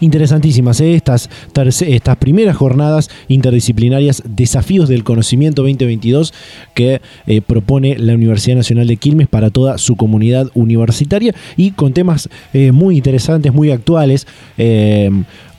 Interesantísimas 0.00 0.80
¿eh? 0.80 0.94
estas, 0.94 1.30
estas 1.54 2.16
primeras 2.16 2.56
jornadas 2.56 3.10
interdisciplinarias 3.28 4.22
Desafíos 4.26 4.88
del 4.88 5.04
Conocimiento 5.04 5.62
2022 5.62 6.34
que 6.74 7.00
eh, 7.26 7.40
propone 7.40 7.96
la 7.98 8.14
Universidad 8.14 8.56
Nacional 8.56 8.86
de 8.86 8.96
Quilmes 8.96 9.28
para 9.28 9.50
toda 9.50 9.78
su 9.78 9.96
comunidad 9.96 10.50
universitaria 10.54 11.34
y 11.56 11.70
con 11.70 11.92
temas 11.92 12.28
eh, 12.52 12.72
muy 12.72 12.96
interesantes, 12.96 13.52
muy 13.52 13.70
actuales 13.70 14.26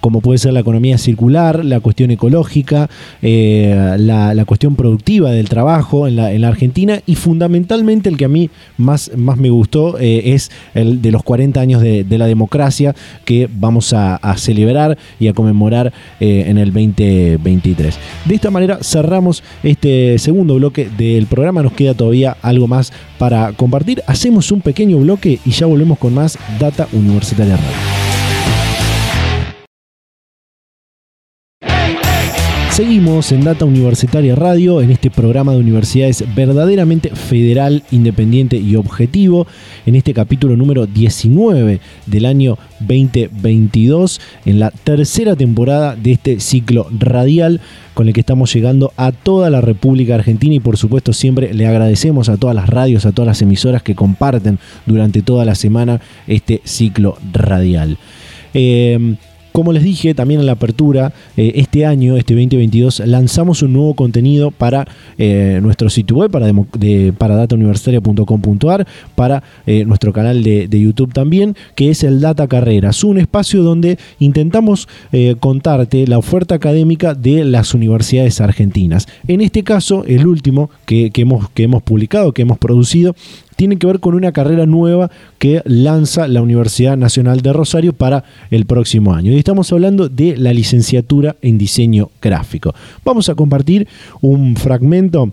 como 0.08 0.22
puede 0.22 0.38
ser 0.38 0.54
la 0.54 0.62
economía 0.62 0.98
circular, 0.98 1.66
la 1.66 1.82
cuestión 1.82 2.12
ecológica, 2.12 2.90
eh, 3.22 3.98
la, 4.00 4.46
cuestión 4.46 4.78
productiva 4.78 5.32
del 5.32 5.50
trabajo 5.50 6.08
en 6.08 6.16
la, 6.16 6.32
en 6.32 6.44
la, 6.44 6.48
Argentina 6.48 7.02
y 7.06 7.16
fundamentalmente 7.16 8.08
el 8.08 8.16
que 8.16 8.24
a 8.24 8.30
mí 8.30 8.50
más, 8.78 9.12
más 9.18 9.36
me 9.36 9.50
gustó 9.50 10.00
eh, 10.00 10.34
es 10.34 10.50
el 10.74 11.02
de 11.02 11.12
los 11.12 11.24
40 11.24 11.60
años 11.60 11.82
de, 11.82 12.06
la 12.18 12.26
democracia 12.26 12.96
que 13.26 13.50
vamos 13.54 13.92
a, 13.92 14.18
celebrar 14.38 14.98
y 15.20 15.28
a 15.28 15.34
conmemorar 15.34 15.92
eh, 16.22 16.46
en 16.48 16.58
el 16.58 16.72
2023. 16.72 18.00
De 18.24 18.36
esta 18.36 18.50
manera 18.50 18.80
cerramos 18.82 19.44
este 19.62 20.18
segundo 20.20 20.56
bloque 20.56 20.90
del 20.98 21.26
programa, 21.26 21.64
nos 21.64 21.74
queda 21.74 21.96
todavía 21.96 22.38
algo 22.42 22.70
más 22.70 22.94
para 23.18 23.52
compartir, 23.52 24.02
hacemos 24.08 24.54
un 24.54 24.62
pequeño 24.62 25.00
bloque 25.00 25.40
y 25.46 25.52
ya 25.52 25.66
volvemos 25.66 26.00
con 26.00 26.14
más 26.14 26.40
Data 26.62 26.88
Universitaria 26.94 27.58
Radio. 27.58 27.97
Seguimos 32.78 33.32
en 33.32 33.44
Data 33.44 33.66
Universitaria 33.66 34.36
Radio, 34.36 34.84
en 34.84 34.92
este 34.92 35.10
programa 35.10 35.52
de 35.52 35.58
universidades 35.58 36.24
verdaderamente 36.36 37.10
federal, 37.10 37.82
independiente 37.90 38.58
y 38.58 38.76
objetivo, 38.76 39.48
en 39.88 39.96
este 39.96 40.14
capítulo 40.14 40.56
número 40.56 40.86
19 40.86 41.80
del 42.06 42.26
año 42.28 42.60
2022, 42.82 44.22
en 44.46 44.60
la 44.60 44.70
tercera 44.70 45.36
temporada 45.36 45.96
de 45.96 46.12
este 46.12 46.40
ciclo 46.40 46.86
radial 46.92 47.62
con 47.96 48.10
el 48.10 48.14
que 48.14 48.20
estamos 48.20 48.54
llegando 48.54 48.94
a 48.96 49.12
toda 49.12 49.50
la 49.50 49.62
República 49.62 50.14
Argentina 50.14 50.54
y 50.54 50.60
por 50.60 50.78
supuesto 50.78 51.14
siempre 51.14 51.56
le 51.56 51.66
agradecemos 51.66 52.30
a 52.30 52.38
todas 52.38 52.56
las 52.56 52.70
radios, 52.70 53.08
a 53.08 53.12
todas 53.12 53.26
las 53.26 53.42
emisoras 53.42 53.82
que 53.82 53.96
comparten 53.96 54.60
durante 54.86 55.24
toda 55.24 55.46
la 55.46 55.56
semana 55.56 56.00
este 56.28 56.62
ciclo 56.64 57.18
radial. 57.34 57.98
Eh, 58.54 59.18
como 59.58 59.74
les 59.74 59.82
dije 59.82 60.14
también 60.14 60.40
en 60.40 60.46
la 60.46 60.52
apertura, 60.52 61.14
eh, 61.36 61.54
este 61.56 61.84
año, 61.84 62.16
este 62.16 62.36
2022, 62.36 63.00
lanzamos 63.08 63.64
un 63.64 63.74
nuevo 63.74 63.96
contenido 63.96 64.52
para 64.52 64.88
eh, 65.18 65.58
nuestro 65.64 65.90
sitio 65.90 66.18
web, 66.18 66.30
para, 66.30 67.36
datauniversitaria.com.ar, 67.36 68.86
para 69.16 69.42
eh, 69.66 69.84
nuestro 69.84 70.14
canal 70.14 70.44
de, 70.44 70.70
YouTube 70.70 71.12
también, 71.12 71.56
que 71.74 71.90
es 71.90 72.04
el 72.04 72.22
Data 72.22 72.48
Carreras, 72.48 73.04
un 73.04 73.18
espacio 73.18 73.64
donde 73.64 73.98
intentamos 74.20 74.88
contarte 75.40 76.06
la 76.06 76.20
oferta 76.20 76.54
académica 76.54 77.16
de 77.16 77.44
las 77.44 77.74
universidades 77.74 78.40
argentinas. 78.42 79.08
En 79.28 79.42
este 79.42 79.64
caso, 79.64 80.04
el 80.06 80.28
último 80.28 80.70
que 80.86 81.12
hemos 81.16 81.82
publicado, 81.82 82.32
que 82.32 82.44
hemos 82.44 82.60
producido, 82.60 83.16
tiene 83.58 83.78
que 83.78 83.88
ver 83.88 84.00
con 84.00 84.14
una 84.14 84.32
carrera 84.32 84.66
nueva 84.66 85.12
que 85.40 85.62
lanza 85.66 86.28
la 86.28 86.42
Universidad 86.42 86.96
Nacional 86.96 87.42
de 87.42 87.52
Rosario 87.52 87.92
para 87.92 88.24
el 88.52 88.66
próximo 88.66 89.14
año. 89.14 89.34
Y 89.34 89.38
estamos 89.38 89.74
hablando 89.74 90.08
de 90.08 90.38
la 90.38 90.54
licenciatura 90.54 91.36
en 91.42 91.58
diseño 91.58 92.10
gráfico. 92.22 92.74
Vamos 93.04 93.28
a 93.28 93.36
compartir 93.36 93.88
un 94.22 94.56
fragmento 94.56 95.32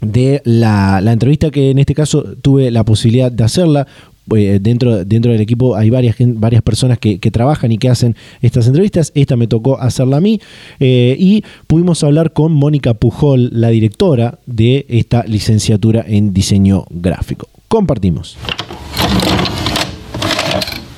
de 0.00 0.40
la, 0.44 1.00
la, 1.00 1.12
entrevista 1.12 1.50
que 1.50 1.70
en 1.70 1.78
este 1.78 1.94
caso 1.94 2.22
tuve 2.42 2.70
la 2.70 2.84
posibilidad 2.84 3.30
de 3.30 3.44
hacerla 3.44 3.86
eh, 4.34 4.58
dentro, 4.60 5.04
dentro 5.04 5.32
del 5.32 5.40
equipo 5.40 5.76
hay 5.76 5.90
varias, 5.90 6.16
varias 6.18 6.62
personas 6.62 6.98
que, 6.98 7.18
trabajan 7.30 7.72
y 7.72 7.78
que 7.78 7.88
hacen 7.88 8.16
estas 8.42 8.66
entrevistas. 8.66 9.12
Esta 9.14 9.36
me 9.36 9.46
tocó 9.46 9.80
hacerla 9.80 10.18
a 10.18 10.20
mí. 10.20 10.40
Eh, 10.80 11.16
y 11.18 11.44
pudimos 11.66 12.02
hablar 12.02 12.32
con 12.32 12.52
Mónica 12.52 12.94
Pujol, 12.94 13.50
la 13.52 13.68
directora 13.68 14.38
de 14.46 14.86
esta 14.88 15.24
licenciatura 15.24 16.04
en 16.06 16.32
diseño 16.32 16.84
gráfico. 16.90 17.48
Compartimos. 17.68 18.38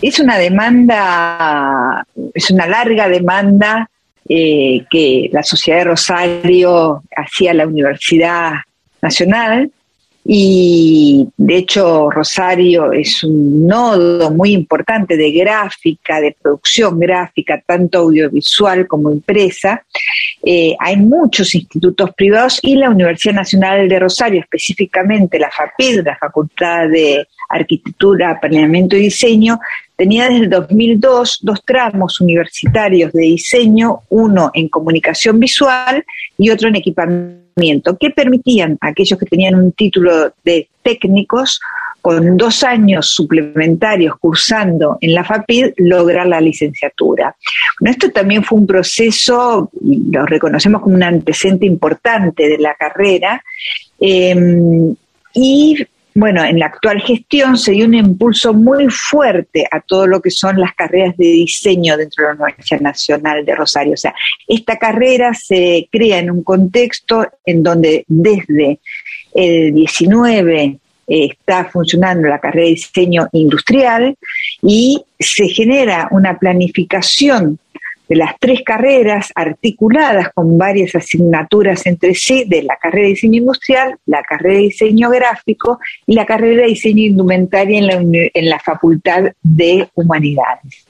es 0.00 0.20
una 0.20 0.38
demanda, 0.38 2.06
es 2.34 2.50
una 2.50 2.66
larga 2.66 3.08
demanda 3.08 3.90
eh, 4.28 4.84
que 4.90 5.30
la 5.32 5.42
Sociedad 5.42 5.78
de 5.78 5.84
Rosario 5.84 7.02
hacía 7.16 7.54
la 7.54 7.66
Universidad 7.66 8.52
Nacional 9.00 9.70
y 10.30 11.26
de 11.38 11.56
hecho 11.56 12.10
Rosario 12.10 12.92
es 12.92 13.24
un 13.24 13.66
nodo 13.66 14.30
muy 14.30 14.52
importante 14.52 15.16
de 15.16 15.32
gráfica, 15.32 16.20
de 16.20 16.36
producción 16.38 17.00
gráfica, 17.00 17.62
tanto 17.66 18.00
audiovisual 18.00 18.86
como 18.86 19.10
impresa. 19.10 19.82
Eh, 20.44 20.76
hay 20.80 20.98
muchos 20.98 21.54
institutos 21.54 22.10
privados 22.14 22.58
y 22.60 22.76
la 22.76 22.90
Universidad 22.90 23.36
Nacional 23.36 23.88
de 23.88 23.98
Rosario, 23.98 24.40
específicamente 24.40 25.38
la 25.38 25.50
FAPID, 25.50 26.02
la 26.04 26.18
Facultad 26.18 26.90
de 26.90 27.26
Arquitectura, 27.48 28.38
Planeamiento 28.38 28.96
y 28.96 29.04
Diseño, 29.04 29.58
tenía 29.98 30.28
desde 30.28 30.44
el 30.44 30.50
2002 30.50 31.40
dos 31.42 31.62
tramos 31.64 32.20
universitarios 32.20 33.12
de 33.12 33.22
diseño, 33.22 34.02
uno 34.10 34.52
en 34.54 34.68
comunicación 34.68 35.40
visual 35.40 36.04
y 36.38 36.50
otro 36.50 36.68
en 36.68 36.76
equipamiento, 36.76 37.98
que 37.98 38.10
permitían 38.10 38.78
a 38.80 38.88
aquellos 38.88 39.18
que 39.18 39.26
tenían 39.26 39.56
un 39.56 39.72
título 39.72 40.32
de 40.44 40.68
técnicos 40.82 41.60
con 42.00 42.36
dos 42.36 42.62
años 42.62 43.08
suplementarios 43.08 44.14
cursando 44.20 44.98
en 45.00 45.14
la 45.14 45.24
FAPID 45.24 45.72
lograr 45.78 46.28
la 46.28 46.40
licenciatura. 46.40 47.34
Esto 47.80 48.12
también 48.12 48.44
fue 48.44 48.56
un 48.56 48.68
proceso, 48.68 49.68
lo 49.82 50.26
reconocemos 50.26 50.80
como 50.80 50.94
un 50.94 51.02
antecedente 51.02 51.66
importante 51.66 52.48
de 52.48 52.58
la 52.58 52.76
carrera, 52.76 53.42
eh, 54.00 54.94
y 55.34 55.76
bueno, 56.18 56.44
en 56.44 56.58
la 56.58 56.66
actual 56.66 57.00
gestión 57.00 57.56
se 57.56 57.72
dio 57.72 57.86
un 57.86 57.94
impulso 57.94 58.52
muy 58.52 58.88
fuerte 58.88 59.66
a 59.70 59.80
todo 59.80 60.04
lo 60.04 60.20
que 60.20 60.32
son 60.32 60.58
las 60.58 60.74
carreras 60.74 61.16
de 61.16 61.26
diseño 61.26 61.96
dentro 61.96 62.24
de 62.24 62.34
la 62.34 62.44
Universidad 62.44 62.80
Nacional 62.80 63.44
de 63.44 63.54
Rosario. 63.54 63.92
O 63.94 63.96
sea, 63.96 64.12
esta 64.48 64.76
carrera 64.78 65.32
se 65.34 65.88
crea 65.92 66.18
en 66.18 66.32
un 66.32 66.42
contexto 66.42 67.24
en 67.46 67.62
donde 67.62 68.04
desde 68.08 68.80
el 69.32 69.72
19 69.72 70.64
eh, 70.64 70.78
está 71.06 71.66
funcionando 71.66 72.26
la 72.26 72.40
carrera 72.40 72.64
de 72.64 72.74
diseño 72.74 73.28
industrial 73.30 74.16
y 74.60 75.00
se 75.20 75.46
genera 75.46 76.08
una 76.10 76.36
planificación 76.36 77.60
de 78.08 78.16
las 78.16 78.32
tres 78.38 78.62
carreras 78.64 79.30
articuladas 79.34 80.30
con 80.34 80.56
varias 80.56 80.94
asignaturas 80.94 81.86
entre 81.86 82.14
sí 82.14 82.44
de 82.46 82.62
la 82.62 82.76
carrera 82.76 83.04
de 83.04 83.14
diseño 83.14 83.40
industrial, 83.40 83.96
la 84.06 84.22
carrera 84.22 84.54
de 84.54 84.62
diseño 84.62 85.10
gráfico 85.10 85.78
y 86.06 86.14
la 86.14 86.26
carrera 86.26 86.62
de 86.62 86.68
diseño 86.68 87.04
indumentaria 87.04 87.78
en 87.78 87.86
la, 87.86 87.94
en 88.34 88.48
la 88.48 88.58
Facultad 88.58 89.32
de 89.42 89.88
Humanidades. 89.94 90.86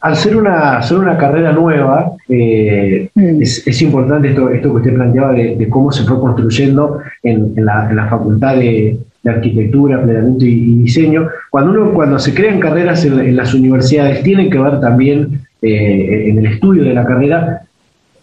Al 0.00 0.16
ser 0.16 0.36
una, 0.36 0.82
ser 0.82 0.98
una 0.98 1.16
carrera 1.16 1.50
nueva, 1.52 2.12
eh, 2.28 3.08
mm. 3.14 3.40
es, 3.40 3.80
importante 3.80 4.28
esto, 4.28 4.50
esto 4.50 4.70
que 4.70 4.76
usted 4.76 4.94
planteaba 4.94 5.32
de, 5.32 5.66
cómo 5.70 5.90
se 5.90 6.04
fue 6.04 6.20
construyendo 6.20 6.98
en, 7.22 7.54
la, 7.56 7.88
en 7.88 7.96
la 7.96 8.06
Facultad 8.08 8.56
de, 8.56 8.98
de 9.24 9.30
arquitectura, 9.30 10.02
planeamiento 10.02 10.44
y, 10.44 10.78
diseño. 10.78 11.28
Cuando 11.50 11.72
uno, 11.72 11.92
cuando 11.92 12.18
se 12.18 12.34
crean 12.34 12.60
carreras 12.60 13.04
en, 13.04 13.34
las 13.34 13.54
universidades, 13.54 14.22
tienen 14.22 14.50
que 14.50 14.58
ver 14.58 14.80
también 14.80 15.40
eh, 15.62 16.28
en 16.28 16.38
el 16.38 16.46
estudio 16.46 16.84
de 16.84 16.94
la 16.94 17.04
carrera 17.04 17.62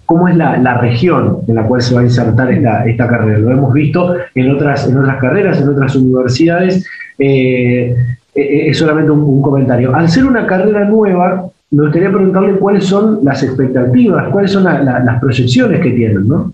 cómo 0.06 0.28
es 0.28 0.36
la, 0.36 0.78
región 0.78 1.38
en 1.48 1.56
la 1.56 1.64
cual 1.64 1.82
se 1.82 1.96
va 1.96 2.02
a 2.02 2.04
insertar 2.04 2.52
esta, 2.52 2.86
esta 2.86 3.08
carrera. 3.08 3.40
Lo 3.40 3.52
hemos 3.52 3.74
visto 3.74 4.16
en 4.36 4.52
otras, 4.52 4.88
en 4.88 4.98
otras 4.98 5.18
carreras, 5.18 5.62
en 5.62 5.70
otras 5.70 5.96
universidades. 5.96 6.86
Eh, 7.18 7.96
eh, 8.36 8.70
es 8.70 8.78
solamente 8.78 9.10
un, 9.12 9.42
comentario. 9.42 9.96
Al 9.96 10.10
ser 10.10 10.26
una 10.26 10.46
carrera 10.46 10.86
nueva, 10.86 11.46
me 11.72 11.84
gustaría 11.84 12.10
preguntarle 12.10 12.54
cuáles 12.54 12.86
son 12.86 13.20
las 13.24 13.42
expectativas, 13.42 14.28
cuáles 14.30 14.52
son 14.52 14.66
las 14.66 15.20
proyecciones 15.20 15.80
que 15.80 15.92
tienen, 15.92 16.28
¿no? 16.28 16.54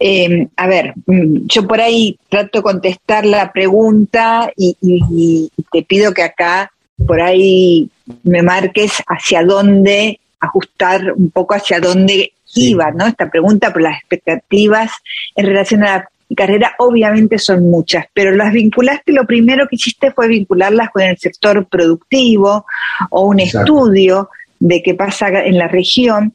Eh, 0.00 0.48
a 0.56 0.66
ver, 0.66 0.94
mm, 1.06 1.46
yo 1.46 1.66
por 1.66 1.80
ahí 1.80 2.18
trato 2.28 2.58
de 2.58 2.62
contestar 2.62 3.24
la 3.24 3.52
pregunta 3.52 4.50
y, 4.56 5.50
te 5.72 5.82
pido 5.82 6.12
que 6.12 6.22
acá 6.22 6.70
por 7.06 7.20
ahí 7.20 7.88
me 8.22 8.42
marques 8.42 9.02
hacia 9.06 9.42
dónde 9.42 10.20
ajustar 10.40 11.12
un 11.12 11.30
poco 11.30 11.54
hacia 11.54 11.80
dónde 11.80 12.32
iba, 12.54 12.90
¿no? 12.92 13.06
Esta 13.06 13.30
pregunta, 13.30 13.72
por 13.72 13.82
las 13.82 13.98
expectativas 13.98 14.90
en 15.34 15.46
relación 15.46 15.84
a 15.84 15.98
la 15.98 16.08
carrera 16.34 16.74
obviamente 16.78 17.38
son 17.38 17.70
muchas, 17.70 18.06
pero 18.12 18.32
las 18.32 18.52
vinculaste, 18.52 19.12
lo 19.12 19.26
primero 19.26 19.68
que 19.68 19.76
hiciste 19.76 20.10
fue 20.10 20.28
vincularlas 20.28 20.90
con 20.90 21.02
el 21.02 21.18
sector 21.18 21.66
productivo 21.66 22.64
o 23.10 23.26
un 23.26 23.40
estudio 23.40 24.30
de 24.58 24.82
qué 24.82 24.94
pasa 24.94 25.28
en 25.28 25.58
la 25.58 25.68
región. 25.68 26.32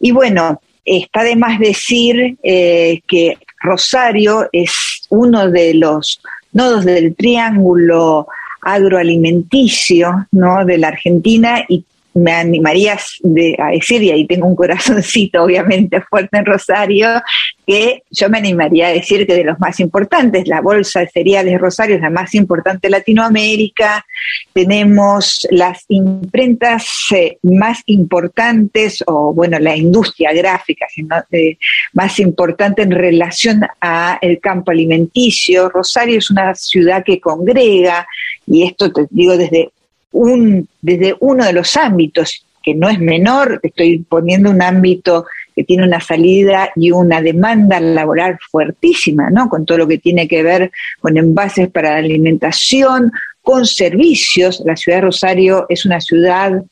Y 0.00 0.10
bueno, 0.10 0.60
Está 0.84 1.22
de 1.22 1.36
más 1.36 1.58
decir 1.58 2.36
eh, 2.42 3.00
que 3.06 3.38
Rosario 3.60 4.48
es 4.52 5.02
uno 5.10 5.50
de 5.50 5.74
los 5.74 6.20
nodos 6.52 6.84
del 6.84 7.14
triángulo 7.14 8.26
agroalimenticio 8.62 10.26
¿no? 10.32 10.64
de 10.64 10.78
la 10.78 10.88
Argentina 10.88 11.64
y 11.68 11.84
me 12.14 12.32
animaría 12.32 12.94
a 13.58 13.70
decir, 13.70 14.02
y 14.02 14.10
ahí 14.10 14.26
tengo 14.26 14.46
un 14.46 14.56
corazoncito 14.56 15.42
obviamente 15.44 16.00
fuerte 16.02 16.38
en 16.38 16.46
Rosario, 16.46 17.08
que 17.66 18.02
yo 18.10 18.28
me 18.28 18.38
animaría 18.38 18.88
a 18.88 18.92
decir 18.92 19.26
que 19.26 19.34
de 19.34 19.44
los 19.44 19.60
más 19.60 19.78
importantes, 19.78 20.48
la 20.48 20.60
bolsa 20.60 21.00
de 21.00 21.08
cereales 21.08 21.52
de 21.52 21.58
Rosario 21.58 21.96
es 21.96 22.02
la 22.02 22.10
más 22.10 22.34
importante 22.34 22.88
de 22.88 22.92
Latinoamérica, 22.92 24.04
tenemos 24.52 25.46
las 25.50 25.84
imprentas 25.88 26.88
eh, 27.14 27.38
más 27.42 27.80
importantes, 27.86 29.04
o 29.06 29.32
bueno, 29.32 29.58
la 29.58 29.76
industria 29.76 30.32
gráfica 30.32 30.86
eh, 31.30 31.56
más 31.92 32.18
importante 32.18 32.82
en 32.82 32.90
relación 32.90 33.62
al 33.80 34.40
campo 34.40 34.72
alimenticio. 34.72 35.68
Rosario 35.68 36.18
es 36.18 36.30
una 36.30 36.54
ciudad 36.54 37.04
que 37.04 37.20
congrega, 37.20 38.06
y 38.46 38.64
esto 38.64 38.92
te 38.92 39.06
digo 39.10 39.36
desde 39.36 39.70
un, 40.12 40.68
desde 40.80 41.16
uno 41.20 41.44
de 41.44 41.52
los 41.52 41.76
ámbitos, 41.76 42.44
que 42.62 42.74
no 42.74 42.88
es 42.88 42.98
menor, 43.00 43.60
estoy 43.62 44.00
poniendo 44.00 44.50
un 44.50 44.60
ámbito 44.60 45.26
que 45.54 45.64
tiene 45.64 45.84
una 45.84 46.00
salida 46.00 46.70
y 46.76 46.90
una 46.90 47.22
demanda 47.22 47.80
laboral 47.80 48.38
fuertísima, 48.50 49.30
¿no? 49.30 49.48
Con 49.48 49.64
todo 49.64 49.78
lo 49.78 49.88
que 49.88 49.98
tiene 49.98 50.28
que 50.28 50.42
ver 50.42 50.70
con 51.00 51.16
envases 51.16 51.70
para 51.70 51.92
la 51.92 51.98
alimentación, 51.98 53.12
con 53.42 53.66
servicios. 53.66 54.62
La 54.64 54.76
ciudad 54.76 54.98
de 54.98 55.02
Rosario 55.02 55.66
es 55.68 55.86
una 55.86 56.00
ciudad 56.00 56.62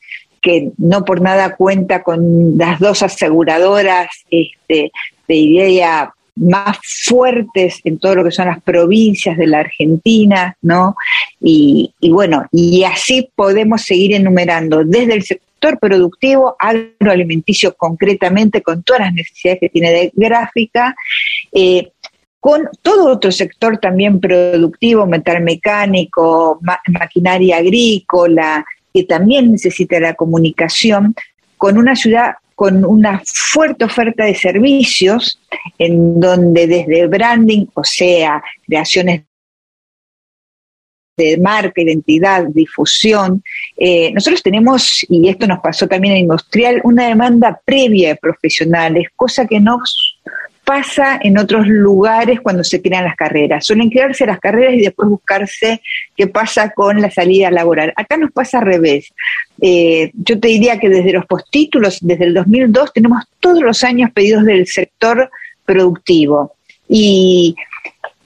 que 0.41 0.71
no 0.77 1.03
por 1.03 1.21
nada 1.21 1.55
cuenta 1.55 2.03
con 2.03 2.57
las 2.57 2.79
dos 2.79 3.03
aseguradoras 3.03 4.09
este, 4.29 4.91
de 5.27 5.35
idea 5.35 6.13
más 6.39 6.77
fuertes 7.05 7.81
en 7.83 7.99
todo 7.99 8.15
lo 8.15 8.23
que 8.23 8.31
son 8.31 8.47
las 8.47 8.61
provincias 8.61 9.37
de 9.37 9.47
la 9.47 9.59
Argentina, 9.59 10.55
¿no? 10.61 10.95
Y, 11.41 11.93
bueno, 12.09 12.45
y 12.51 12.83
así 12.83 13.29
podemos 13.35 13.81
seguir 13.81 14.13
enumerando 14.13 14.83
desde 14.83 15.15
el 15.15 15.23
sector 15.23 15.77
productivo, 15.79 16.55
agroalimenticio 16.57 17.75
concretamente, 17.75 18.61
con 18.61 18.83
todas 18.83 19.01
las 19.01 19.13
necesidades 19.13 19.59
que 19.59 19.69
tiene 19.69 19.91
de 19.91 20.11
gráfica, 20.15 20.95
eh, 21.51 21.91
con 22.39 22.69
todo 22.81 23.11
otro 23.11 23.31
sector 23.31 23.77
también 23.77 24.21
productivo, 24.21 25.05
metalmecánico, 25.05 26.59
maquinaria 26.87 27.57
agrícola, 27.57 28.65
que 28.93 29.03
también 29.03 29.51
necesita 29.51 29.99
la 29.99 30.13
comunicación, 30.13 31.13
con 31.57 31.77
una 31.77 31.97
ciudad 31.97 32.35
con 32.59 32.83
una 32.83 33.21
fuerte 33.25 33.85
oferta 33.85 34.25
de 34.25 34.35
servicios 34.35 35.39
en 35.77 36.19
donde 36.19 36.67
desde 36.67 37.07
branding, 37.07 37.67
o 37.73 37.85
sea, 37.85 38.43
creaciones 38.67 39.21
de 41.15 41.37
marca, 41.37 41.81
identidad, 41.81 42.47
difusión. 42.49 43.41
Eh, 43.77 44.11
nosotros 44.11 44.43
tenemos, 44.43 45.05
y 45.07 45.29
esto 45.29 45.47
nos 45.47 45.61
pasó 45.61 45.87
también 45.87 46.15
en 46.15 46.23
industrial, 46.23 46.81
una 46.83 47.07
demanda 47.07 47.61
previa 47.63 48.09
de 48.09 48.15
profesionales, 48.17 49.07
cosa 49.15 49.47
que 49.47 49.61
nos 49.61 50.18
pasa 50.69 51.19
en 51.23 51.39
otros 51.39 51.67
lugares 51.67 52.41
cuando 52.41 52.63
se 52.63 52.79
crean 52.79 53.03
las 53.03 53.15
carreras. 53.15 53.65
Suelen 53.65 53.89
crearse 53.89 54.27
las 54.27 54.39
carreras 54.39 54.75
y 54.75 54.81
después 54.81 55.09
buscarse 55.09 55.81
qué 56.15 56.27
pasa 56.27 56.69
con 56.69 57.01
la 57.01 57.09
salida 57.09 57.49
laboral. 57.49 57.91
Acá 57.95 58.17
nos 58.17 58.31
pasa 58.31 58.59
al 58.59 58.67
revés. 58.67 59.11
Eh, 59.59 60.11
yo 60.13 60.39
te 60.39 60.47
diría 60.47 60.79
que 60.79 60.87
desde 60.87 61.11
los 61.11 61.25
postítulos, 61.25 61.97
desde 62.01 62.25
el 62.25 62.35
2002, 62.35 62.93
tenemos 62.93 63.23
todos 63.39 63.63
los 63.63 63.83
años 63.83 64.11
pedidos 64.13 64.45
del 64.45 64.67
sector 64.67 65.31
productivo. 65.65 66.53
Y 66.87 67.55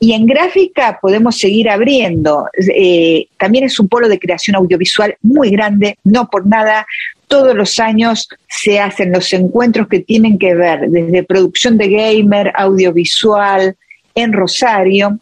y 0.04 0.12
en 0.12 0.26
gráfica 0.26 1.00
podemos 1.02 1.38
seguir 1.38 1.70
abriendo. 1.70 2.50
Eh, 2.76 3.28
también 3.38 3.64
es 3.64 3.80
un 3.80 3.88
polo 3.88 4.10
de 4.10 4.20
creación 4.20 4.58
audiovisual 4.58 5.16
muy 5.22 5.50
grande, 5.50 5.98
no 6.04 6.28
por 6.30 6.46
nada. 6.46 6.86
Todos 7.30 7.56
los 7.56 7.80
años 7.80 8.28
se 8.50 8.82
hacen 8.82 9.14
los 9.14 9.32
encuentros 9.32 9.88
que 9.88 10.02
tienen 10.02 10.38
que 10.38 10.56
ver 10.56 10.90
desde 10.90 11.24
producción 11.24 11.78
de 11.78 11.88
gamer, 11.88 12.52
audiovisual, 12.54 13.78
en 14.14 14.34
Rosario. 14.34 15.20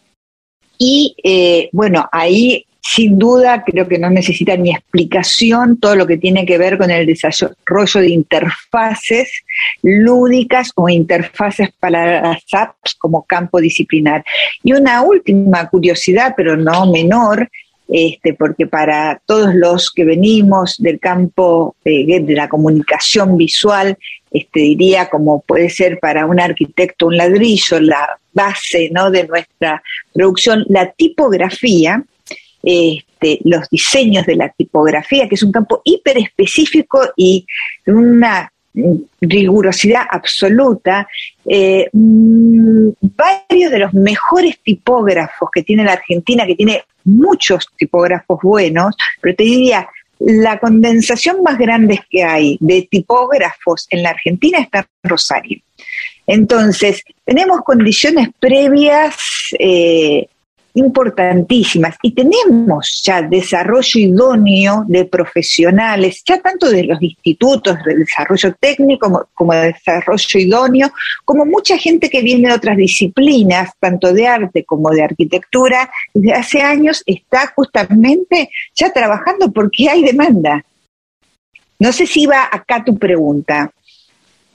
Y 0.79 1.15
eh, 1.23 1.69
bueno, 1.73 2.09
ahí 2.11 2.65
sin 2.81 3.19
duda 3.19 3.63
creo 3.63 3.87
que 3.87 3.99
no 3.99 4.09
necesita 4.09 4.57
ni 4.57 4.71
explicación 4.71 5.79
todo 5.79 5.95
lo 5.95 6.07
que 6.07 6.17
tiene 6.17 6.45
que 6.45 6.57
ver 6.57 6.77
con 6.77 6.89
el 6.89 7.05
desarrollo 7.05 8.01
de 8.01 8.09
interfaces 8.09 9.43
lúdicas 9.83 10.71
o 10.75 10.89
interfaces 10.89 11.69
para 11.79 12.21
las 12.21 12.43
apps 12.51 12.95
como 12.95 13.23
campo 13.23 13.61
disciplinar. 13.61 14.25
Y 14.63 14.73
una 14.73 15.03
última 15.03 15.69
curiosidad, 15.69 16.33
pero 16.35 16.57
no 16.57 16.91
menor, 16.91 17.49
este, 17.87 18.33
porque 18.33 18.67
para 18.67 19.21
todos 19.25 19.53
los 19.53 19.91
que 19.91 20.05
venimos 20.05 20.77
del 20.79 20.99
campo 20.99 21.75
de, 21.83 22.23
la 22.29 22.47
comunicación 22.47 23.37
visual, 23.37 23.97
este, 24.31 24.61
diría 24.61 25.09
como 25.09 25.41
puede 25.41 25.69
ser 25.69 25.99
para 25.99 26.25
un 26.25 26.39
arquitecto 26.39 27.07
un 27.07 27.17
ladrillo, 27.17 27.79
la 27.81 28.17
base 28.33 28.89
¿no? 28.93 29.11
de 29.11 29.27
nuestra 29.27 29.83
producción, 30.13 30.65
la 30.69 30.89
tipografía, 30.91 32.03
este, 32.63 33.39
los 33.43 33.69
diseños 33.69 34.25
de 34.25 34.35
la 34.35 34.49
tipografía, 34.49 35.27
que 35.27 35.35
es 35.35 35.43
un 35.43 35.51
campo 35.51 35.81
hiper 35.83 36.17
específico 36.17 37.01
y 37.15 37.45
una 37.85 38.51
rigurosidad 39.19 40.03
absoluta, 40.09 41.07
eh, 41.45 41.89
mm, 41.91 42.89
varios 43.01 43.71
de 43.71 43.79
los 43.79 43.93
mejores 43.93 44.59
tipógrafos 44.63 45.49
que 45.51 45.63
tiene 45.63 45.83
la 45.83 45.93
Argentina, 45.93 46.45
que 46.45 46.55
tiene 46.55 46.83
muchos 47.03 47.67
tipógrafos 47.77 48.39
buenos, 48.41 48.95
pero 49.19 49.35
te 49.35 49.43
diría, 49.43 49.89
la 50.19 50.59
condensación 50.59 51.41
más 51.41 51.57
grande 51.57 51.99
que 52.09 52.23
hay 52.23 52.57
de 52.59 52.87
tipógrafos 52.89 53.87
en 53.89 54.03
la 54.03 54.11
Argentina 54.11 54.59
está 54.59 54.87
en 55.03 55.09
Rosario. 55.09 55.59
Entonces, 56.27 57.03
tenemos 57.25 57.61
condiciones 57.61 58.29
previas 58.39 59.15
eh, 59.57 60.27
importantísimas 60.73 61.95
y 62.01 62.11
tenemos 62.11 63.01
ya 63.03 63.21
desarrollo 63.21 63.99
idóneo 63.99 64.85
de 64.87 65.05
profesionales, 65.05 66.23
ya 66.25 66.39
tanto 66.39 66.69
de 66.69 66.83
los 66.83 67.01
institutos 67.01 67.77
de 67.85 67.95
desarrollo 67.95 68.53
técnico 68.59 69.27
como, 69.33 69.53
de 69.53 69.73
desarrollo 69.73 70.39
idóneo, 70.39 70.91
como 71.25 71.45
mucha 71.45 71.77
gente 71.77 72.09
que 72.09 72.21
viene 72.21 72.49
de 72.49 72.55
otras 72.55 72.77
disciplinas, 72.77 73.71
tanto 73.79 74.13
de 74.13 74.27
arte 74.27 74.63
como 74.63 74.89
de 74.89 75.03
arquitectura, 75.03 75.89
desde 76.13 76.33
hace 76.33 76.61
años 76.61 77.03
está 77.05 77.47
justamente 77.55 78.49
ya 78.75 78.91
trabajando 78.91 79.51
porque 79.51 79.89
hay 79.89 80.03
demanda. 80.03 80.63
No 81.79 81.91
sé 81.91 82.05
si 82.05 82.25
va 82.25 82.47
acá 82.51 82.83
tu 82.83 82.97
pregunta. 82.97 83.71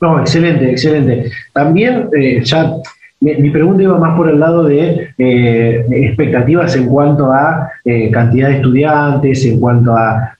No, 0.00 0.20
excelente, 0.20 0.70
excelente. 0.70 1.30
También 1.52 2.08
eh, 2.16 2.40
ya 2.44 2.72
mi, 3.34 3.50
pregunta 3.50 3.82
iba 3.82 3.98
más 3.98 4.16
por 4.16 4.28
el 4.28 4.38
lado 4.38 4.64
de 4.64 5.08
eh, 5.18 5.84
expectativas 5.90 6.76
en 6.76 6.86
cuanto 6.86 7.32
a 7.32 7.70
eh, 7.84 8.10
cantidad 8.10 8.48
de 8.48 8.56
estudiantes, 8.56 9.44
en 9.44 9.58
cuanto 9.58 9.94
a, 9.96 10.36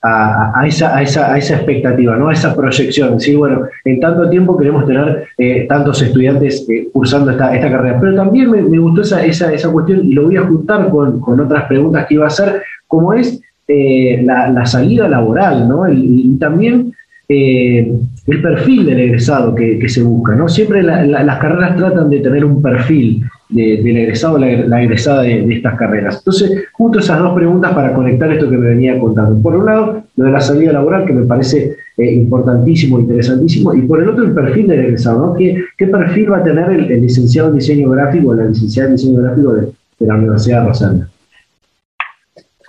esa, 0.66 1.02
expectativa, 1.36 2.16
¿no? 2.16 2.28
a 2.28 2.32
esa 2.32 2.54
proyección. 2.54 3.18
¿sí? 3.18 3.34
Bueno, 3.34 3.62
en 3.84 3.98
tanto 3.98 4.30
tiempo 4.30 4.56
queremos 4.56 4.86
tener 4.86 5.26
eh, 5.36 5.66
tantos 5.68 6.00
estudiantes 6.00 6.66
cursando 6.92 7.32
esta, 7.32 7.50
carrera. 7.50 7.98
Pero 8.00 8.14
también 8.14 8.50
me, 8.50 8.78
gustó 8.78 9.02
esa, 9.02 9.72
cuestión 9.72 10.04
y 10.04 10.12
lo 10.12 10.26
voy 10.26 10.36
a 10.36 10.42
juntar 10.42 10.88
con, 10.88 11.20
con 11.20 11.40
otras 11.40 11.64
preguntas 11.64 12.06
que 12.06 12.14
iba 12.14 12.24
a 12.24 12.28
hacer, 12.28 12.62
como 12.86 13.12
es 13.12 13.40
la, 13.66 14.64
salida 14.64 15.08
laboral, 15.08 15.68
¿no? 15.68 15.88
y 15.90 16.36
también 16.38 16.94
eh, 17.28 17.92
el 18.26 18.42
perfil 18.42 18.86
del 18.86 19.00
egresado 19.00 19.54
que, 19.54 19.88
se 19.88 20.02
busca. 20.02 20.34
¿no? 20.34 20.48
Siempre 20.48 20.82
las 20.82 21.38
carreras 21.38 21.76
tratan 21.76 22.08
de 22.08 22.20
tener 22.20 22.44
un 22.44 22.62
perfil 22.62 23.24
del 23.48 23.96
egresado, 23.96 24.38
la, 24.38 24.46
la 24.48 24.82
egresada 24.82 25.22
de, 25.22 25.54
estas 25.54 25.76
carreras. 25.76 26.18
Entonces, 26.18 26.64
junto 26.72 26.98
esas 26.98 27.18
dos 27.18 27.34
preguntas 27.34 27.72
para 27.74 27.92
conectar 27.92 28.30
esto 28.32 28.50
que 28.50 28.56
me 28.56 28.68
venía 28.68 28.98
contando. 28.98 29.40
Por 29.40 29.56
un 29.56 29.66
lado, 29.66 30.04
lo 30.16 30.24
de 30.24 30.30
la 30.30 30.40
salida 30.40 30.72
laboral, 30.72 31.04
que 31.04 31.12
me 31.12 31.24
parece 31.24 31.76
eh, 31.96 32.12
importantísimo, 32.12 32.98
interesantísimo, 32.98 33.74
y 33.74 33.82
por 33.82 34.02
el 34.02 34.08
otro, 34.08 34.24
el 34.24 34.32
perfil 34.32 34.68
del 34.68 34.80
egresado. 34.80 35.26
¿no? 35.26 35.34
¿Qué, 35.34 35.86
perfil 35.86 36.32
va 36.32 36.38
a 36.38 36.44
tener 36.44 36.70
el, 36.70 37.00
licenciado 37.00 37.48
en 37.48 37.56
diseño 37.56 37.90
gráfico 37.90 38.30
o 38.30 38.34
la 38.34 38.44
licenciada 38.44 38.88
en 38.90 38.96
diseño 38.96 39.22
gráfico 39.22 39.54
de, 39.54 39.72
la 40.00 40.14
Universidad 40.14 40.62
de 40.62 40.68
Rosario? 40.68 41.06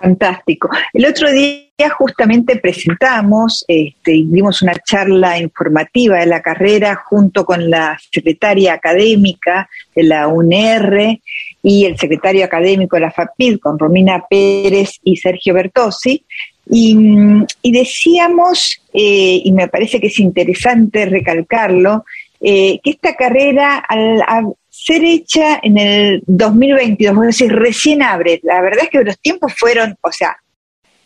Fantástico. 0.00 0.70
El 0.94 1.06
otro 1.06 1.30
día 1.30 1.67
justamente 1.88 2.56
presentamos, 2.56 3.64
este, 3.68 4.10
dimos 4.26 4.62
una 4.62 4.74
charla 4.74 5.38
informativa 5.38 6.18
de 6.18 6.26
la 6.26 6.42
carrera 6.42 6.96
junto 6.96 7.44
con 7.44 7.70
la 7.70 7.96
secretaria 8.10 8.72
académica 8.72 9.70
de 9.94 10.02
la 10.02 10.26
UNR 10.26 11.20
y 11.62 11.84
el 11.84 11.96
secretario 11.96 12.44
académico 12.44 12.96
de 12.96 13.02
la 13.02 13.12
FAPID, 13.12 13.60
con 13.60 13.78
Romina 13.78 14.24
Pérez 14.28 14.98
y 15.04 15.16
Sergio 15.16 15.54
Bertossi, 15.54 16.24
y, 16.70 17.46
decíamos, 17.62 18.82
eh, 18.92 19.40
y 19.44 19.52
me 19.52 19.68
parece 19.68 20.00
que 20.00 20.08
es 20.08 20.18
interesante 20.18 21.06
recalcarlo, 21.06 22.04
eh, 22.40 22.80
que 22.82 22.90
esta 22.90 23.14
carrera, 23.14 23.76
al, 23.76 24.54
ser 24.68 25.02
hecha 25.04 25.58
en 25.62 25.78
el 25.78 26.22
2022, 26.26 27.16
es 27.16 27.26
decir, 27.26 27.52
recién 27.52 28.02
abre. 28.02 28.40
La 28.42 28.60
verdad 28.60 28.84
es 28.84 28.90
que 28.90 29.02
los 29.02 29.18
tiempos 29.18 29.52
fueron, 29.56 29.96
o 30.00 30.12
sea, 30.12 30.36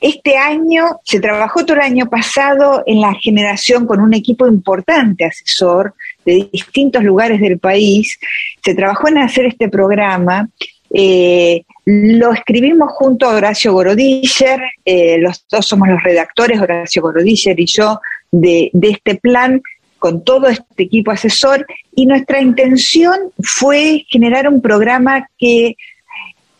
este 0.02 0.36
año 0.36 1.00
se 1.04 1.20
trabajó 1.20 1.64
todo 1.64 1.76
el 1.76 1.84
año 1.84 2.10
pasado 2.10 2.82
en 2.86 3.00
la 3.00 3.14
generación 3.14 3.86
con 3.86 4.00
un 4.00 4.14
equipo 4.14 4.48
importante 4.48 5.24
asesor 5.24 5.94
de 6.26 6.48
distintos 6.52 7.04
lugares 7.04 7.40
del 7.40 7.58
país. 7.58 8.18
Se 8.64 8.74
trabajó 8.74 9.08
en 9.08 9.18
hacer 9.18 9.46
este 9.46 9.68
programa. 9.68 10.48
Eh, 10.92 11.62
lo 11.84 12.32
escribimos 12.32 12.90
junto 12.92 13.26
a 13.26 13.34
Horacio 13.34 13.72
Gorodiller, 13.72 14.60
eh, 14.84 15.18
los 15.18 15.46
dos 15.50 15.66
somos 15.66 15.88
los 15.88 16.02
redactores, 16.02 16.60
Horacio 16.60 17.00
Gorodiller 17.00 17.58
y 17.58 17.66
yo, 17.66 18.00
de, 18.30 18.70
de 18.72 18.90
este 18.90 19.14
plan 19.14 19.62
con 19.98 20.24
todo 20.24 20.48
este 20.48 20.82
equipo 20.82 21.12
asesor 21.12 21.64
y 21.94 22.06
nuestra 22.06 22.40
intención 22.40 23.14
fue 23.40 24.04
generar 24.08 24.48
un 24.48 24.60
programa 24.60 25.28
que 25.38 25.76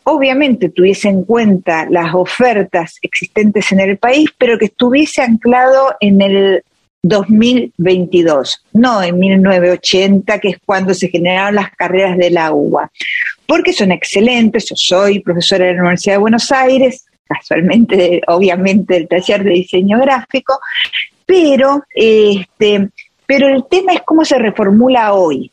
obviamente 0.04 0.68
tuviese 0.68 1.08
en 1.08 1.24
cuenta 1.24 1.86
las 1.88 2.14
ofertas 2.14 2.98
existentes 3.02 3.72
en 3.72 3.80
el 3.80 3.98
país, 3.98 4.30
pero 4.38 4.58
que 4.58 4.66
estuviese 4.66 5.22
anclado 5.22 5.94
en 6.00 6.20
el 6.20 6.64
2022, 7.02 8.64
no 8.74 9.02
en 9.02 9.18
1980, 9.18 10.38
que 10.38 10.48
es 10.50 10.58
cuando 10.64 10.94
se 10.94 11.08
generaron 11.08 11.56
las 11.56 11.70
carreras 11.72 12.16
de 12.16 12.30
la 12.30 12.52
UBA, 12.52 12.90
porque 13.46 13.72
son 13.72 13.90
excelentes, 13.90 14.68
yo 14.68 14.76
soy 14.76 15.20
profesora 15.20 15.66
de 15.66 15.74
la 15.74 15.80
Universidad 15.80 16.14
de 16.14 16.20
Buenos 16.20 16.52
Aires, 16.52 17.06
casualmente, 17.26 18.20
obviamente, 18.28 18.94
del 18.94 19.08
taller 19.08 19.42
de 19.42 19.50
diseño 19.50 19.98
gráfico, 19.98 20.60
pero 21.26 21.82
este, 21.94 22.88
pero 23.26 23.48
el 23.48 23.64
tema 23.66 23.94
es 23.94 24.02
cómo 24.02 24.24
se 24.24 24.38
reformula 24.38 25.14
hoy. 25.14 25.50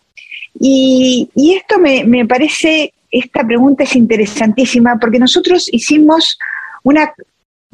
Y, 0.59 1.29
esto 1.55 1.79
me, 1.79 2.25
parece, 2.25 2.93
esta 3.11 3.45
pregunta 3.45 3.83
es 3.83 3.95
interesantísima 3.95 4.97
porque 4.99 5.19
nosotros 5.19 5.69
hicimos 5.71 6.37
una, 6.83 7.13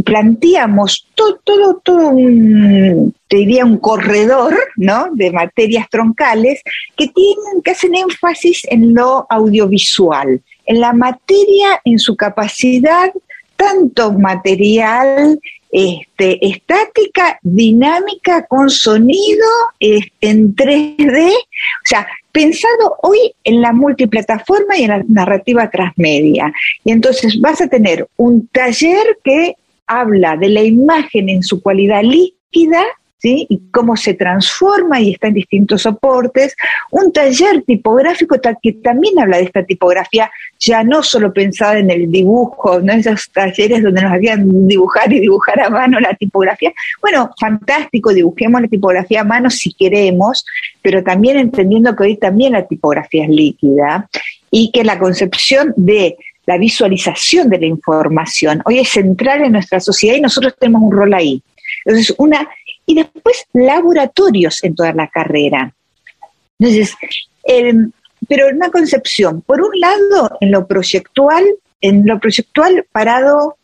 planteamos 0.03 1.07
todo, 1.15 1.39
todo, 1.43 1.81
todo 1.83 2.09
un, 2.09 3.13
te 3.27 3.37
diría 3.37 3.65
un 3.65 3.77
corredor, 3.77 4.55
¿no? 4.75 5.09
De 5.13 5.31
materias 5.31 5.87
troncales 5.89 6.61
que 6.95 7.07
tienen, 7.07 7.61
que 7.63 7.71
hacen 7.71 7.95
énfasis 7.95 8.61
en 8.69 8.93
lo 8.93 9.25
audiovisual, 9.29 10.41
en 10.65 10.79
la 10.79 10.93
materia, 10.93 11.81
en 11.83 11.99
su 11.99 12.15
capacidad 12.15 13.11
tanto 13.55 14.11
material 14.13 15.39
este, 15.71 16.45
estática, 16.45 17.39
dinámica, 17.41 18.45
con 18.47 18.69
sonido, 18.69 19.47
en 19.79 20.55
3D, 20.55 21.31
o 21.31 21.85
sea, 21.85 22.07
pensado 22.35 22.97
hoy 23.01 23.33
en 23.45 23.61
la 23.61 23.71
multiplataforma 23.71 24.77
y 24.77 24.83
en 24.83 24.89
la 24.89 25.03
narrativa 25.07 25.69
transmedia. 25.69 26.51
Y 26.83 26.91
entonces 26.91 27.39
vas 27.39 27.61
a 27.61 27.69
tener 27.69 28.09
un 28.17 28.47
taller 28.49 29.19
que 29.23 29.55
habla 29.87 30.35
de 30.35 30.49
la 30.49 30.61
imagen 30.61 31.29
en 31.29 31.43
su 31.43 31.61
cualidad 31.61 32.03
líquida, 32.03 32.83
y 33.25 33.61
cómo 33.71 33.95
se 33.95 34.13
transforma 34.13 34.99
y 34.99 35.13
está 35.13 35.27
en 35.27 35.35
distintos 35.35 35.83
soportes. 35.83 36.55
Un 36.91 37.11
taller 37.11 37.63
tipográfico 37.63 38.37
que 38.61 38.73
también 38.73 39.19
habla 39.19 39.37
de 39.37 39.43
esta 39.43 39.63
tipografía, 39.63 40.31
ya 40.59 40.83
no 40.83 41.03
solo 41.03 41.33
pensada 41.33 41.79
en 41.79 41.89
el 41.89 42.11
dibujo, 42.11 42.79
no 42.79 42.93
esos 42.93 43.29
talleres 43.31 43.83
donde 43.83 44.01
nos 44.01 44.13
hacían 44.13 44.67
dibujar 44.67 45.11
y 45.11 45.19
dibujar 45.19 45.59
a 45.61 45.69
mano 45.69 45.99
la 45.99 46.13
tipografía. 46.13 46.73
Bueno, 47.01 47.31
fantástico, 47.39 48.13
dibujemos 48.13 48.61
la 48.61 48.67
tipografía 48.67 49.21
a 49.21 49.25
mano 49.25 49.49
si 49.49 49.73
queremos, 49.73 50.45
pero 50.81 51.03
también 51.03 51.37
entendiendo 51.37 51.95
que 51.95 52.03
hoy 52.03 52.17
también 52.17 52.53
la 52.53 52.67
tipografía 52.67 53.23
es 53.23 53.29
líquida 53.29 54.09
y 54.51 54.71
que 54.71 54.83
la 54.83 54.99
concepción 54.99 55.73
de 55.75 56.17
la 56.45 56.57
visualización 56.57 57.49
de 57.49 57.59
la 57.59 57.65
información 57.65 58.61
hoy 58.65 58.79
es 58.79 58.89
central 58.89 59.41
en 59.41 59.53
nuestra 59.53 59.79
sociedad 59.79 60.15
y 60.15 60.21
nosotros 60.21 60.55
tenemos 60.59 60.83
un 60.83 60.91
rol 60.91 61.13
ahí. 61.13 61.41
Entonces, 61.85 62.15
una 62.17 62.47
y 62.85 62.95
después 62.95 63.45
laboratorios 63.53 64.63
en 64.63 64.75
toda 64.75 64.93
la 64.93 65.07
carrera. 65.07 65.73
Entonces, 66.59 66.95
pero 68.27 68.47
una 68.47 68.69
concepción, 68.69 69.41
por 69.41 69.61
un 69.61 69.79
lado, 69.79 70.37
en 70.39 70.51
lo 70.51 70.67
proyectual, 70.67 71.43
en 71.81 72.05
lo 72.05 72.19
proyectual 72.19 72.85
parado 72.91 73.57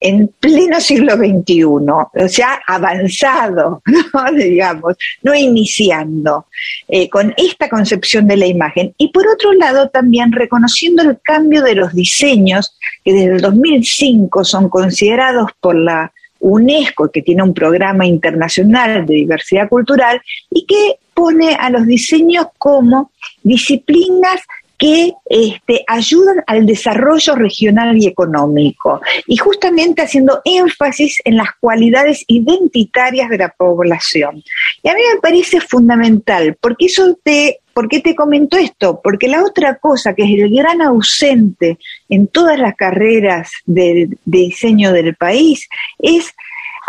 en 0.00 0.28
pleno 0.40 0.80
siglo 0.80 1.16
XXI, 1.16 1.64
o 1.64 2.28
sea, 2.28 2.60
avanzado, 2.66 3.82
digamos, 4.36 4.96
no 5.22 5.34
iniciando, 5.34 6.46
eh, 6.86 7.08
con 7.08 7.34
esta 7.36 7.68
concepción 7.68 8.28
de 8.28 8.36
la 8.36 8.46
imagen. 8.46 8.94
Y 8.96 9.08
por 9.08 9.26
otro 9.26 9.52
lado, 9.54 9.88
también 9.88 10.30
reconociendo 10.32 11.02
el 11.02 11.18
cambio 11.22 11.62
de 11.62 11.74
los 11.74 11.94
diseños 11.94 12.76
que 13.04 13.12
desde 13.12 13.34
el 13.34 13.40
2005 13.40 14.44
son 14.44 14.68
considerados 14.68 15.50
por 15.60 15.74
la 15.74 16.12
UNESCO, 16.40 17.10
que 17.10 17.22
tiene 17.22 17.42
un 17.42 17.54
programa 17.54 18.06
internacional 18.06 19.06
de 19.06 19.14
diversidad 19.14 19.68
cultural, 19.68 20.20
y 20.50 20.66
que 20.66 20.98
pone 21.14 21.54
a 21.54 21.70
los 21.70 21.86
diseños 21.86 22.46
como 22.58 23.10
disciplinas 23.42 24.40
que 24.78 25.12
este, 25.28 25.84
ayudan 25.88 26.44
al 26.46 26.64
desarrollo 26.64 27.34
regional 27.34 27.98
y 27.98 28.06
económico, 28.06 29.00
y 29.26 29.36
justamente 29.36 30.02
haciendo 30.02 30.40
énfasis 30.44 31.20
en 31.24 31.36
las 31.36 31.48
cualidades 31.60 32.24
identitarias 32.28 33.28
de 33.28 33.38
la 33.38 33.48
población. 33.48 34.42
Y 34.82 34.88
a 34.88 34.94
mí 34.94 35.00
me 35.12 35.20
parece 35.20 35.60
fundamental, 35.60 36.56
porque 36.60 36.86
eso 36.86 37.18
te, 37.22 37.58
¿por 37.74 37.88
qué 37.88 38.00
te 38.00 38.14
comento 38.14 38.56
esto? 38.56 39.00
Porque 39.02 39.26
la 39.26 39.42
otra 39.42 39.74
cosa 39.76 40.14
que 40.14 40.22
es 40.22 40.30
el 40.30 40.54
gran 40.54 40.80
ausente 40.80 41.78
en 42.08 42.28
todas 42.28 42.58
las 42.58 42.76
carreras 42.76 43.50
de, 43.66 44.08
de 44.24 44.38
diseño 44.38 44.92
del 44.92 45.16
país 45.16 45.68
es 45.98 46.34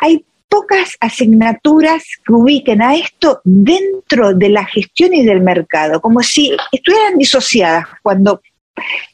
hay 0.02 0.24
pocas 0.50 0.97
asignaturas 1.00 2.04
que 2.26 2.34
ubiquen 2.34 2.82
a 2.82 2.95
esto 2.95 3.39
dentro 3.43 4.34
de 4.34 4.50
la 4.50 4.66
gestión 4.66 5.14
y 5.14 5.24
del 5.24 5.41
mercado, 5.41 6.02
como 6.02 6.22
si 6.22 6.58
estuvieran 6.72 7.18
disociadas 7.18 7.86
cuando 8.02 8.41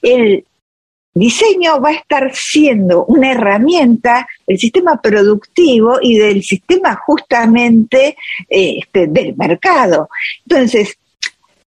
el 0.01 0.45
diseño 1.13 1.79
va 1.79 1.89
a 1.89 1.93
estar 1.93 2.33
siendo 2.33 3.05
una 3.05 3.31
herramienta 3.31 4.27
del 4.47 4.59
sistema 4.59 5.01
productivo 5.01 5.99
y 6.01 6.17
del 6.17 6.43
sistema 6.43 6.95
justamente 7.05 8.17
este, 8.49 9.07
del 9.07 9.35
mercado. 9.35 10.09
Entonces, 10.47 10.97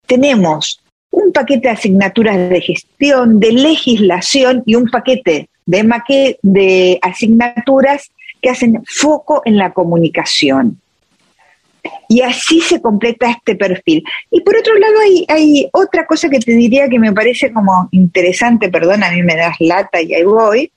tenemos 0.06 0.82
un 1.10 1.32
paquete 1.32 1.68
de 1.68 1.74
asignaturas 1.74 2.50
de 2.50 2.60
gestión, 2.60 3.40
de 3.40 3.52
legislación 3.52 4.62
y 4.66 4.74
un 4.74 4.88
paquete 4.90 5.48
de, 5.64 6.38
de 6.42 6.98
asignaturas 7.02 8.10
que 8.46 8.50
hacen 8.50 8.80
foco 8.86 9.42
en 9.44 9.56
la 9.56 9.72
comunicación. 9.72 10.80
Y 12.08 12.20
así 12.20 12.60
se 12.60 12.80
completa 12.80 13.28
este 13.28 13.56
perfil. 13.56 14.04
Y 14.30 14.40
por 14.42 14.56
otro 14.56 14.78
lado 14.78 14.94
hay, 15.26 15.68
otra 15.72 16.06
cosa 16.06 16.28
que 16.28 16.38
te 16.38 16.52
diría 16.52 16.88
que 16.88 17.00
me 17.00 17.12
parece 17.12 17.52
como 17.52 17.88
interesante, 17.90 18.68
perdón, 18.68 19.02
a 19.02 19.10
mí 19.10 19.20
me 19.24 19.34
das 19.34 19.56
lata 19.58 20.00
y 20.00 20.14
ahí 20.14 20.22
voy. 20.22 20.70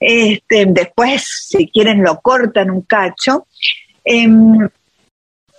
Este, 0.00 0.66
después, 0.66 1.46
si 1.48 1.68
quieren, 1.68 2.02
lo 2.02 2.20
cortan 2.20 2.72
un 2.72 2.82
cacho. 2.82 3.46
Em, 4.04 4.68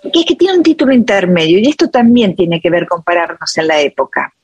que 0.02 0.20
es 0.20 0.26
que 0.26 0.36
tiene 0.36 0.58
un 0.58 0.62
título 0.62 0.92
intermedio 0.92 1.60
y 1.60 1.66
esto 1.66 1.88
también 1.88 2.36
tiene 2.36 2.60
que 2.60 2.68
ver 2.68 2.86
con 2.86 3.02
pararnos 3.02 3.56
en 3.56 3.68
la 3.68 3.80
época. 3.80 4.34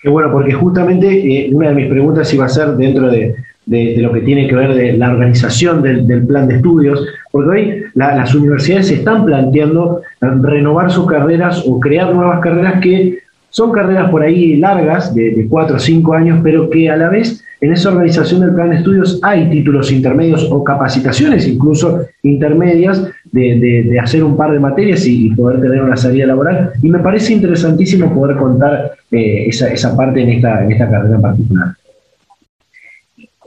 Qué 0.00 0.08
bueno, 0.08 0.30
porque 0.30 0.52
justamente 0.52 1.08
eh, 1.08 1.50
una 1.52 1.70
de 1.70 1.74
mis 1.74 1.88
preguntas 1.88 2.32
iba 2.32 2.46
a 2.46 2.48
ser 2.48 2.68
dentro 2.76 3.10
de, 3.10 3.34
de, 3.66 3.96
lo 3.98 4.12
que 4.12 4.20
tiene 4.20 4.48
que 4.48 4.54
ver 4.54 4.74
de 4.74 4.92
la 4.94 5.10
organización 5.10 5.82
del, 5.82 6.26
plan 6.26 6.48
de 6.48 6.56
estudios, 6.56 7.06
porque 7.30 7.50
hoy 7.50 7.84
las 7.94 8.34
universidades 8.34 8.88
se 8.88 8.94
están 8.94 9.24
planteando 9.24 10.02
renovar 10.20 10.90
sus 10.90 11.06
carreras 11.06 11.62
o 11.66 11.78
crear 11.78 12.14
nuevas 12.14 12.40
carreras 12.40 12.80
que 12.80 13.20
son 13.50 13.70
carreras 13.70 14.10
por 14.10 14.22
ahí 14.22 14.56
largas, 14.56 15.14
de, 15.14 15.46
cuatro 15.48 15.76
o 15.76 15.78
cinco 15.78 16.14
años, 16.14 16.40
pero 16.42 16.70
que 16.70 16.88
a 16.88 16.96
la 16.96 17.10
vez 17.10 17.44
en 17.60 17.72
esa 17.72 17.90
organización 17.90 18.40
del 18.40 18.54
plan 18.54 18.70
de 18.70 18.76
estudios 18.76 19.20
hay 19.22 19.48
títulos 19.50 19.92
intermedios 19.92 20.48
o 20.50 20.64
capacitaciones 20.64 21.46
incluso 21.46 22.00
intermedias 22.22 23.06
de, 23.30 23.98
hacer 24.02 24.24
un 24.24 24.36
par 24.36 24.52
de 24.52 24.58
materias 24.58 25.06
y, 25.06 25.30
poder 25.30 25.60
tener 25.60 25.82
una 25.82 25.96
salida 25.96 26.26
laboral. 26.26 26.72
Y 26.82 26.88
me 26.88 26.98
parece 26.98 27.34
interesantísimo 27.34 28.12
poder 28.12 28.36
contar 28.36 28.92
eh, 29.10 29.44
esa, 29.46 29.68
esa, 29.68 29.96
parte 29.96 30.22
en 30.22 30.30
esta, 30.30 30.64
en 30.64 30.72
esta 30.72 30.90
carrera 30.90 31.20
particular. 31.20 31.74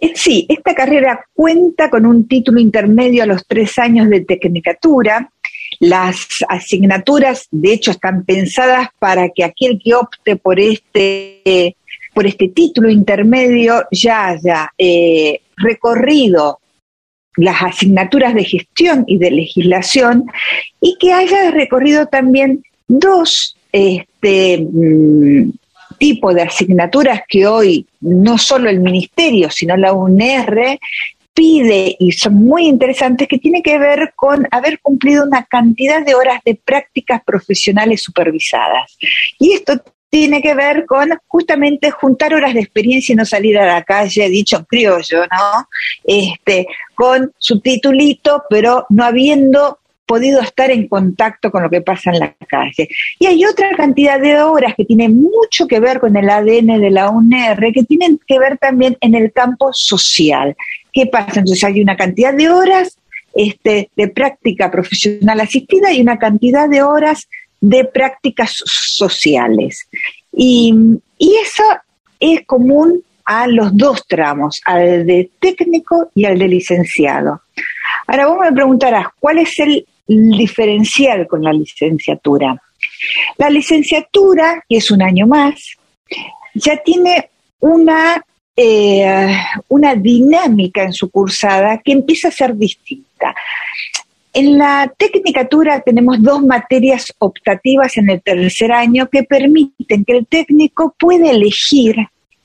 Eh, 0.05 0.13
sí, 0.15 0.45
esta 0.49 0.75
carrera 0.75 1.25
cuenta 1.33 1.89
con 1.89 2.05
un 2.05 2.27
título 2.27 2.59
intermedio 2.59 3.23
a 3.23 3.25
los 3.25 3.47
tres 3.47 3.79
años 3.79 4.07
de 4.07 4.21
tecnicatura. 4.21 5.31
Las 5.79 6.27
asignaturas, 6.47 7.47
de 7.49 7.73
hecho, 7.73 7.89
están 7.89 8.23
pensadas 8.23 8.89
para 8.99 9.29
que 9.29 9.43
aquel 9.43 9.81
que 9.83 9.95
opte 9.95 10.35
por 10.35 10.59
este, 10.59 11.75
por 12.13 12.27
este 12.27 12.49
título 12.49 12.87
intermedio 12.87 13.85
ya 13.89 14.27
haya 14.27 14.71
eh, 14.77 15.41
recorrido 15.57 16.59
las 17.37 17.63
asignaturas 17.63 18.35
de 18.35 18.43
gestión 18.43 19.05
y 19.07 19.17
de 19.17 19.31
legislación 19.31 20.25
y 20.79 20.97
que 20.99 21.13
haya 21.13 21.49
recorrido 21.49 22.05
también 22.05 22.63
dos 22.87 23.57
este, 23.71 24.59
mm, 24.59 25.49
tipo 25.97 26.33
de 26.33 26.43
asignaturas 26.43 27.21
que 27.27 27.47
hoy 27.47 27.87
no 28.01 28.37
solo 28.37 28.69
el 28.69 28.79
Ministerio, 28.79 29.49
sino 29.49 29.75
la 29.77 29.93
UNR 29.93 30.79
pide 31.33 31.95
y 31.99 32.13
son 32.13 32.35
muy 32.35 32.65
interesantes 32.65 33.27
que 33.27 33.37
tiene 33.37 33.61
que 33.61 33.77
ver 33.77 34.13
con 34.15 34.47
haber 34.51 34.79
cumplido 34.79 35.25
una 35.25 35.43
cantidad 35.43 36.03
de 36.03 36.15
horas 36.15 36.41
de 36.45 36.55
prácticas 36.55 37.21
profesionales 37.23 38.01
supervisadas. 38.01 38.97
Y 39.37 39.51
esto 39.51 39.73
tiene 40.09 40.41
que 40.41 40.55
ver 40.55 40.85
con 40.85 41.09
justamente 41.27 41.91
juntar 41.91 42.33
horas 42.33 42.53
de 42.53 42.61
experiencia 42.61 43.11
y 43.11 43.15
no 43.17 43.25
salir 43.25 43.57
a 43.57 43.65
la 43.65 43.83
calle, 43.83 44.29
dicho 44.29 44.55
en 44.55 44.63
criollo, 44.63 45.23
¿no? 45.23 45.67
Este, 46.05 46.67
con 46.95 47.33
su 47.37 47.59
titulito, 47.59 48.43
pero 48.49 48.85
no 48.89 49.03
habiendo 49.03 49.79
podido 50.05 50.41
estar 50.41 50.71
en 50.71 50.87
contacto 50.87 51.51
con 51.51 51.63
lo 51.63 51.69
que 51.69 51.81
pasa 51.81 52.11
en 52.11 52.19
la 52.19 52.33
calle. 52.47 52.87
Y 53.19 53.25
hay 53.25 53.45
otra 53.45 53.75
cantidad 53.75 54.19
de 54.19 54.39
horas 54.41 54.73
que 54.75 54.85
tienen 54.85 55.21
mucho 55.21 55.67
que 55.67 55.79
ver 55.79 55.99
con 55.99 56.15
el 56.15 56.29
ADN 56.29 56.79
de 56.79 56.91
la 56.91 57.09
UNR, 57.09 57.73
que 57.73 57.83
tienen 57.83 58.19
que 58.27 58.39
ver 58.39 58.57
también 58.57 58.97
en 59.01 59.15
el 59.15 59.31
campo 59.31 59.73
social. 59.73 60.55
¿Qué 60.93 61.07
pasa? 61.07 61.39
Entonces 61.39 61.63
hay 61.63 61.81
una 61.81 61.97
cantidad 61.97 62.33
de 62.33 62.49
horas 62.49 62.97
este, 63.33 63.89
de 63.95 64.07
práctica 64.07 64.71
profesional 64.71 65.39
asistida 65.39 65.91
y 65.91 66.01
una 66.01 66.17
cantidad 66.17 66.69
de 66.69 66.83
horas 66.83 67.27
de 67.59 67.85
prácticas 67.85 68.61
sociales. 68.65 69.87
Y, 70.31 70.73
y 71.17 71.35
eso 71.35 71.63
es 72.19 72.45
común 72.45 73.03
a 73.25 73.47
los 73.47 73.75
dos 73.75 74.05
tramos, 74.07 74.61
al 74.65 75.05
de 75.05 75.29
técnico 75.39 76.11
y 76.13 76.25
al 76.25 76.37
de 76.37 76.47
licenciado. 76.47 77.41
Ahora 78.07 78.27
vos 78.27 78.39
me 78.39 78.51
preguntarás, 78.51 79.07
¿cuál 79.19 79.39
es 79.39 79.59
el 79.59 79.85
diferencial 80.07 81.27
con 81.27 81.43
la 81.43 81.53
licenciatura. 81.53 82.61
La 83.37 83.49
licenciatura, 83.49 84.63
que 84.67 84.77
es 84.77 84.91
un 84.91 85.01
año 85.01 85.27
más, 85.27 85.75
ya 86.53 86.77
tiene 86.77 87.29
una, 87.59 88.23
eh, 88.55 89.37
una 89.67 89.95
dinámica 89.95 90.83
en 90.83 90.93
su 90.93 91.09
cursada 91.09 91.79
que 91.79 91.91
empieza 91.91 92.27
a 92.29 92.31
ser 92.31 92.55
distinta. 92.55 93.35
En 94.33 94.57
la 94.57 94.93
tecnicatura 94.97 95.79
tenemos 95.81 96.21
dos 96.21 96.43
materias 96.43 97.13
optativas 97.19 97.95
en 97.97 98.09
el 98.09 98.21
tercer 98.21 98.71
año 98.71 99.09
que 99.09 99.23
permiten 99.23 100.03
que 100.03 100.17
el 100.17 100.27
técnico 100.27 100.93
pueda 100.99 101.31
elegir 101.31 101.95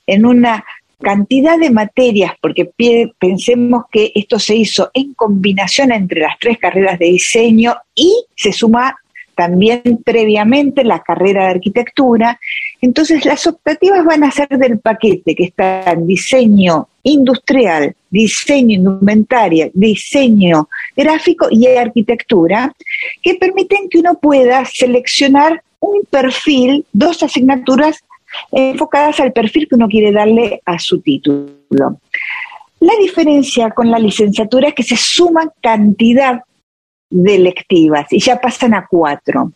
en 0.07 0.25
una 0.25 0.63
cantidad 1.01 1.57
de 1.59 1.69
materias, 1.69 2.33
porque 2.41 2.71
pensemos 3.19 3.85
que 3.91 4.11
esto 4.15 4.39
se 4.39 4.55
hizo 4.55 4.89
en 4.93 5.13
combinación 5.13 5.91
entre 5.91 6.21
las 6.21 6.37
tres 6.39 6.57
carreras 6.57 6.99
de 6.99 7.07
diseño 7.07 7.75
y 7.95 8.25
se 8.35 8.51
suma 8.51 8.95
también 9.35 9.81
previamente 10.03 10.83
la 10.83 10.99
carrera 10.99 11.45
de 11.45 11.51
arquitectura. 11.51 12.39
Entonces 12.81 13.25
las 13.25 13.47
optativas 13.47 14.05
van 14.05 14.23
a 14.23 14.31
ser 14.31 14.49
del 14.49 14.79
paquete 14.79 15.35
que 15.35 15.45
está 15.45 15.91
en 15.91 16.05
diseño 16.05 16.87
industrial, 17.03 17.95
diseño 18.09 18.75
indumentaria, 18.75 19.69
diseño 19.73 20.69
gráfico 20.95 21.47
y 21.49 21.65
arquitectura, 21.67 22.73
que 23.23 23.35
permiten 23.35 23.89
que 23.89 23.99
uno 23.99 24.15
pueda 24.15 24.63
seleccionar 24.65 25.63
un 25.79 26.03
perfil, 26.09 26.85
dos 26.93 27.23
asignaturas 27.23 28.03
enfocadas 28.51 29.19
al 29.19 29.33
perfil 29.33 29.67
que 29.67 29.75
uno 29.75 29.87
quiere 29.87 30.11
darle 30.11 30.61
a 30.65 30.79
su 30.79 31.01
título. 31.01 31.99
La 32.79 32.93
diferencia 32.99 33.69
con 33.71 33.91
la 33.91 33.99
licenciatura 33.99 34.69
es 34.69 34.73
que 34.73 34.83
se 34.83 34.97
suman 34.97 35.51
cantidad 35.61 36.41
de 37.09 37.37
lectivas 37.37 38.11
y 38.11 38.19
ya 38.19 38.39
pasan 38.39 38.73
a 38.73 38.87
cuatro. 38.89 39.51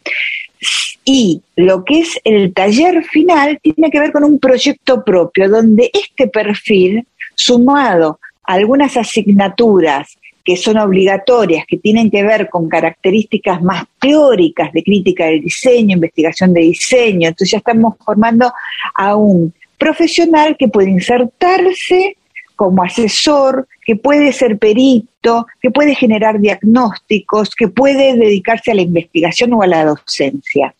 Y 1.03 1.41
lo 1.55 1.83
que 1.83 1.99
es 1.99 2.19
el 2.23 2.53
taller 2.53 3.03
final 3.03 3.59
tiene 3.61 3.91
que 3.91 3.99
ver 3.99 4.11
con 4.11 4.23
un 4.23 4.39
proyecto 4.39 5.03
propio, 5.03 5.49
donde 5.49 5.91
este 5.93 6.27
perfil, 6.27 7.07
sumado 7.35 8.19
a 8.43 8.53
algunas 8.53 8.97
asignaturas 8.97 10.17
que 10.45 10.55
son 10.55 10.77
obligatorias, 10.77 11.65
que 11.67 11.77
tienen 11.77 12.11
que 12.11 12.23
ver 12.23 12.49
con 12.49 12.69
características 12.69 13.63
más 13.63 13.85
teóricas 13.99 14.71
de 14.71 14.83
crítica 14.83 15.25
del 15.25 15.41
diseño, 15.41 15.95
investigación 15.95 16.53
de 16.53 16.61
diseño. 16.61 17.29
Entonces 17.29 17.51
ya 17.51 17.57
estamos 17.57 17.95
formando 18.05 18.53
a 18.93 19.15
un 19.15 19.51
profesional 19.79 20.55
que 20.55 20.67
puede 20.67 20.91
insertarse 20.91 22.15
como 22.55 22.83
asesor, 22.83 23.67
que 23.85 23.95
puede 23.95 24.31
ser 24.31 24.57
perito, 24.57 25.47
que 25.59 25.71
puede 25.71 25.95
generar 25.95 26.39
diagnósticos, 26.39 27.55
que 27.55 27.67
puede 27.67 28.15
dedicarse 28.15 28.71
a 28.71 28.75
la 28.75 28.81
investigación 28.81 29.53
o 29.53 29.63
a 29.63 29.67
la 29.67 29.83
docencia. 29.83 30.73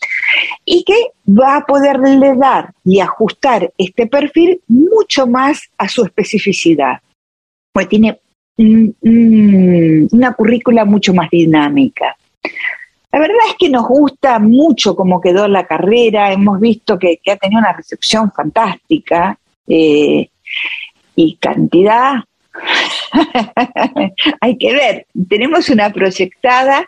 Y 0.64 0.84
que 0.84 0.96
va 1.28 1.58
a 1.58 1.66
poderle 1.66 2.36
dar 2.36 2.72
y 2.86 3.00
ajustar 3.00 3.74
este 3.78 4.08
perfil 4.08 4.62
mucho 4.68 5.28
más 5.28 5.70
a 5.78 5.90
su 5.90 6.06
especificidad. 6.06 7.00
Pues 7.74 7.90
tiene 7.90 8.20
una 8.58 10.34
currícula 10.34 10.86
mucho 10.86 11.14
más 11.14 11.30
dinámica. 11.30 12.16
La 13.12 13.20
verdad 13.20 13.38
es 13.48 13.56
que 13.58 13.70
nos 13.70 13.88
gusta 13.88 14.40
mucho 14.40 14.96
cómo 14.96 15.22
quedó 15.22 15.48
la 15.48 15.66
carrera, 15.66 16.32
hemos 16.34 16.60
visto 16.60 17.00
que, 17.00 17.20
ha 17.32 17.38
tenido 17.38 17.60
una 17.60 17.74
recepción 17.74 18.32
fantástica 18.32 19.38
eh, 19.68 20.30
y 21.16 21.36
cantidad. 21.36 22.16
Hay 24.42 24.58
que 24.58 24.74
ver, 24.74 25.08
tenemos 25.30 25.70
una 25.70 25.92
proyectada 25.92 26.88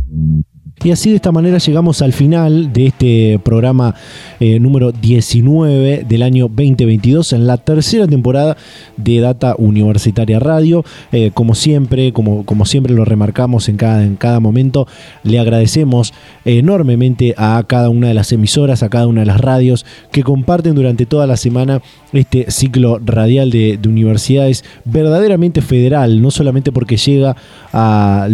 Y 0.83 0.89
así 0.89 1.11
de 1.11 1.17
esta 1.17 1.31
manera 1.31 1.59
llegamos 1.59 2.01
al 2.01 2.11
final 2.11 2.73
de 2.73 2.87
este 2.87 3.39
programa 3.43 3.93
eh, 4.39 4.59
número 4.59 4.91
19 4.91 6.05
del 6.09 6.23
año 6.23 6.47
2022 6.47 7.33
en 7.33 7.45
la 7.45 7.57
tercera 7.57 8.07
temporada 8.07 8.57
de 8.97 9.19
Data 9.19 9.53
Universitaria 9.59 10.39
Radio. 10.39 10.83
Eh, 11.11 11.29
como 11.35 11.53
siempre, 11.53 12.13
como, 12.13 12.47
como 12.47 12.65
siempre 12.65 12.95
lo 12.95 13.05
remarcamos 13.05 13.69
en 13.69 13.77
cada, 13.77 14.03
en 14.03 14.15
cada 14.15 14.39
momento, 14.39 14.87
le 15.21 15.37
agradecemos 15.37 16.13
enormemente 16.45 17.35
a 17.37 17.63
cada 17.67 17.89
una 17.89 18.07
de 18.07 18.15
las 18.15 18.31
emisoras, 18.31 18.81
a 18.81 18.89
cada 18.89 19.05
una 19.05 19.21
de 19.21 19.27
las 19.27 19.39
radios 19.39 19.85
que 20.11 20.23
comparten 20.23 20.73
durante 20.73 21.05
toda 21.05 21.27
la 21.27 21.37
semana 21.37 21.83
este 22.11 22.49
ciclo 22.49 22.99
radial 23.03 23.51
de, 23.51 23.79
universidades 23.91 24.63
verdaderamente 24.85 25.61
federal, 25.61 26.21
no 26.21 26.31
solamente 26.31 26.71
porque 26.71 26.95
llega 26.97 27.35
a 27.73 28.27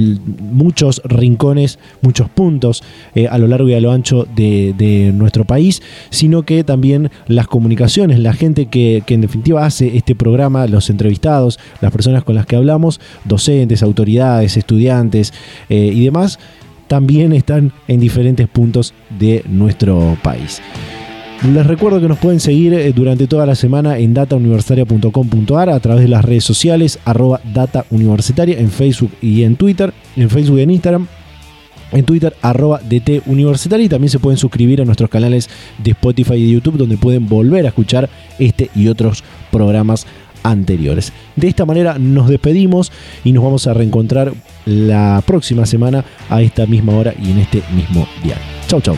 muchos 0.52 1.02
rincones, 1.04 1.80
muchos 2.02 2.30
puntos 2.38 2.84
eh, 3.16 3.28
a 3.28 3.40
lo 3.40 3.48
largo 3.48 3.68
y 3.68 3.74
a 3.74 3.82
lo 3.82 3.92
ancho 3.92 4.28
de, 4.36 5.12
nuestro 5.14 5.44
país, 5.44 5.82
sino 6.12 6.44
que 6.44 6.64
también 6.64 7.10
las 7.28 7.48
comunicaciones, 7.48 8.20
la 8.20 8.34
gente 8.34 8.68
que, 8.68 9.04
en 9.08 9.22
definitiva 9.22 9.66
hace 9.66 9.98
este 9.98 10.14
programa, 10.14 10.68
los 10.68 10.92
entrevistados, 10.92 11.60
las 11.82 11.92
personas 11.92 12.24
con 12.24 12.36
las 12.36 12.46
que 12.46 12.56
hablamos, 12.56 13.02
docentes, 13.26 13.82
autoridades, 13.82 14.56
estudiantes 14.56 15.34
eh, 15.70 15.92
y 15.92 16.06
demás, 16.06 16.38
también 16.88 17.34
están 17.34 17.74
en 17.88 18.00
diferentes 18.00 18.48
puntos 18.48 18.94
de 19.20 19.44
nuestro 19.48 20.16
país. 20.22 20.62
Les 21.54 21.66
recuerdo 21.66 22.00
que 22.00 22.08
nos 22.08 22.20
pueden 22.20 22.40
seguir 22.40 22.74
eh, 22.74 22.94
durante 22.94 23.26
toda 23.26 23.48
la 23.48 23.56
semana 23.56 23.98
en 23.98 24.14
datauniversitaria.com.ar 24.14 25.70
a 25.70 25.80
través 25.80 26.04
de 26.04 26.10
las 26.10 26.24
redes 26.24 26.44
sociales, 26.44 27.00
arroba 27.04 27.42
data 27.54 27.86
universitaria 27.90 28.60
en 28.60 28.70
Facebook 28.70 29.12
y 29.22 29.44
en 29.44 29.56
Twitter, 29.56 29.94
en 30.16 30.30
Facebook 30.30 30.60
y 30.60 30.62
en 30.62 30.72
Instagram, 30.72 31.08
en 31.92 32.06
Twitter, 32.06 32.36
arroba 32.42 32.80
DT 32.80 33.24
Universitaria 33.26 33.86
y 33.86 33.90
también 33.90 34.10
se 34.10 34.20
pueden 34.20 34.38
suscribir 34.38 34.82
a 34.82 34.86
nuestros 34.86 35.10
canales 35.10 35.50
de 35.78 35.92
Spotify 35.92 36.36
y 36.36 36.46
de 36.46 36.52
YouTube 36.54 36.78
donde 36.78 36.98
pueden 36.98 37.28
volver 37.28 37.66
a 37.66 37.70
escuchar 37.70 38.10
este 38.40 38.70
y 38.76 38.88
otros 38.88 39.24
programas 39.52 40.06
anteriores. 40.44 41.14
De 41.36 41.48
esta 41.48 41.66
manera 41.66 41.98
nos 41.98 42.30
despedimos 42.30 42.92
y 43.24 43.32
nos 43.32 43.44
vamos 43.44 43.68
a 43.68 43.74
reencontrar 43.74 44.34
la 44.66 45.22
próxima 45.26 45.66
semana 45.66 46.06
a 46.30 46.42
esta 46.42 46.66
misma 46.66 46.94
hora 46.94 47.14
y 47.22 47.32
en 47.32 47.40
este 47.40 47.64
mismo 47.76 48.08
día. 48.24 48.36
Chau, 48.68 48.82
chau. 48.82 48.98